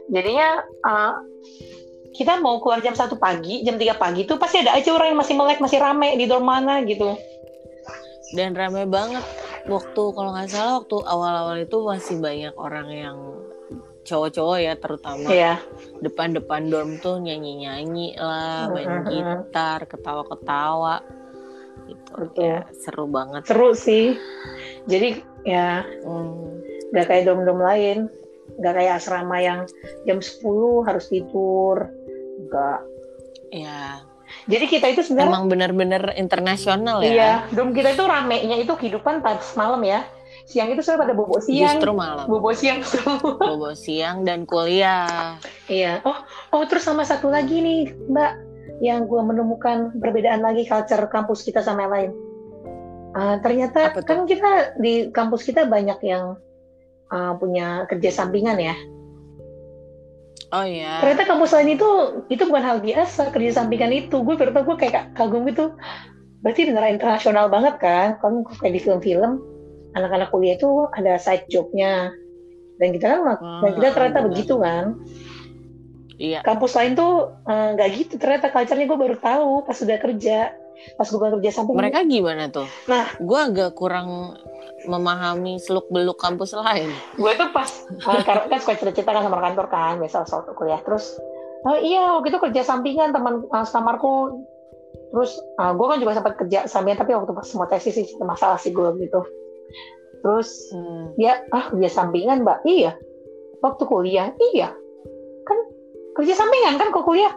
Jadinya 0.08 0.64
eh, 0.64 1.14
kita 2.14 2.40
mau 2.40 2.62
keluar 2.62 2.80
jam 2.80 2.94
satu 2.94 3.18
pagi, 3.18 3.66
jam 3.66 3.76
3 3.76 3.98
pagi 3.98 4.24
tuh 4.30 4.38
pasti 4.38 4.62
ada 4.62 4.78
aja 4.78 4.94
orang 4.94 5.12
yang 5.12 5.20
masih 5.20 5.36
melek, 5.36 5.60
masih 5.60 5.82
rame 5.82 6.14
di 6.14 6.30
dorm 6.30 6.46
mana 6.46 6.86
gitu. 6.86 7.18
Dan 8.38 8.54
rame 8.54 8.86
banget 8.86 9.26
waktu 9.64 10.02
kalau 10.12 10.30
nggak 10.32 10.50
salah 10.50 10.74
waktu 10.80 10.98
awal-awal 11.02 11.58
itu 11.58 11.78
masih 11.80 12.16
banyak 12.18 12.54
orang 12.54 12.88
yang 12.90 13.18
cowok-cowok 14.04 14.58
ya 14.60 14.74
terutama 14.76 15.28
Iya. 15.32 15.56
depan-depan 16.00 16.68
dorm 16.68 17.00
tuh 17.00 17.18
nyanyi-nyanyi 17.18 18.20
lah, 18.20 18.68
main 18.68 19.00
Mm-mm. 19.00 19.08
gitar, 19.48 19.88
ketawa-ketawa. 19.88 21.00
Gitu. 21.84 22.12
Betul. 22.14 22.44
Ya, 22.44 22.60
seru 22.76 23.08
banget. 23.08 23.48
Seru 23.48 23.72
sih. 23.72 24.20
Jadi 24.86 25.24
ya 25.44 25.88
Hmm. 26.04 26.60
nggak 26.92 27.06
kayak 27.08 27.24
dom-dom 27.26 27.60
lain 27.60 28.08
nggak 28.54 28.76
kayak 28.76 29.00
asrama 29.00 29.40
yang 29.40 29.60
jam 30.04 30.20
10 30.20 30.84
harus 30.84 31.08
tidur 31.08 31.88
nggak 32.44 32.80
Ya, 33.50 34.02
jadi 34.48 34.66
kita 34.68 34.86
itu 34.92 35.02
sebenarnya 35.06 35.32
emang 35.32 35.46
bener-bener 35.48 36.04
internasional 36.20 37.00
ya. 37.04 37.12
iya 37.12 37.32
dom 37.56 37.72
kita 37.72 37.96
itu 37.96 38.04
ramenya 38.04 38.58
itu 38.60 38.74
kehidupan 38.76 39.24
pas 39.24 39.42
malam 39.56 39.82
ya. 39.84 40.04
Siang 40.44 40.76
itu 40.76 40.84
saya 40.84 41.00
pada 41.00 41.16
bobo 41.16 41.40
siang. 41.40 41.80
Justru 41.80 41.96
malam. 41.96 42.28
bobo 42.28 42.52
siang 42.52 42.84
semua. 42.84 43.40
Bobo 43.40 43.72
siang 43.80 44.28
dan 44.28 44.44
kuliah. 44.44 45.40
iya. 45.72 46.04
Oh 46.04 46.20
oh 46.52 46.64
terus 46.68 46.84
sama 46.84 47.08
satu 47.08 47.32
lagi 47.32 47.64
nih 47.64 47.96
mbak 48.12 48.32
yang 48.84 49.08
gue 49.08 49.22
menemukan 49.24 49.96
perbedaan 49.96 50.44
lagi 50.44 50.68
culture 50.68 51.08
kampus 51.08 51.48
kita 51.48 51.64
sama 51.64 51.88
yang 51.88 51.94
lain. 51.96 52.12
Ah, 53.14 53.38
ternyata 53.40 53.94
kan 54.04 54.26
kita 54.26 54.76
di 54.82 55.14
kampus 55.14 55.48
kita 55.48 55.70
banyak 55.70 56.02
yang 56.04 56.36
ah, 57.14 57.38
punya 57.40 57.88
kerja 57.88 58.10
sampingan 58.12 58.60
ya 58.60 58.76
Oh 60.54 60.62
ya. 60.62 61.02
ternyata 61.02 61.26
kampus 61.26 61.50
lain 61.58 61.82
itu 61.82 61.90
itu 62.30 62.44
bukan 62.46 62.62
hal 62.62 62.78
biasa 62.78 63.34
kerja 63.34 63.58
sampingan 63.58 63.90
itu 63.90 64.22
gue 64.22 64.38
baru 64.38 64.54
tau 64.54 64.64
gue 64.70 64.78
kayak 64.78 65.18
kagum 65.18 65.50
gitu 65.50 65.74
berarti 66.46 66.70
beneran 66.70 66.94
internasional 66.94 67.50
banget 67.50 67.82
kan 67.82 68.22
kan 68.22 68.46
kayak 68.62 68.78
di 68.78 68.82
film-film 68.86 69.42
anak-anak 69.98 70.30
kuliah 70.30 70.54
itu 70.54 70.86
ada 70.94 71.18
side 71.18 71.50
jobnya 71.50 72.14
dan 72.78 72.94
kita 72.94 73.18
kan 73.18 73.38
dan 73.66 73.72
kita 73.74 73.88
ternyata 73.98 74.20
benar. 74.22 74.30
begitu 74.30 74.56
kan 74.62 74.86
Iya. 76.14 76.46
kampus 76.46 76.78
lain 76.78 76.94
tuh 76.94 77.34
eh, 77.50 77.68
nggak 77.74 77.90
gitu 77.98 78.14
ternyata 78.22 78.54
culture-nya 78.54 78.86
gue 78.86 79.00
baru 79.02 79.18
tahu 79.18 79.66
pas 79.66 79.74
sudah 79.74 79.98
kerja 79.98 80.54
pas 80.94 81.08
gue 81.10 81.18
kerja 81.20 81.50
samping 81.50 81.74
Mereka 81.74 82.06
gimana 82.06 82.54
tuh? 82.54 82.70
Nah. 82.86 83.10
gue 83.18 83.40
agak 83.40 83.74
kurang 83.74 84.38
memahami 84.86 85.60
seluk 85.60 85.88
beluk 85.90 86.20
kampus 86.20 86.54
lain. 86.56 86.92
gue 87.16 87.32
tuh 87.40 87.50
pas 87.56 87.70
eh, 87.90 88.22
karena 88.24 88.46
kan 88.50 88.60
suka 88.60 88.76
cerita 88.80 89.10
kan 89.12 89.24
sama 89.24 89.40
kantor 89.40 89.68
kan 89.72 89.94
biasa 90.00 90.28
soal 90.28 90.44
kuliah. 90.56 90.82
Terus 90.84 91.16
oh 91.64 91.78
iya 91.80 92.20
waktu 92.20 92.36
itu 92.36 92.40
kerja 92.40 92.62
sampingan 92.68 93.16
teman 93.16 93.48
uh, 93.52 93.66
samarku 93.68 94.44
terus 95.14 95.38
uh, 95.62 95.72
gue 95.78 95.86
kan 95.88 95.98
juga 96.02 96.18
sempat 96.18 96.36
kerja 96.42 96.66
sampingan 96.66 97.00
tapi 97.06 97.14
waktu 97.14 97.32
pas 97.32 97.48
mau 97.56 97.70
tesis 97.70 97.94
sih 97.96 98.08
masalah 98.20 98.58
sih 98.60 98.74
gue 98.74 98.90
gitu. 99.00 99.22
Terus 100.24 100.50
Hmm. 100.72 101.12
dia 101.20 101.44
ah 101.52 101.68
kerja 101.72 101.90
sampingan 101.92 102.44
mbak? 102.44 102.64
Iya. 102.64 102.96
Waktu 103.64 103.84
kuliah? 103.88 104.32
Iya. 104.52 104.72
Kan 105.44 105.58
kerja 106.20 106.34
sampingan 106.36 106.80
kan 106.80 106.92
kok 106.92 107.06
kuliah? 107.08 107.32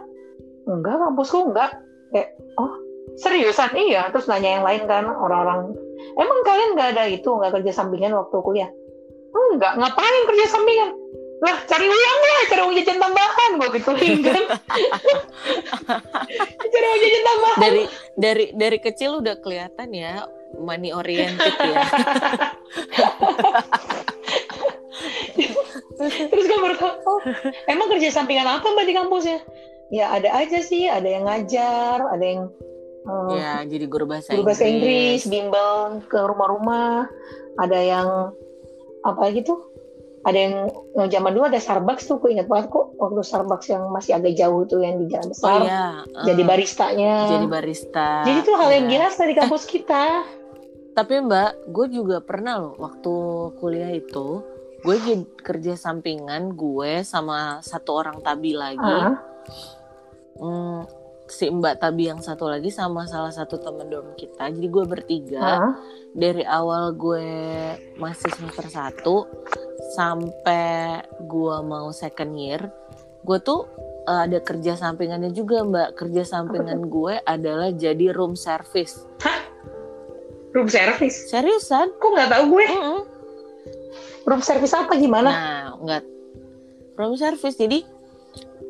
Enggak 0.67 0.99
kampusku 0.99 1.51
enggak. 1.51 1.71
Kayak 2.11 2.35
oh 2.59 2.73
seriusan? 3.19 3.71
Iya. 3.75 4.11
Terus 4.11 4.27
nanya 4.27 4.59
yang 4.59 4.65
lain 4.65 4.83
kan 4.87 5.03
orang-orang 5.07 5.86
emang 6.17 6.39
kalian 6.45 6.71
nggak 6.77 6.89
ada 6.97 7.03
itu 7.09 7.27
nggak 7.27 7.61
kerja 7.61 7.71
sampingan 7.73 8.17
waktu 8.17 8.37
kuliah? 8.41 8.69
Enggak 9.33 9.73
ngapain 9.77 10.23
kerja 10.27 10.45
sampingan? 10.49 10.91
Lah 11.37 11.57
cari 11.69 11.85
uang 11.85 12.19
lah 12.25 12.41
cari 12.49 12.61
uang 12.65 12.75
jajan 12.81 12.97
tambahan 12.97 13.49
gue 13.61 13.69
gituin 13.77 14.25
kan? 14.25 14.43
Cari 16.73 16.85
uang 16.89 17.01
jajan 17.05 17.23
tambahan. 17.29 17.61
Dari 17.61 17.83
dari 18.17 18.45
dari 18.57 18.77
kecil 18.81 19.21
udah 19.21 19.37
kelihatan 19.45 19.93
ya 19.93 20.25
money 20.57 20.89
oriented 20.89 21.53
ya. 21.61 21.85
terus 26.29 26.45
gue 26.45 26.59
baru 26.61 26.77
oh 27.05 27.21
emang 27.69 27.89
kerja 27.93 28.09
sampingan 28.13 28.49
apa 28.49 28.65
mbak 28.73 28.89
di 28.89 28.97
kampusnya? 28.97 29.39
Ya 29.93 30.09
ada 30.09 30.33
aja 30.33 30.59
sih 30.65 30.89
ada 30.89 31.05
yang 31.05 31.29
ngajar 31.29 32.01
ada 32.01 32.25
yang 32.25 32.49
eh, 33.07 33.39
ya, 33.39 33.53
jadi 33.63 33.85
guru 33.87 34.05
bahasa 34.05 34.35
guru 34.35 34.51
bahasa 34.51 34.67
Inggris, 34.67 35.23
Inggris. 35.23 35.31
bimbel 35.31 35.71
ke 36.05 36.19
rumah-rumah, 36.19 37.07
ada 37.57 37.79
yang 37.79 38.07
apa 39.01 39.31
gitu, 39.31 39.55
ada 40.27 40.35
yang 40.35 40.55
yang 40.93 41.07
zaman 41.07 41.31
dulu 41.31 41.47
ada 41.47 41.57
Starbucks 41.57 42.03
tuh, 42.05 42.19
aku 42.19 42.27
ingat 42.27 42.51
banget 42.51 42.67
kok 42.67 42.91
waktu 42.99 43.23
Starbucks 43.23 43.71
yang 43.71 43.87
masih 43.89 44.19
agak 44.19 44.35
jauh 44.35 44.67
tuh 44.67 44.83
yang 44.83 44.99
di 44.99 45.07
jalan 45.07 45.25
Oh 45.25 45.31
besar, 45.31 45.59
iya. 45.63 45.85
jadi 46.27 46.41
eh, 46.43 46.47
baristanya. 46.47 47.13
Jadi 47.31 47.45
barista. 47.47 48.09
Jadi 48.27 48.37
itu 48.43 48.51
hal 48.53 48.69
yang 48.75 48.85
Ya. 48.85 48.91
biasa 48.99 49.19
di 49.23 49.35
kampus 49.39 49.63
kita. 49.63 50.03
Tapi 50.91 51.13
Mbak, 51.23 51.51
gue 51.71 51.87
juga 51.93 52.17
pernah 52.19 52.57
loh 52.57 52.73
waktu 52.75 53.13
kuliah 53.61 53.93
itu, 53.93 54.41
gue 54.81 54.95
kerja 55.39 55.77
sampingan 55.77 56.57
gue 56.57 57.05
sama 57.05 57.61
satu 57.61 58.01
orang 58.01 58.17
tabi 58.19 58.51
lagi. 58.51 58.81
Ah, 58.81 59.21
Hmm, 60.37 60.85
si 61.27 61.51
Mbak 61.51 61.83
Tabi 61.83 62.09
yang 62.09 62.23
satu 62.23 62.47
lagi 62.47 62.71
sama 62.71 63.03
salah 63.05 63.31
satu 63.31 63.59
temen 63.59 63.91
dorm 63.91 64.15
kita. 64.15 64.47
Jadi 64.47 64.67
gue 64.67 64.85
bertiga 64.87 65.43
ah. 65.43 65.73
dari 66.15 66.43
awal 66.47 66.95
gue 66.95 67.27
masih 67.99 68.31
semester 68.35 68.67
1 68.67 69.03
sampai 69.95 71.03
gue 71.27 71.57
mau 71.63 71.91
second 71.91 72.33
year, 72.35 72.71
gue 73.23 73.37
tuh 73.43 73.67
uh, 74.07 74.23
ada 74.23 74.39
kerja 74.39 74.79
sampingannya 74.79 75.35
juga 75.35 75.63
Mbak. 75.63 75.89
Kerja 75.99 76.23
sampingan 76.23 76.87
gue 76.87 77.19
adalah 77.27 77.69
jadi 77.75 78.15
room 78.15 78.39
service. 78.39 79.03
Room 80.55 80.71
service. 80.71 81.27
Seriusan? 81.27 81.91
Kok 81.99 82.09
nggak 82.15 82.29
tahu 82.33 82.43
gue? 82.55 82.65
Mm-mm. 82.71 82.99
Room 84.27 84.41
service 84.43 84.73
apa 84.75 84.95
gimana? 84.95 85.29
Nah, 85.29 85.65
enggak 85.79 86.03
room 86.97 87.13
service. 87.15 87.55
Jadi 87.55 87.85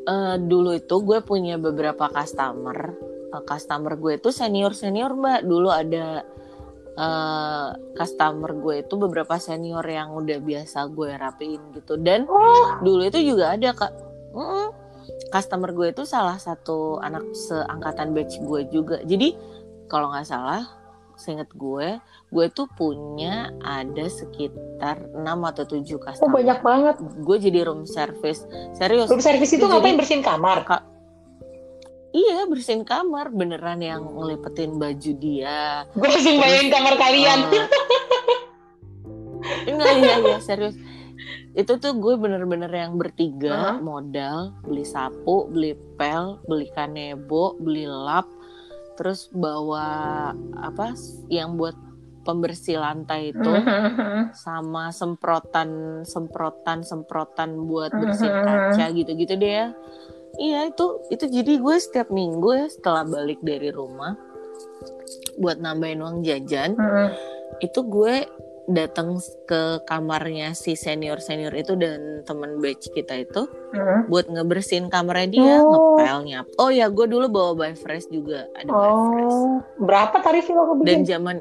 eh, 0.08 0.36
dulu 0.40 0.72
itu 0.74 0.96
gue 1.04 1.20
punya 1.22 1.60
beberapa 1.60 2.08
customer. 2.08 2.96
Eh, 3.36 3.44
customer 3.44 3.94
gue 4.00 4.18
itu 4.18 4.32
senior 4.32 4.72
senior 4.72 5.12
mbak. 5.14 5.44
Dulu 5.44 5.70
ada 5.70 6.24
eh, 6.98 7.70
customer 7.94 8.52
gue 8.56 8.76
itu 8.88 8.94
beberapa 8.96 9.36
senior 9.38 9.84
yang 9.84 10.16
udah 10.16 10.40
biasa 10.40 10.88
gue 10.90 11.12
rapiin 11.14 11.62
gitu. 11.76 12.00
Dan 12.00 12.26
Oh, 12.26 12.80
dulu 12.82 13.04
itu 13.06 13.20
juga 13.22 13.54
ada 13.54 13.76
kak. 13.76 13.92
Mm-mm. 14.34 14.68
Customer 15.28 15.72
gue 15.76 15.92
itu 15.92 16.04
salah 16.08 16.40
satu 16.40 17.00
anak 17.04 17.24
seangkatan 17.36 18.16
batch 18.16 18.40
gue 18.44 18.62
juga. 18.72 19.04
Jadi 19.04 19.36
kalau 19.88 20.12
nggak 20.12 20.28
salah 20.28 20.64
seinget 21.18 21.50
gue 21.52 21.98
gue 22.28 22.46
tuh 22.50 22.70
punya 22.72 23.50
ada 23.60 24.06
sekitar 24.06 25.02
6 25.12 25.22
atau 25.22 25.64
7 25.66 25.82
Oh 25.84 26.00
customer 26.00 26.32
banyak 26.32 26.60
banget. 26.62 26.96
gue 27.20 27.38
jadi 27.42 27.60
room 27.64 27.84
service 27.84 28.46
serius 28.72 29.08
Room 29.08 29.20
service 29.20 29.50
itu 29.50 29.60
Jadi- 29.60 29.74
ngapain 29.74 29.98
bersihin 29.98 30.22
kamar? 30.22 30.64
iya 32.10 32.46
bersihin 32.46 32.82
kamar 32.82 33.30
beneran 33.30 33.78
yang 33.80 34.06
ngelipetin 34.08 34.76
baju 34.76 35.12
dia 35.14 35.84
Gue 35.92 36.08
langsung 36.08 36.38
bayangin 36.38 36.70
kamar 36.70 36.94
kalian. 36.96 37.40
Eh, 39.64 39.70
enggak 39.70 39.92
iya 39.96 40.16
iya 40.22 40.38
serius 40.40 40.76
itu 41.54 41.74
tuh 41.76 41.94
gue 41.96 42.14
bener-bener 42.16 42.70
yang 42.70 42.94
bertiga 42.96 43.74
Hah? 43.74 43.78
modal 43.80 44.54
beli 44.62 44.86
sapu 44.86 45.50
beli 45.50 45.74
pel 45.98 46.38
beli 46.46 46.70
kanebo 46.70 47.58
beli 47.58 47.84
lap 47.84 48.30
terus 48.98 49.30
bawa 49.30 49.88
apa 50.52 50.98
yang 51.30 51.56
buat 51.56 51.78
pembersih 52.26 52.82
lantai 52.82 53.32
itu 53.32 53.54
sama 54.44 54.92
semprotan 54.92 56.02
semprotan 56.04 56.84
semprotan 56.84 57.70
buat 57.70 57.94
bersihin 58.02 58.34
Mhm. 58.34 58.44
kaca 58.44 58.86
gitu-gitu 58.92 59.34
deh 59.38 59.54
ya 59.54 59.68
iya 60.38 60.60
itu 60.68 60.86
itu 61.08 61.24
jadi 61.24 61.54
gue 61.56 61.76
setiap 61.78 62.10
minggu 62.10 62.50
ya 62.52 62.68
setelah 62.68 63.08
balik 63.08 63.40
dari 63.40 63.72
rumah 63.72 64.18
buat 65.38 65.58
nambahin 65.58 66.04
uang 66.04 66.18
jajan 66.22 66.76
itu 67.66 67.80
gue 67.80 68.28
datang 68.68 69.16
ke 69.44 69.62
kamarnya 69.84 70.52
si 70.52 70.76
senior 70.76 71.18
senior 71.18 71.52
itu 71.52 71.74
dan 71.74 72.22
teman 72.22 72.60
batch 72.60 72.92
kita 72.92 73.16
itu 73.18 73.48
Mhm. 73.68 74.08
buat 74.08 74.28
ngebersihin 74.28 74.88
kamarnya 74.88 75.28
dia 75.30 75.56
Oh. 75.58 75.72
ngepel 75.96 76.18
nyap 76.26 76.46
oh 76.58 76.68
ya 76.68 76.88
gue 76.88 77.04
dulu 77.06 77.26
bawa 77.28 77.52
by 77.56 77.74
fresh 77.74 78.08
juga 78.08 78.44
ada 78.52 78.68
by 78.68 78.92
fresh 78.92 79.32
Oh, 79.34 79.56
berapa 79.78 80.16
tarifnya 80.20 80.56
lo 80.58 80.76
dan 80.78 80.84
bikin? 80.84 81.04
zaman 81.06 81.38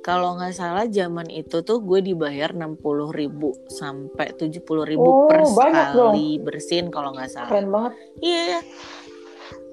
kalau 0.00 0.34
nggak 0.34 0.50
salah 0.50 0.86
zaman 0.86 1.28
itu 1.28 1.60
tuh 1.60 1.78
gue 1.78 2.00
dibayar 2.02 2.50
60.000 2.50 3.12
ribu 3.12 3.52
sampai 3.68 4.32
70.000 4.32 4.58
ribu 4.82 5.06
Oh, 5.06 5.28
per 5.28 5.46
banyak 5.46 5.86
dong. 5.92 6.10
sekali 6.10 6.26
bersihin 6.40 6.88
kalau 6.88 7.12
nggak 7.12 7.30
salah 7.30 7.46
Keren 7.46 7.68
banget. 7.68 7.92
iya 8.18 8.58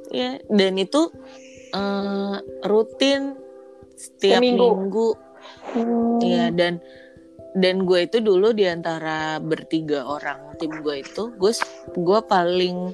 iya 0.09 0.31
dan 0.47 0.73
itu 0.75 1.09
eh, 1.69 2.35
rutin 2.63 3.33
setiap 3.91 4.39
Seminggu. 4.39 4.67
minggu 4.77 5.07
Hmm. 5.73 6.19
Iya 6.23 6.45
dan 6.53 6.79
dan 7.57 7.89
gue 7.89 8.05
itu 8.05 8.21
dulu 8.21 8.53
di 8.53 8.69
antara 8.69 9.41
bertiga 9.41 10.05
orang 10.05 10.53
tim 10.61 10.69
gue 10.85 11.01
itu 11.01 11.33
gue 11.35 11.51
gue 11.97 12.19
paling 12.29 12.93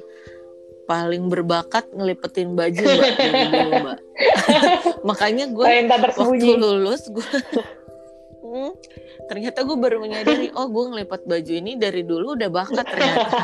paling 0.84 1.32
berbakat 1.32 1.88
ngelipetin 1.96 2.56
baju 2.56 2.84
mbak 2.84 3.12
dari 3.20 3.44
dulu 3.52 3.72
mbak. 3.88 4.00
Makanya 5.08 5.46
gue 5.52 5.68
waktu 6.16 6.54
lulus 6.60 7.08
gue 7.12 7.26
Hmm, 8.44 8.70
ternyata 9.26 9.62
gue 9.62 9.74
baru 9.74 9.98
menyadari 10.00 10.52
oh 10.52 10.68
gue 10.68 10.86
ngelipat 10.90 11.22
baju 11.24 11.52
ini 11.54 11.76
dari 11.76 12.02
dulu 12.02 12.34
udah 12.34 12.50
bakat 12.50 12.84
ternyata 12.84 13.38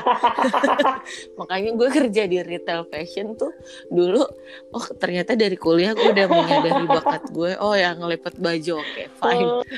makanya 1.39 1.71
gue 1.73 1.89
kerja 1.89 2.23
di 2.23 2.37
retail 2.39 2.83
fashion 2.85 3.33
tuh 3.33 3.51
dulu 3.87 4.23
oh 4.69 4.85
ternyata 4.93 5.33
dari 5.33 5.55
kuliah 5.55 5.91
gue 5.91 6.09
udah 6.09 6.27
menyadari 6.27 6.83
bakat 6.85 7.23
gue 7.29 7.51
oh 7.55 7.73
ya 7.73 7.93
ngelipat 7.93 8.35
baju 8.37 8.73
oke 8.79 9.03
fine 9.15 9.47
Oh. 9.49 9.63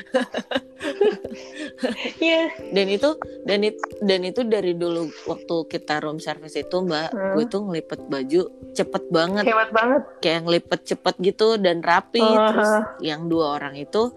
Iya. 2.18 2.50
dan 2.70 2.86
itu 2.88 3.10
dan 3.44 3.60
itu 3.62 3.78
dan 4.00 4.20
itu 4.20 4.42
dari 4.42 4.74
dulu 4.74 5.06
waktu 5.24 5.56
kita 5.68 6.00
room 6.00 6.18
service 6.18 6.54
itu 6.54 6.76
mbak 6.80 7.10
Hmm. 7.12 7.34
gue 7.34 7.44
tuh 7.46 7.62
ngelipet 7.62 8.00
baju 8.04 8.42
cepet 8.72 9.04
banget 9.08 9.44
Hebat 9.44 9.70
banget 9.70 10.02
kayak 10.18 10.40
ngelipet 10.42 10.80
cepet 10.84 11.14
gitu 11.20 11.54
dan 11.56 11.78
rapi 11.80 12.18
Uh-huh. 12.18 12.48
terus 12.50 12.72
yang 13.00 13.26
dua 13.26 13.56
orang 13.56 13.74
itu 13.76 14.10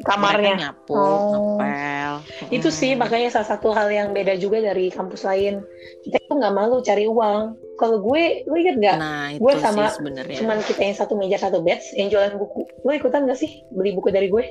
kamarnya. 0.00 0.54
nyapu 0.58 0.94
Oh. 0.94 1.27
Ngepel 1.30 2.14
Itu 2.48 2.68
sih 2.68 2.92
makanya 2.92 3.28
salah 3.30 3.48
satu 3.48 3.70
hal 3.70 3.88
yang 3.88 4.10
beda 4.10 4.34
juga 4.34 4.58
dari 4.58 4.88
kampus 4.88 5.22
lain. 5.22 5.60
Kita 6.00 6.16
itu 6.18 6.32
nggak 6.32 6.50
malu 6.50 6.80
cari 6.80 7.04
uang. 7.04 7.40
Kalau 7.74 8.00
gue, 8.00 8.42
lu 8.44 8.54
inget 8.56 8.76
nggak? 8.76 8.96
nah 8.96 9.30
Gue 9.34 9.52
sama- 9.56 9.86
sih 9.86 10.02
Cuman 10.36 10.58
kita 10.60 10.80
yang 10.82 10.96
satu 10.96 11.14
meja 11.14 11.36
satu 11.36 11.60
batch 11.60 11.94
yang 11.94 12.08
jualan 12.08 12.34
buku. 12.34 12.66
Lu 12.82 12.90
ikutan 12.90 13.22
nggak 13.22 13.36
sih 13.36 13.62
beli 13.70 13.92
buku 13.92 14.08
dari 14.08 14.26
gue? 14.26 14.44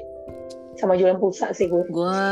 Sama 0.76 0.94
jualan 0.94 1.18
pulsa 1.18 1.52
sih 1.52 1.66
gue. 1.66 1.84
gue 1.84 2.24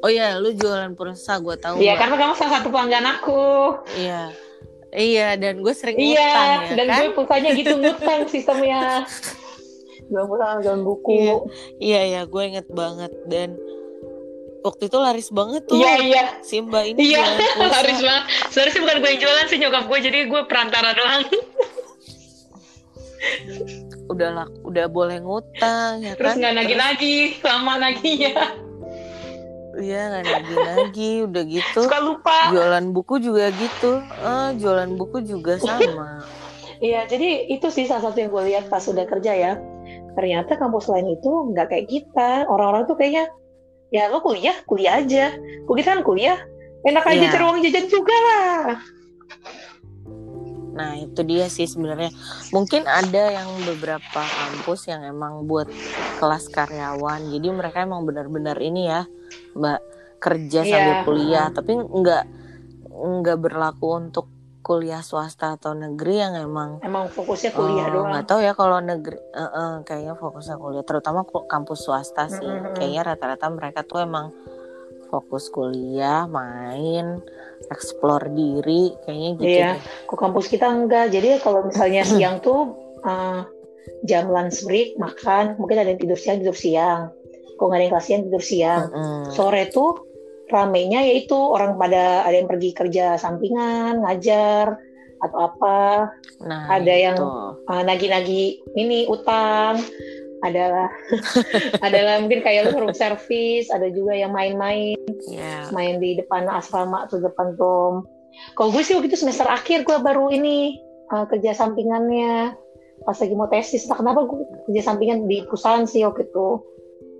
oh 0.00 0.10
ya 0.10 0.36
lu 0.36 0.52
jualan 0.52 0.92
pulsa 0.92 1.38
gue 1.38 1.56
tahu 1.56 1.80
Iya, 1.80 1.96
karena 1.96 2.14
kamu 2.14 2.32
salah 2.34 2.52
satu 2.54 2.68
pelanggan 2.68 3.06
aku. 3.10 3.72
iya 3.94 4.28
iya 4.90 5.32
dan 5.34 5.58
gue 5.58 5.72
sering 5.72 5.96
Iya, 5.96 6.12
ngutang 6.20 6.44
ya 6.44 6.58
dan 6.70 6.84
kan 6.86 6.98
gue 6.98 7.10
pulsanya 7.12 7.50
gitu 7.52 7.74
ngutang 7.80 8.20
sistemnya. 8.26 9.08
Jualan 10.06 10.26
pulsa, 10.26 10.46
jualan 10.60 10.82
buku. 10.82 11.12
Iya. 11.14 11.34
iya 11.78 12.00
iya 12.04 12.20
gue 12.24 12.42
inget 12.44 12.68
banget 12.68 13.12
dan 13.24 13.56
waktu 14.60 14.86
itu 14.86 14.96
laris 14.96 15.28
banget 15.28 15.64
tuh 15.64 15.76
Iya, 15.76 15.92
iya. 15.98 16.24
si 16.40 16.58
mbak 16.58 16.84
ini 16.86 16.98
Iya, 17.10 17.24
laris 17.72 17.98
banget. 17.98 18.24
Sebenarnya 18.48 18.80
bukan 18.80 18.96
gue 18.96 19.10
yang 19.10 19.20
jualan 19.20 19.46
sih 19.46 19.58
nyokap 19.58 19.84
gue, 19.84 19.98
jadi 20.02 20.18
gue 20.24 20.40
perantara 20.44 20.90
doang. 20.92 21.22
udah 24.04 24.30
lah 24.30 24.48
udah 24.60 24.84
boleh 24.86 25.16
ngutang 25.18 26.04
ya 26.04 26.12
Terus 26.12 26.28
kan 26.28 26.36
nggak 26.38 26.54
nagih-nagih, 26.54 27.40
lama 27.40 27.72
naginya. 27.80 28.32
iya 29.74 30.00
nggak 30.06 30.24
nagih 30.28 30.58
lagi 30.60 31.12
udah 31.24 31.42
gitu 31.42 31.80
Suka 31.82 31.98
lupa. 31.98 32.52
jualan 32.52 32.84
buku 32.92 33.18
juga 33.18 33.48
gitu 33.50 33.98
eh 33.98 34.48
jualan 34.54 34.92
buku 34.94 35.24
juga 35.24 35.56
sama 35.56 36.20
Iya, 36.84 37.08
jadi 37.08 37.48
itu 37.48 37.72
sih 37.72 37.88
salah 37.88 38.04
satu 38.04 38.18
yang 38.18 38.28
gue 38.28 38.44
lihat 38.44 38.68
pas 38.68 38.82
udah 38.84 39.08
kerja 39.08 39.32
ya. 39.32 39.52
Ternyata 40.14 40.54
kampus 40.56 40.86
lain 40.88 41.14
itu 41.14 41.30
nggak 41.50 41.66
kayak 41.70 41.86
kita. 41.90 42.46
Orang-orang 42.46 42.86
tuh 42.86 42.94
kayaknya, 42.94 43.26
ya 43.90 44.06
lo 44.10 44.22
kuliah, 44.22 44.54
kuliah 44.66 45.02
aja. 45.02 45.34
Kita 45.66 45.88
kan 45.98 46.02
kuliah, 46.06 46.38
enak 46.86 47.04
aja 47.04 47.18
Iya. 47.18 47.32
cari 47.34 47.44
uang 47.44 47.60
jajan 47.66 47.86
juga 47.90 48.16
lah. 48.16 48.62
Nah 50.74 50.98
itu 50.98 51.22
dia 51.22 51.46
sih 51.46 51.70
sebenarnya 51.70 52.10
mungkin 52.50 52.82
ada 52.90 53.30
yang 53.30 53.46
beberapa 53.62 54.22
kampus 54.26 54.90
yang 54.90 55.06
emang 55.06 55.46
buat 55.46 55.70
kelas 56.18 56.50
karyawan 56.50 57.30
jadi 57.30 57.46
mereka 57.54 57.86
emang 57.86 58.02
benar-benar 58.02 58.58
ini 58.58 58.90
ya 58.90 59.06
mbak 59.54 59.78
kerja 60.18 60.66
Iya. 60.66 60.70
sambil 60.74 60.96
kuliah 61.06 61.46
tapi 61.54 61.78
nggak 61.78 62.24
nggak 62.90 63.38
berlaku 63.38 63.86
untuk 64.02 64.26
kuliah 64.64 65.04
swasta 65.04 65.54
atau 65.54 65.76
negeri 65.76 66.14
yang 66.18 66.34
emang 66.34 66.80
Emang 66.80 67.06
fokusnya 67.06 67.52
kuliah 67.52 67.86
eh, 67.86 67.92
doang. 67.92 68.08
nggak 68.08 68.24
tahu 68.24 68.40
ya 68.40 68.52
kalau 68.52 68.80
negeri 68.80 69.20
eh, 69.20 69.44
eh, 69.44 69.74
kayaknya 69.84 70.14
fokusnya 70.16 70.56
kuliah 70.56 70.82
terutama 70.82 71.20
kampus 71.44 71.84
swasta 71.84 72.26
sih 72.26 72.40
Mm-mm. 72.42 72.72
kayaknya 72.72 73.02
rata-rata 73.04 73.46
mereka 73.52 73.84
tuh 73.84 74.00
emang 74.00 74.32
fokus 75.06 75.46
kuliah 75.46 76.24
main 76.26 77.20
explore 77.68 78.26
diri 78.28 78.96
kayaknya 79.04 79.30
gitu 79.36 79.46
Iya. 79.46 79.70
Kok 80.04 80.18
kampus 80.18 80.48
kita 80.48 80.66
enggak. 80.66 81.12
Jadi 81.12 81.38
kalau 81.38 81.62
misalnya 81.62 82.02
siang 82.10 82.40
tuh 82.40 82.72
eh, 83.04 83.40
jam 84.02 84.32
lunch 84.32 84.64
break 84.64 84.96
makan, 84.96 85.60
mungkin 85.60 85.76
ada 85.76 85.92
yang 85.92 86.00
tidur 86.00 86.16
siang 86.16 86.40
tidur 86.40 86.56
siang. 86.56 87.12
Kok 87.54 87.62
nggak 87.62 87.78
ada 87.78 87.84
yang 87.84 87.92
kelas 87.94 88.06
siang 88.08 88.22
tidur 88.26 88.42
siang. 88.42 88.82
Sore 89.30 89.68
tuh 89.68 90.13
ramenya 90.54 91.02
yaitu 91.02 91.34
orang 91.34 91.74
pada 91.74 92.22
ada 92.22 92.32
yang 92.32 92.46
pergi 92.46 92.70
kerja 92.70 93.18
sampingan, 93.18 94.00
ngajar 94.00 94.78
atau 95.18 95.38
apa, 95.42 96.12
Nah, 96.38 96.68
Ada 96.70 96.94
yang- 96.94 97.16
itu. 97.16 97.28
eh, 97.66 97.82
nagi-nagi 97.82 98.42
ini 98.74 99.08
utang. 99.08 99.80
Adalah 100.40 100.92
adalah 101.86 102.20
mungkin 102.20 102.44
kayak 102.44 102.68
lu 102.68 102.76
room 102.78 102.92
service, 102.92 103.72
ada 103.72 103.88
juga 103.88 104.12
yang 104.12 104.28
main-main, 104.30 105.00
ya 105.24 105.72
main 105.72 105.96
di 105.96 106.14
depan 106.14 106.44
asrama 106.46 107.08
atau 107.08 107.16
depan 107.16 107.56
dom. 107.56 108.04
Kalau 108.52 108.68
gue 108.68 108.84
sih 108.84 108.92
waktu 108.92 109.08
itu 109.08 109.16
semester 109.16 109.48
akhir 109.48 109.82
gue 109.82 109.96
baru 109.98 110.28
ini 110.28 110.76
eh, 111.08 111.24
kerja 111.26 111.56
sampingannya 111.56 112.52
pas 113.02 113.16
lagi 113.16 113.32
mau 113.32 113.48
tesis. 113.48 113.88
Tak 113.88 114.04
kenapa 114.04 114.28
gue 114.28 114.38
kerja 114.68 114.82
sampingan 114.84 115.24
di 115.24 115.40
perusahaan 115.42 115.88
sih 115.88 116.04
waktu 116.04 116.28
itu. 116.28 116.48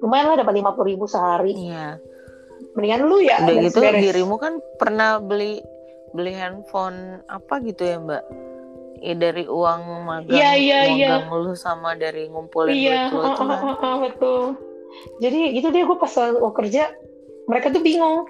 Lumayan 0.05 0.29
lah 0.29 0.45
dapat 0.45 0.61
lima 0.61 0.77
puluh 0.77 0.93
ribu 0.93 1.09
sehari. 1.09 1.57
iya. 1.57 1.97
Mendingan 2.75 3.01
lu 3.07 3.19
ya. 3.23 3.39
Udah 3.43 3.55
gitu 3.63 3.79
beres. 3.81 4.03
dirimu 4.03 4.37
kan 4.39 4.59
pernah 4.79 5.23
beli 5.23 5.63
beli 6.15 6.35
handphone 6.35 7.23
apa 7.27 7.59
gitu 7.63 7.83
ya 7.87 7.97
mbak? 7.99 8.23
Ya, 9.05 9.13
dari 9.21 9.45
uang 9.45 10.09
magang, 10.09 10.33
Iya, 10.33 10.51
iya, 10.57 10.79
iya. 10.89 11.09
magang 11.21 11.45
lu 11.45 11.53
sama 11.53 11.93
dari 11.93 12.25
ngumpulin 12.31 12.73
Iya, 12.73 13.13
duit 13.13 13.13
lu 13.13 13.21
itu 13.21 13.43
ah, 13.45 13.77
kan. 13.77 13.97
betul. 14.01 14.43
Jadi 15.21 15.41
gitu 15.61 15.69
deh 15.69 15.83
gue 15.85 15.99
pas 15.99 16.13
mau 16.41 16.53
kerja, 16.55 16.89
mereka 17.45 17.69
tuh 17.69 17.83
bingung. 17.85 18.25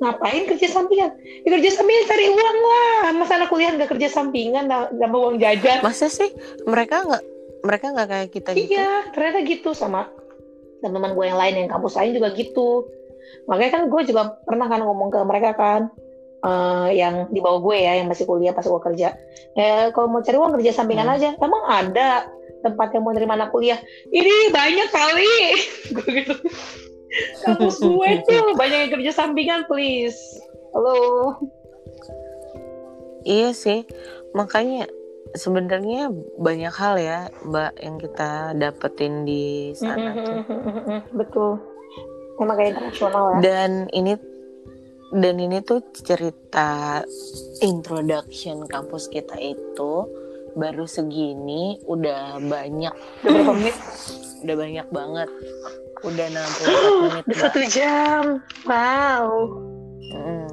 Ngapain 0.00 0.48
kerja 0.48 0.70
sampingan? 0.70 1.12
Ya, 1.44 1.48
kerja 1.50 1.70
sampingan 1.76 2.04
cari 2.08 2.24
uang 2.30 2.58
lah. 2.62 3.12
Masa 3.16 3.36
anak 3.36 3.48
kuliah 3.52 3.74
nggak 3.74 3.90
kerja 3.90 4.08
sampingan, 4.08 4.70
nggak 4.70 4.96
nambah 4.96 5.18
uang 5.18 5.36
jajan? 5.42 5.82
Masa 5.82 6.06
sih 6.08 6.30
mereka 6.64 7.04
nggak 7.04 7.24
mereka 7.66 7.86
nggak 7.92 8.08
kayak 8.08 8.28
kita 8.32 8.50
gitu? 8.56 8.76
Iya, 8.76 9.10
ternyata 9.12 9.38
gitu 9.44 9.70
sama 9.74 10.08
teman-teman 10.80 11.12
gue 11.12 11.24
yang 11.26 11.36
lain 11.40 11.54
yang 11.66 11.70
kampus 11.74 11.98
lain 11.98 12.16
juga 12.16 12.32
gitu. 12.32 12.86
Makanya 13.48 13.70
kan 13.70 13.82
gue 13.88 14.02
juga 14.04 14.22
pernah 14.42 14.66
kan 14.66 14.80
ngomong 14.82 15.08
ke 15.10 15.20
mereka 15.24 15.50
kan, 15.54 15.80
eh, 16.40 16.88
yang 16.96 17.28
di 17.28 17.40
bawah 17.40 17.60
gue 17.64 17.76
ya, 17.80 17.98
yang 18.00 18.08
masih 18.08 18.24
kuliah 18.24 18.52
pas 18.52 18.64
gue 18.64 18.80
kerja. 18.80 19.14
Eh, 19.54 19.90
kalau 19.92 20.08
mau 20.08 20.22
cari 20.22 20.36
uang 20.36 20.54
kerja 20.58 20.70
sampingan 20.72 21.08
Hmm. 21.08 21.16
aja. 21.16 21.28
Emang 21.38 21.62
ada 21.66 22.28
tempat 22.60 22.92
yang 22.92 23.02
mau 23.04 23.16
nerima 23.16 23.40
anak 23.40 23.50
kuliah 23.50 23.80
ini 24.12 24.52
banyak 24.52 24.88
kali 24.92 25.32
gue 25.96 26.08
gitu 26.12 26.34
kampus 27.40 27.80
gue 27.80 28.10
tuh 28.22 28.52
banyak 28.52 28.78
yang 28.84 28.92
kerja 28.92 29.10
sampingan 29.16 29.64
please 29.64 30.20
halo 30.76 31.34
Iya 33.20 33.52
sih, 33.52 33.84
makanya 34.32 34.88
sebenarnya 35.36 36.08
banyak 36.40 36.72
hal 36.72 36.96
ya, 36.96 37.28
Mbak, 37.44 37.72
yang 37.84 37.96
kita 38.00 38.56
dapetin 38.56 39.28
di 39.28 39.76
sana 39.76 40.16
tuh. 40.16 40.40
betul 41.12 41.60
emang 42.40 42.56
kayak 42.56 42.70
internasional 42.76 43.24
ya. 43.36 43.38
Dan 43.44 43.70
ini 43.92 44.12
dan 45.10 45.36
ini 45.42 45.58
tuh 45.66 45.82
cerita 45.92 47.02
introduction 47.60 48.64
kampus 48.70 49.10
kita 49.10 49.34
itu 49.42 50.06
baru 50.54 50.86
segini 50.86 51.78
udah 51.86 52.38
banyak. 52.42 52.94
Udah 53.22 53.30
berapa 53.30 53.52
menit? 53.54 53.76
Udah 54.40 54.56
banyak 54.56 54.88
banget. 54.88 55.28
Udah 56.00 56.26
64 56.32 57.12
menit 57.12 57.24
udah 57.28 57.38
satu 57.44 57.60
jam. 57.68 58.24
Wow. 58.64 59.28
Mm. 60.10 60.50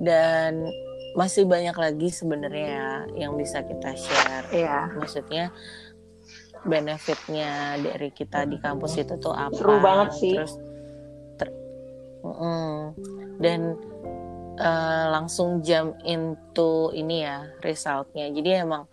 dan 0.00 0.68
masih 1.14 1.46
banyak 1.46 1.74
lagi 1.74 2.08
sebenarnya 2.10 2.66
ya 2.66 2.90
yang 3.26 3.38
bisa 3.38 3.62
kita 3.62 3.94
share. 3.94 4.46
Iya. 4.50 4.90
maksudnya 4.96 5.54
benefitnya 6.64 7.80
dari 7.80 8.12
kita 8.12 8.44
di 8.44 8.60
kampus 8.60 9.00
itu 9.00 9.16
tuh 9.16 9.32
apa? 9.32 9.54
Seru 9.56 9.80
banget 9.80 10.08
sih. 10.18 10.34
terus 10.36 10.54
ter- 10.56 10.69
Mm-mm. 12.20 12.94
dan 13.40 13.76
eh, 14.60 15.06
langsung 15.08 15.64
jump 15.64 15.96
into 16.04 16.92
ini 16.92 17.24
ya 17.24 17.48
resultnya 17.64 18.28
jadi 18.30 18.64
emang 18.68 18.84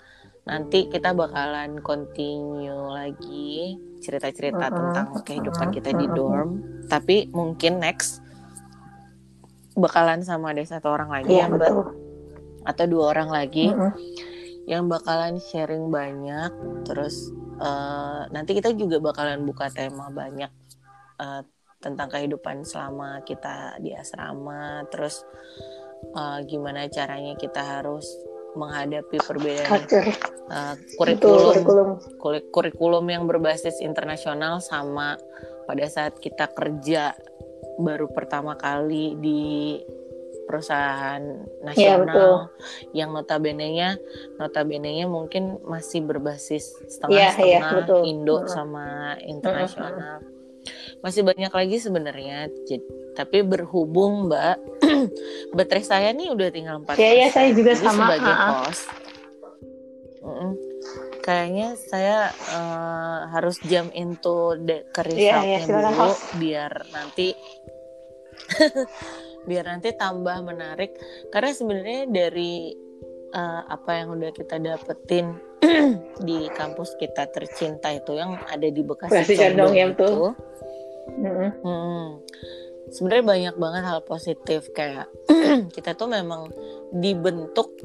nanti 0.48 0.88
kita 0.88 1.12
bakalan 1.12 1.84
continue 1.84 2.88
lagi 2.88 3.76
cerita-cerita 4.00 4.72
Mm-mm. 4.72 4.78
tentang 4.80 5.08
kehidupan 5.28 5.70
kita 5.76 5.92
di 5.92 6.08
dorm 6.08 6.64
tapi 6.88 7.28
mungkin 7.36 7.84
next 7.84 8.24
bakalan 9.76 10.24
sama 10.24 10.56
ada 10.56 10.64
satu 10.64 10.88
orang 10.90 11.12
lagi 11.12 11.36
iya 11.36 11.46
ya 11.46 11.52
betul 11.52 11.94
atau 12.68 12.84
dua 12.88 13.16
orang 13.16 13.30
lagi 13.32 13.72
Mm-mm. 13.72 13.92
yang 14.68 14.88
bakalan 14.88 15.40
sharing 15.40 15.92
banyak 15.92 16.52
terus 16.88 17.32
eh, 17.60 18.22
nanti 18.32 18.56
kita 18.56 18.72
juga 18.72 19.04
bakalan 19.04 19.44
buka 19.44 19.68
tema 19.68 20.08
banyak 20.12 20.52
eh, 21.20 21.42
tentang 21.78 22.10
kehidupan 22.10 22.66
selama 22.66 23.22
kita 23.22 23.78
di 23.82 23.94
asrama 23.94 24.86
terus 24.90 25.22
eh, 26.14 26.40
gimana 26.50 26.90
caranya 26.90 27.38
kita 27.38 27.62
harus 27.82 28.06
menghadapi 28.58 29.18
perbedaan 29.22 29.86
betul 29.86 30.06
kurikulum 30.98 31.54
kurikulum 31.54 31.90
kurikulum 32.50 33.06
yang 33.06 33.24
berbasis 33.30 33.78
internasional 33.84 34.58
sama 34.58 35.14
pada 35.70 35.86
saat 35.86 36.18
kita 36.18 36.50
kerja 36.56 37.14
baru 37.78 38.10
pertama 38.10 38.58
kali 38.58 39.14
di 39.22 39.78
perusahaan 40.48 41.20
Iya, 41.76 42.00
betul. 42.00 42.08
nasional 42.08 42.32
yang 42.96 43.10
notabene-nya 43.12 44.00
notabene-nya 44.40 45.06
mungkin 45.12 45.60
masih 45.68 46.08
berbasis 46.08 46.72
Iya, 46.72 46.80
iya, 46.80 47.30
setengah-setengah 47.36 47.74
betul. 47.84 48.02
Indo 48.08 48.36
Mm-mm. 48.40 48.50
sama 48.50 48.86
internasional. 49.28 50.24
Masih 51.08 51.24
banyak 51.24 51.48
lagi 51.56 51.78
sebenarnya. 51.80 52.52
Tapi 53.16 53.40
berhubung 53.48 54.28
Mbak, 54.28 54.56
baterai 55.56 55.86
saya 55.88 56.12
nih 56.12 56.36
udah 56.36 56.52
tinggal 56.52 56.84
4 56.84 57.00
Iya, 57.00 57.12
iya, 57.16 57.28
saya 57.32 57.56
juga 57.56 57.72
Jadi 57.80 57.88
sama, 57.88 58.12
sebagai 58.12 58.34
ha-ha. 58.36 58.50
host, 58.68 58.84
mm-mm, 60.20 60.52
kayaknya 61.24 61.68
saya 61.80 62.18
eh, 62.52 63.20
harus 63.32 63.56
jump 63.66 63.96
into 63.96 64.60
the 64.68 64.84
ke 64.92 65.02
Iya, 65.16 65.16
iya, 65.16 65.16
resultnya 65.16 65.60
silakan, 65.64 65.80
dulu 65.88 65.96
host. 66.12 66.22
biar 66.36 66.74
nanti 66.92 67.28
biar 69.50 69.66
nanti 69.66 69.90
tambah 69.96 70.38
menarik 70.44 70.92
karena 71.32 71.52
sebenarnya 71.56 72.02
dari 72.12 72.76
eh, 73.32 73.62
apa 73.66 73.92
yang 73.96 74.20
udah 74.20 74.32
kita 74.36 74.60
dapetin 74.60 75.40
di 76.28 76.52
kampus 76.54 77.00
kita 77.02 77.32
tercinta 77.34 77.90
itu 77.90 78.14
yang 78.14 78.38
ada 78.46 78.68
di 78.70 78.82
Bekasi 78.86 79.10
Bekasi 79.10 79.34
Condong, 79.42 79.74
ya, 79.74 79.90
itu 79.90 80.12
betul. 81.08 81.24
Mm-mm. 81.24 81.52
Hmm. 81.64 82.08
Sebenarnya 82.88 83.26
banyak 83.26 83.56
banget 83.56 83.84
hal 83.84 84.00
positif 84.02 84.72
kayak 84.72 85.12
kita 85.76 85.92
tuh 85.94 86.08
memang 86.08 86.52
dibentuk 86.92 87.76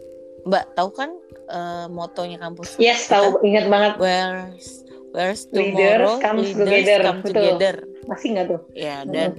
Mbak 0.43 0.75
tahu 0.75 0.91
kan 0.91 1.11
eh, 1.49 1.87
motonya 1.87 2.39
kampus 2.39 2.75
yes 2.77 3.07
kita? 3.07 3.19
tahu 3.19 3.29
ingat 3.43 3.67
banget 3.67 3.93
Where's 3.99 4.83
Where's 5.13 5.45
Leaders 5.51 5.75
tomorrow 5.77 6.15
comes 6.19 6.51
leaders 6.55 6.67
together. 6.87 7.01
come 7.03 7.19
Betul. 7.21 7.35
together. 7.35 7.75
masih 8.03 8.29
nggak 8.33 8.47
tuh 8.51 8.61
Ya 8.75 8.97
dan 9.05 9.31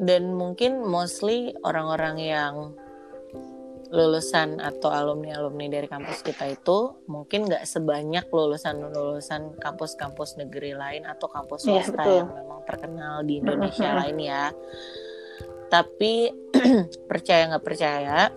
dan 0.00 0.32
mungkin 0.32 0.80
mostly 0.80 1.52
orang-orang 1.60 2.16
yang 2.18 2.54
lulusan 3.90 4.62
atau 4.62 4.90
alumni-alumni 4.90 5.66
dari 5.66 5.90
kampus 5.90 6.22
kita 6.22 6.46
itu 6.46 7.02
mungkin 7.10 7.50
nggak 7.50 7.66
sebanyak 7.66 8.30
lulusan-lulusan 8.30 9.58
kampus-kampus 9.58 10.38
negeri 10.38 10.78
lain 10.78 11.02
atau 11.06 11.26
kampus 11.26 11.66
Iya, 11.66 11.82
swasta 11.82 12.02
betul. 12.06 12.16
yang 12.22 12.30
memang 12.30 12.60
terkenal 12.64 13.14
di 13.26 13.34
Indonesia 13.42 13.90
lain 13.98 14.18
ya. 14.22 14.44
Tapi 15.70 16.14
percaya 17.10 17.42
nggak 17.50 17.66
percaya, 17.66 18.30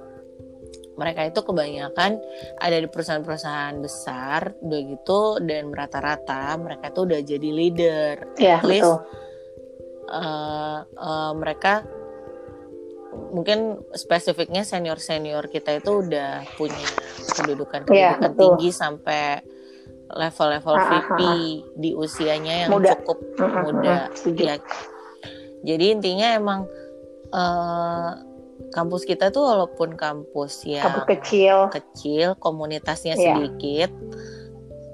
mereka 0.97 1.21
itu 1.25 1.39
kebanyakan 1.45 2.11
ada 2.57 2.77
di 2.77 2.87
perusahaan-perusahaan 2.89 3.77
besar, 3.77 4.57
udah 4.57 4.81
gitu 4.89 5.37
dan 5.45 5.69
rata-rata 5.69 6.57
mereka 6.57 6.89
tuh 6.93 7.09
udah 7.09 7.21
jadi 7.21 7.49
leader 7.49 8.13
ya 8.41 8.57
At 8.57 8.65
least, 8.65 8.89
betul 8.89 9.21
eh, 10.13 10.79
eh, 10.85 11.31
mereka 11.33 11.83
mungkin 13.33 13.59
spesifiknya 13.91 14.61
senior 14.61 14.97
senior 14.97 15.45
kita 15.47 15.77
itu 15.77 16.01
udah 16.01 16.45
punya 16.53 16.81
kedudukan 17.33 17.81
Iya, 17.83 18.13
kedudukan 18.17 18.29
betul. 18.29 18.39
tinggi 18.39 18.69
sampai 18.69 19.23
level-level 20.09 20.75
Ah, 20.75 20.81
ah, 20.81 20.89
VP 20.91 21.19
di 21.75 21.89
usianya 21.91 22.67
yang 22.67 22.71
Muda. 22.71 22.93
cukup 22.93 23.17
Mm-mm, 23.35 23.61
muda 23.63 23.95
mm-mm, 24.05 24.15
setuju. 24.15 24.41
ya 24.43 24.55
jadi 25.63 25.85
intinya 25.89 26.27
emang 26.35 26.59
eh, 27.29 28.11
kampus 28.69 29.03
kita 29.03 29.29
tuh 29.29 29.41
walaupun 29.43 29.97
kampus 29.97 30.65
yang 30.65 30.85
kampus 30.85 31.07
kecil 31.09 31.57
kecil 31.71 32.27
komunitasnya 32.37 33.15
Iya. 33.15 33.25
sedikit 33.41 33.89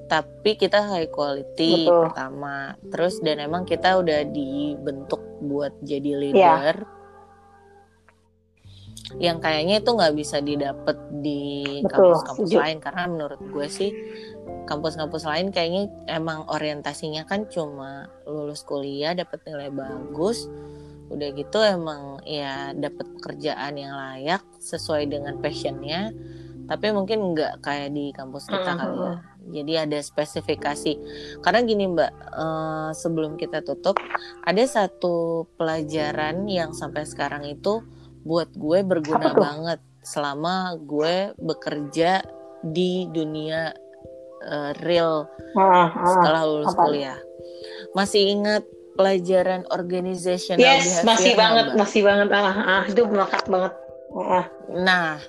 tapi 0.08 0.56
kita 0.56 0.90
high 0.90 1.06
quality 1.08 1.86
Betul. 1.86 2.02
pertama 2.08 2.56
terus 2.90 3.20
dan 3.20 3.38
emang 3.38 3.62
kita 3.62 4.00
udah 4.00 4.26
dibentuk 4.26 5.20
buat 5.42 5.76
jadi 5.82 6.10
Iya. 6.10 6.22
leader 6.24 6.76
yang 9.18 9.42
kayaknya 9.42 9.82
itu 9.82 9.90
nggak 9.90 10.14
bisa 10.14 10.38
didapat 10.38 10.98
di 11.10 11.82
kampus-kampus 11.90 12.52
lain 12.54 12.78
karena 12.78 13.04
menurut 13.10 13.42
gue 13.42 13.68
sih 13.72 13.92
kampus-kampus 14.70 15.26
lain 15.26 15.50
kayaknya 15.50 15.90
emang 16.06 16.46
orientasinya 16.46 17.26
kan 17.26 17.50
cuma 17.50 18.14
lulus 18.30 18.62
kuliah 18.62 19.18
dapat 19.18 19.42
nilai 19.50 19.74
bagus 19.74 20.46
udah 21.10 21.30
gitu 21.34 21.58
emang 21.66 22.22
ya 22.22 22.70
dapat 22.78 23.10
pekerjaan 23.18 23.82
yang 23.82 23.98
layak 23.98 24.46
sesuai 24.62 25.10
dengan 25.10 25.42
passionnya 25.42 26.14
tapi 26.70 26.94
mungkin 26.94 27.34
nggak 27.34 27.66
kayak 27.66 27.90
di 27.98 28.14
kampus 28.14 28.46
kita 28.46 28.78
kali 28.78 28.98
ya. 29.02 29.18
Jadi 29.50 29.74
ada 29.74 29.98
spesifikasi. 29.98 30.94
Karena 31.42 31.66
gini 31.66 31.90
mbak 31.90 32.14
eh, 32.14 32.90
sebelum 32.94 33.42
kita 33.42 33.66
tutup 33.66 33.98
ada 34.46 34.64
satu 34.70 35.50
pelajaran 35.58 36.46
yang 36.46 36.78
sampai 36.78 37.10
sekarang 37.10 37.50
itu 37.50 37.82
buat 38.30 38.54
gue 38.54 38.80
berguna 38.86 39.34
Apa 39.34 39.42
banget 39.42 39.80
selama 40.06 40.78
gue 40.78 41.34
bekerja 41.42 42.22
di 42.62 43.10
dunia 43.10 43.74
eh, 44.46 44.72
real 44.86 45.26
Ah, 45.58 45.90
ah. 45.90 46.06
setelah 46.06 46.44
lulus 46.46 46.70
apa? 46.72 46.82
kuliah 46.86 47.20
masih 47.98 48.22
ingat 48.30 48.64
pelajaran 48.94 49.66
organizational 49.74 50.62
yes 50.62 51.02
masih 51.02 51.34
banget 51.34 51.74
Mbak? 51.74 51.78
masih 51.82 52.02
banget 52.06 52.28
ah, 52.30 52.54
ah 52.54 52.84
itu 52.86 53.02
melekat 53.04 53.44
banget 53.50 53.74
Ah, 54.10 54.50
Nah, 54.74 55.22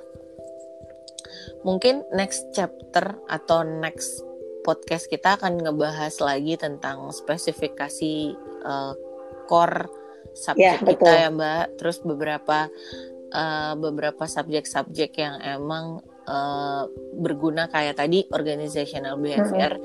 mungkin 1.63 2.01
next 2.17 2.49
chapter 2.57 3.13
atau 3.29 3.61
next 3.61 4.25
podcast 4.65 5.05
kita 5.09 5.37
akan 5.37 5.61
ngebahas 5.61 6.17
lagi 6.21 6.57
tentang 6.57 7.13
spesifikasi 7.13 8.15
eh, 8.65 8.93
core 9.47 10.00
subjek 10.41 10.65
Ya, 10.65 10.75
kita 10.81 10.89
betul. 10.97 11.13
ya 11.13 11.29
Mbak. 11.29 11.65
Terus 11.77 11.97
beberapa 12.01 12.59
eh, 13.31 13.73
beberapa 13.77 14.25
subjek-subjek 14.25 15.13
yang 15.15 15.37
emang 15.39 16.01
eh, 16.25 16.83
berguna 17.15 17.69
kayak 17.69 18.01
tadi 18.01 18.25
organizational 18.33 19.15
behavior 19.17 19.77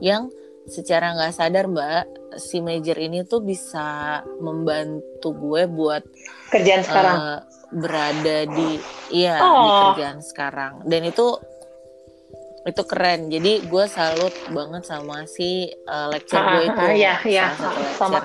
yang 0.00 0.32
secara 0.64 1.16
nggak 1.16 1.32
sadar 1.32 1.64
Mbak 1.64 2.04
si 2.36 2.60
major 2.60 2.96
ini 2.96 3.24
tuh 3.24 3.40
bisa 3.40 4.20
membantu 4.38 5.32
gue 5.32 5.64
buat 5.64 6.04
kerjaan 6.48 6.84
sekarang 6.84 7.16
eh, 7.18 7.40
berada 7.70 8.38
di 8.46 8.76
iya 9.10 9.36
di 9.36 9.44
Oh. 9.44 9.92
kerjaan 9.92 10.20
sekarang 10.20 10.84
dan 10.84 11.04
itu 11.04 11.40
itu 12.64 12.82
keren 12.84 13.32
jadi 13.32 13.64
gue 13.64 13.84
salut 13.88 14.34
banget 14.52 14.84
sama 14.84 15.24
si 15.24 15.72
uh, 15.88 16.12
lecture 16.12 16.36
Ah, 16.36 16.52
gue 16.52 16.62
itu 16.68 16.80
ah, 16.84 16.92
iya, 16.92 17.14
iya. 17.24 17.46
salah 17.56 17.72
satu 17.72 17.96
Sama. 17.96 18.18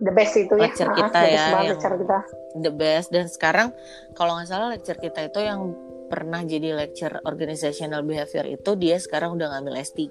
The 0.00 0.10
best 0.10 0.32
itu 0.34 0.54
ya. 0.54 0.64
Lecture 0.64 0.88
Ah, 0.88 0.96
kita 0.96 1.08
the 1.12 1.20
best 1.22 1.36
ya, 1.36 1.44
yang- 1.46 1.70
lecture 1.70 1.96
kita. 1.96 2.18
the 2.58 2.72
best 2.72 3.08
dan 3.08 3.26
sekarang 3.26 3.68
kalau 4.12 4.34
nggak 4.34 4.48
salah 4.48 4.68
lecture 4.68 4.96
kita 4.96 5.20
itu 5.22 5.40
yang 5.40 5.60
pernah 6.06 6.42
jadi 6.42 6.74
lecture 6.74 7.22
organizational 7.22 8.02
behavior 8.02 8.42
itu 8.44 8.70
dia 8.74 8.96
sekarang 8.96 9.36
udah 9.36 9.46
ngambil 9.52 9.78
S3 9.78 10.02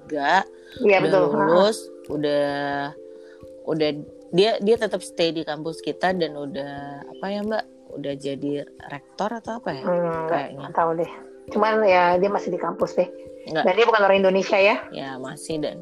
Iya 0.80 0.98
udah 0.98 1.00
betul. 1.02 1.20
Ah, 1.20 1.26
ah. 1.26 1.34
lulus 1.36 1.78
udah 2.08 2.48
udah 3.66 3.90
dia 4.30 4.52
dia 4.58 4.76
tetap 4.78 5.02
stay 5.02 5.30
di 5.30 5.42
kampus 5.42 5.80
kita 5.80 6.14
dan 6.14 6.32
udah 6.34 6.74
apa 7.04 7.26
ya 7.28 7.42
mbak 7.42 7.66
udah 7.92 8.14
jadi 8.16 8.64
rektor 8.88 9.34
atau 9.34 9.58
apa 9.58 9.70
ya 9.72 9.82
Hmm, 9.82 10.30
kayaknya 10.30 10.70
tahu 10.72 10.92
deh. 10.96 11.12
Cuman 11.50 11.82
ya 11.84 12.14
dia 12.16 12.30
masih 12.30 12.54
di 12.54 12.60
kampus 12.60 12.94
deh. 12.94 13.10
Nggak. 13.50 13.66
Dan 13.66 13.74
dia 13.74 13.86
bukan 13.86 14.02
orang 14.04 14.20
Indonesia 14.20 14.56
ya. 14.56 14.76
ya 14.92 15.18
masih 15.18 15.58
dan 15.58 15.82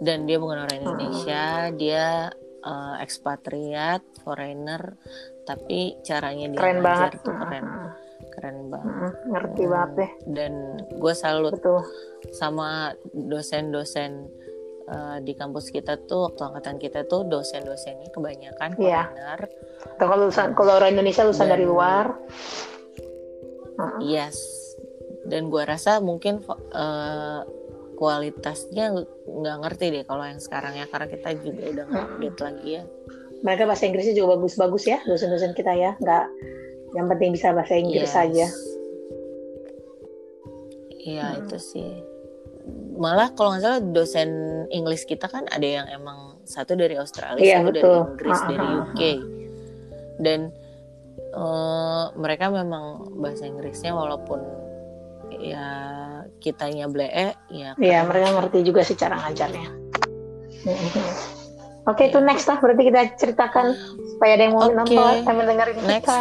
dan 0.00 0.24
dia 0.24 0.40
bukan 0.40 0.56
orang 0.58 0.80
Indonesia 0.80 1.42
dia 1.70 2.32
uh, 2.60 2.96
ekspatriat 2.98 4.00
foreigner 4.20 4.94
tapi 5.42 5.98
caranya 6.00 6.46
dia 6.46 6.58
Keren 6.58 6.80
banget. 6.80 7.12
tuh 7.20 7.32
keren 7.32 7.64
Hmm, 7.64 7.90
keren 8.30 8.58
banget 8.66 9.12
hmm, 9.14 9.28
Ngerti 9.28 9.62
Hmm, 9.62 9.70
banget 9.70 9.90
deh. 9.94 10.10
dan 10.28 10.52
gue 10.92 11.14
salut 11.14 11.52
Betul. 11.52 11.80
sama 12.30 12.92
dosen-dosen 13.10 14.28
uh, 14.86 15.18
di 15.18 15.32
kampus 15.32 15.68
kita 15.68 15.98
tuh 16.00 16.28
waktu 16.28 16.42
angkatan 16.44 16.76
kita 16.76 17.00
tuh 17.04 17.24
dosen-dosennya 17.24 18.08
kebanyakan 18.08 18.76
Iya. 18.76 19.08
foreigner 19.08 19.40
Atau 19.90 20.06
kalau 20.06 20.22
lulusan 20.22 20.52
kalau 20.52 20.72
orang 20.74 20.92
Indonesia 20.92 21.22
lulusan 21.22 21.44
Dan- 21.44 21.52
dari 21.52 21.64
luar. 21.64 22.06
Yes 23.98 24.36
dan 25.22 25.46
gua 25.46 25.64
rasa 25.64 25.96
mungkin 25.98 26.40
uh, 26.70 27.40
kualitasnya 28.00 28.96
nggak 29.28 29.56
ngerti 29.60 29.86
deh 29.92 30.04
kalau 30.08 30.24
yang 30.24 30.40
sekarang 30.40 30.72
ya 30.72 30.88
karena 30.88 31.06
kita 31.06 31.28
juga 31.36 31.62
udah 31.68 31.84
nggak 31.84 32.00
Hmm. 32.00 32.12
update 32.16 32.40
lagi 32.40 32.68
ya 32.72 32.84
Mereka 33.40 33.62
bahasa 33.64 33.84
Inggrisnya 33.84 34.14
juga 34.14 34.36
bagus-bagus 34.36 34.84
ya 34.84 35.00
dosen-dosen 35.04 35.52
kita 35.52 35.72
ya. 35.72 35.96
Nggak 35.96 36.24
yang 36.92 37.08
penting 37.08 37.32
bisa 37.32 37.56
bahasa 37.56 37.72
Inggris 37.72 38.04
Yes. 38.04 38.12
saja. 38.12 38.46
Iya 41.00 41.26
Hmm. 41.26 41.40
itu 41.44 41.56
sih 41.56 41.90
malah 43.00 43.32
kalau 43.32 43.56
nggak 43.56 43.64
salah 43.64 43.80
dosen 43.80 44.28
Inggris 44.68 45.08
kita 45.08 45.24
kan 45.24 45.48
ada 45.48 45.64
yang 45.64 45.88
emang 45.88 46.36
satu 46.44 46.76
dari 46.76 47.00
Australia 47.00 47.40
Iya, 47.40 47.56
satu 47.64 47.72
dari 47.72 47.80
betul. 47.80 47.96
Inggris 48.04 48.40
dari 48.44 48.60
ah, 48.60 48.68
ah. 48.68 48.80
UK 48.84 49.02
dan 50.20 50.40
eh, 51.32 52.04
mereka 52.14 52.52
memang 52.52 52.84
bahasa 53.16 53.48
Inggrisnya 53.48 53.96
walaupun 53.96 54.44
ya 55.40 55.64
kitanya 56.40 56.88
blee 56.88 57.36
ya 57.48 57.76
Iya, 57.76 57.98
mereka 58.02 58.28
ngerti 58.34 58.58
juga 58.62 58.80
sih 58.80 58.96
cara 58.96 59.20
ngajarnya. 59.20 59.68
Oke, 61.82 62.06
itu 62.06 62.18
next 62.18 62.46
lah. 62.46 62.58
Berarti 62.58 62.82
kita 62.84 63.00
ceritakan 63.16 63.72
supaya 64.08 64.32
ada 64.34 64.42
yang 64.42 64.54
mau 64.54 64.64
Oke. 64.64 64.76
nonton, 64.76 65.14
yang 65.22 65.36
mendengarin 65.36 65.76
Next. 65.78 66.06
kita. 66.06 66.20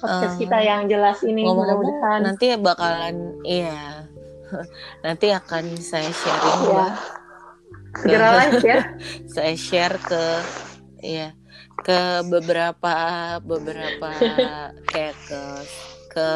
Podcast 0.00 0.32
Eh, 0.32 0.40
kita 0.40 0.58
yang 0.58 0.82
jelas 0.86 1.20
ini 1.20 1.44
mudah-mudahan. 1.44 2.24
nanti 2.24 2.56
bakalan 2.56 3.36
iya 3.44 4.08
nanti 5.04 5.28
akan 5.28 5.76
saya 5.76 6.08
sharing 6.08 6.56
Iya. 6.58 6.64
Mbak. 6.64 6.92
Segera 7.92 8.28
live 8.34 8.62
ya. 8.62 8.78
saya 9.34 9.54
share 9.54 10.00
ke 10.00 10.24
ya 11.00 11.28
ke 11.76 12.00
beberapa 12.24 12.94
beberapa 13.40 14.08
kayak 14.90 15.16
ke 15.20 15.40
ke 16.08 16.28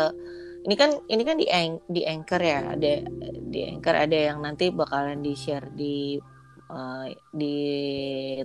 ini 0.65 0.74
kan 0.74 0.91
ini 1.07 1.23
kan 1.23 1.36
di 1.36 1.47
di 1.86 2.03
anchor 2.03 2.41
ya 2.41 2.73
ada 2.73 3.05
di 3.45 3.61
anchor 3.65 3.95
ada 3.95 4.16
yang 4.16 4.41
nanti 4.41 4.73
bakalan 4.73 5.20
di 5.20 5.32
share 5.32 5.69
di 5.70 6.16
eh, 6.65 7.07
di 7.31 7.57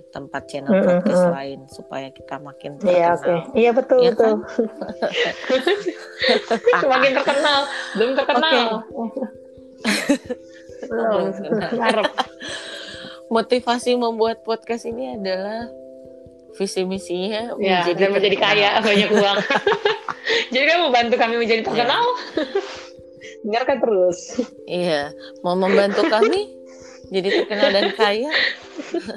tempat 0.06 0.42
channel 0.44 0.68
Mm, 0.70 0.76
mm, 0.78 0.88
podcast 1.00 1.24
lain 1.32 1.58
supaya 1.66 2.08
kita 2.10 2.36
makin 2.36 2.76
Iya, 2.78 3.16
oke. 3.16 3.24
terkenal. 3.24 3.56
Iya, 3.56 3.70
betul, 3.72 3.98
Iya 3.98 4.10
betul. 4.12 4.34
Semakin 6.82 7.10
terkenal, 7.16 7.60
belum 7.96 8.10
terkenal. 8.14 8.68
belum. 10.84 11.24
Belum. 11.72 12.06
Motivasi 13.30 13.94
membuat 13.94 14.42
podcast 14.42 14.84
ini 14.84 15.14
adalah 15.14 15.70
visi 16.60 16.84
misinya 16.84 17.56
Ya, 17.56 17.88
dan 17.96 18.12
menjadi 18.12 18.36
kaya, 18.36 18.70
banyak 18.84 19.08
uang. 19.08 19.38
Jadi 20.52 20.64
kan 20.68 20.78
membantu 20.84 21.14
kami 21.16 21.34
menjadi 21.40 21.64
terkenal. 21.64 22.04
Dengarkan 23.40 23.76
terus. 23.80 24.18
Iya, 24.68 25.16
mau 25.40 25.56
membantu 25.56 26.04
kami 26.06 26.60
jadi 27.08 27.42
terkenal 27.42 27.72
dan 27.74 27.90
kaya. 27.96 28.30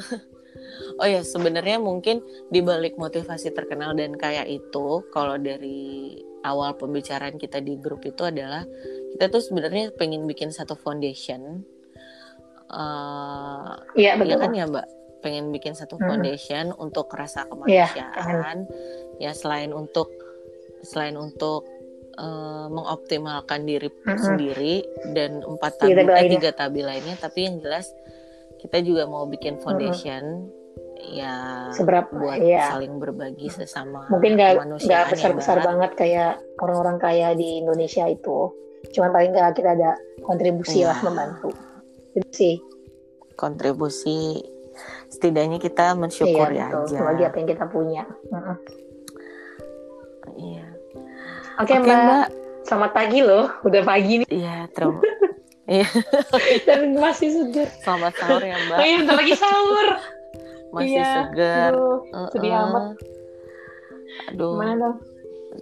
oh 1.01 1.07
ya, 1.07 1.21
sebenarnya 1.21 1.77
mungkin 1.77 2.23
di 2.49 2.63
balik 2.63 2.97
motivasi 2.97 3.53
terkenal 3.53 3.93
dan 3.93 4.17
kaya 4.17 4.47
itu, 4.47 5.05
kalau 5.13 5.37
dari 5.37 6.17
awal 6.41 6.73
pembicaraan 6.73 7.37
kita 7.37 7.61
di 7.61 7.77
grup 7.77 8.01
itu 8.07 8.25
adalah 8.25 8.65
kita 9.13 9.29
tuh 9.29 9.43
sebenarnya 9.43 9.93
pengen 9.93 10.25
bikin 10.25 10.49
satu 10.49 10.73
foundation. 10.73 11.61
Eh, 12.73 13.71
Iya, 13.93 14.17
Iya 14.17 14.21
betul. 14.23 14.39
kan 14.41 14.51
ya 14.57 14.65
Mbak, 14.65 14.87
pengen 15.23 15.49
bikin 15.49 15.71
satu 15.71 15.95
Hmm. 15.95 16.05
foundation 16.11 16.75
untuk 16.75 17.07
rasa 17.09 17.47
Iya, 17.63 17.87
kemanusiaan. 17.87 18.57
ya 19.17 19.31
selain 19.31 19.71
untuk 19.71 20.11
selain 20.83 21.15
untuk 21.15 21.63
eh, 22.13 22.67
mengoptimalkan 22.69 23.65
diri 23.65 23.89
Mm-mm. 23.89 24.13
sendiri 24.15 24.85
dan 25.09 25.41
empat 25.41 25.81
tabi, 25.81 25.97
tabi 25.97 26.13
eh, 26.13 26.29
tiga 26.29 26.51
tabi 26.53 26.81
lainnya, 26.83 27.17
tapi 27.17 27.39
yang 27.43 27.57
jelas 27.57 27.89
kita 28.59 28.77
juga 28.79 29.03
mau 29.03 29.25
bikin 29.25 29.57
foundation 29.57 30.45
ya 31.03 31.67
Seberapa? 31.71 32.13
buat 32.13 32.37
Iya. 32.37 32.69
saling 32.69 32.95
berbagi 32.95 33.49
sesama 33.49 34.05
Mungkin 34.07 34.37
nggak 34.37 34.55
kemanusiaan 34.55 34.87
nggak 34.87 35.01
ya, 35.01 35.09
besar-besar 35.09 35.55
Mbak. 35.57 35.65
banget 35.65 35.91
kayak 35.97 36.31
orang-orang 36.59 36.97
kaya 36.97 37.27
di 37.33 37.59
Indonesia 37.59 38.05
itu. 38.05 38.37
Cuman 38.89 39.09
paling 39.09 39.31
nggak 39.33 39.49
kita 39.51 39.69
ada 39.73 39.91
kontribusi 40.21 40.79
Iya. 40.79 40.93
lah 40.93 40.99
membantu. 41.01 41.49
Itu 42.13 42.29
sih. 42.29 42.55
kontribusi 43.33 44.37
setidaknya 45.13 45.61
kita 45.61 45.93
mensyukuri 45.93 46.57
iya, 46.57 46.73
betul. 46.73 46.89
aja. 46.89 46.97
Bagi 47.05 47.23
apa 47.23 47.35
yang 47.37 47.47
kita 47.47 47.65
punya. 47.69 48.03
Iya. 50.33 50.65
Oke, 51.61 51.71
Oke, 51.71 51.85
Mbak. 51.85 52.01
Mbak. 52.01 52.27
Selamat 52.63 52.91
pagi 52.91 53.19
loh. 53.21 53.45
Udah 53.61 53.81
pagi 53.83 54.13
nih 54.23 54.27
Iya, 54.27 54.65
terima. 54.73 54.97
Iya, 55.63 55.87
dan 56.67 56.91
masih 56.91 57.31
segar. 57.31 57.71
selamat 57.79 58.19
sahur 58.19 58.43
ya, 58.43 58.57
Mbak. 58.67 58.77
Oh 58.77 58.83
iya, 58.83 58.95
bentar 58.99 59.15
lagi 59.15 59.33
sahur. 59.33 59.87
Masih 60.75 60.91
Iya. 60.91 61.07
segar. 61.23 61.71
Aduh, 61.71 61.97
Uh-uh. 62.03 62.27
sedih 62.35 62.51
amat. 62.53 62.85
Aduh, 64.27 64.51
Gimana 64.53 64.73
dong? 64.75 64.95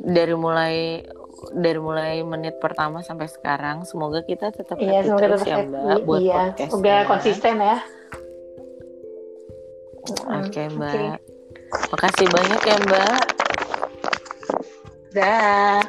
dari 0.01 0.33
mulai 0.33 0.75
dari 1.53 1.77
mulai 1.77 2.15
menit 2.23 2.57
pertama 2.57 3.01
sampai 3.01 3.29
sekarang, 3.29 3.85
semoga 3.85 4.21
kita 4.21 4.49
tetap 4.49 4.73
Iya, 4.77 5.05
semoga 5.05 5.21
terus 5.27 5.41
tetap 5.41 5.49
ya, 5.49 5.57
happy. 5.59 5.69
Mbak, 5.69 5.99
buat 6.01 6.19
iya, 6.19 6.33
podcast. 6.49 6.69
semoga 6.73 6.95
konsisten 7.05 7.55
ya. 7.59 7.77
Oke, 10.09 10.63
Mm, 10.65 10.77
Mbak. 10.81 11.15
Makasih 11.93 12.27
banyak 12.33 12.61
ya, 12.65 12.77
Mbak. 12.81 13.21
Dah. 15.11 15.81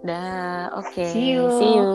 Dah, 0.00 0.72
oke. 0.80 1.04
See 1.12 1.36
you. 1.36 1.44
See 1.60 1.72
you. 1.76 1.88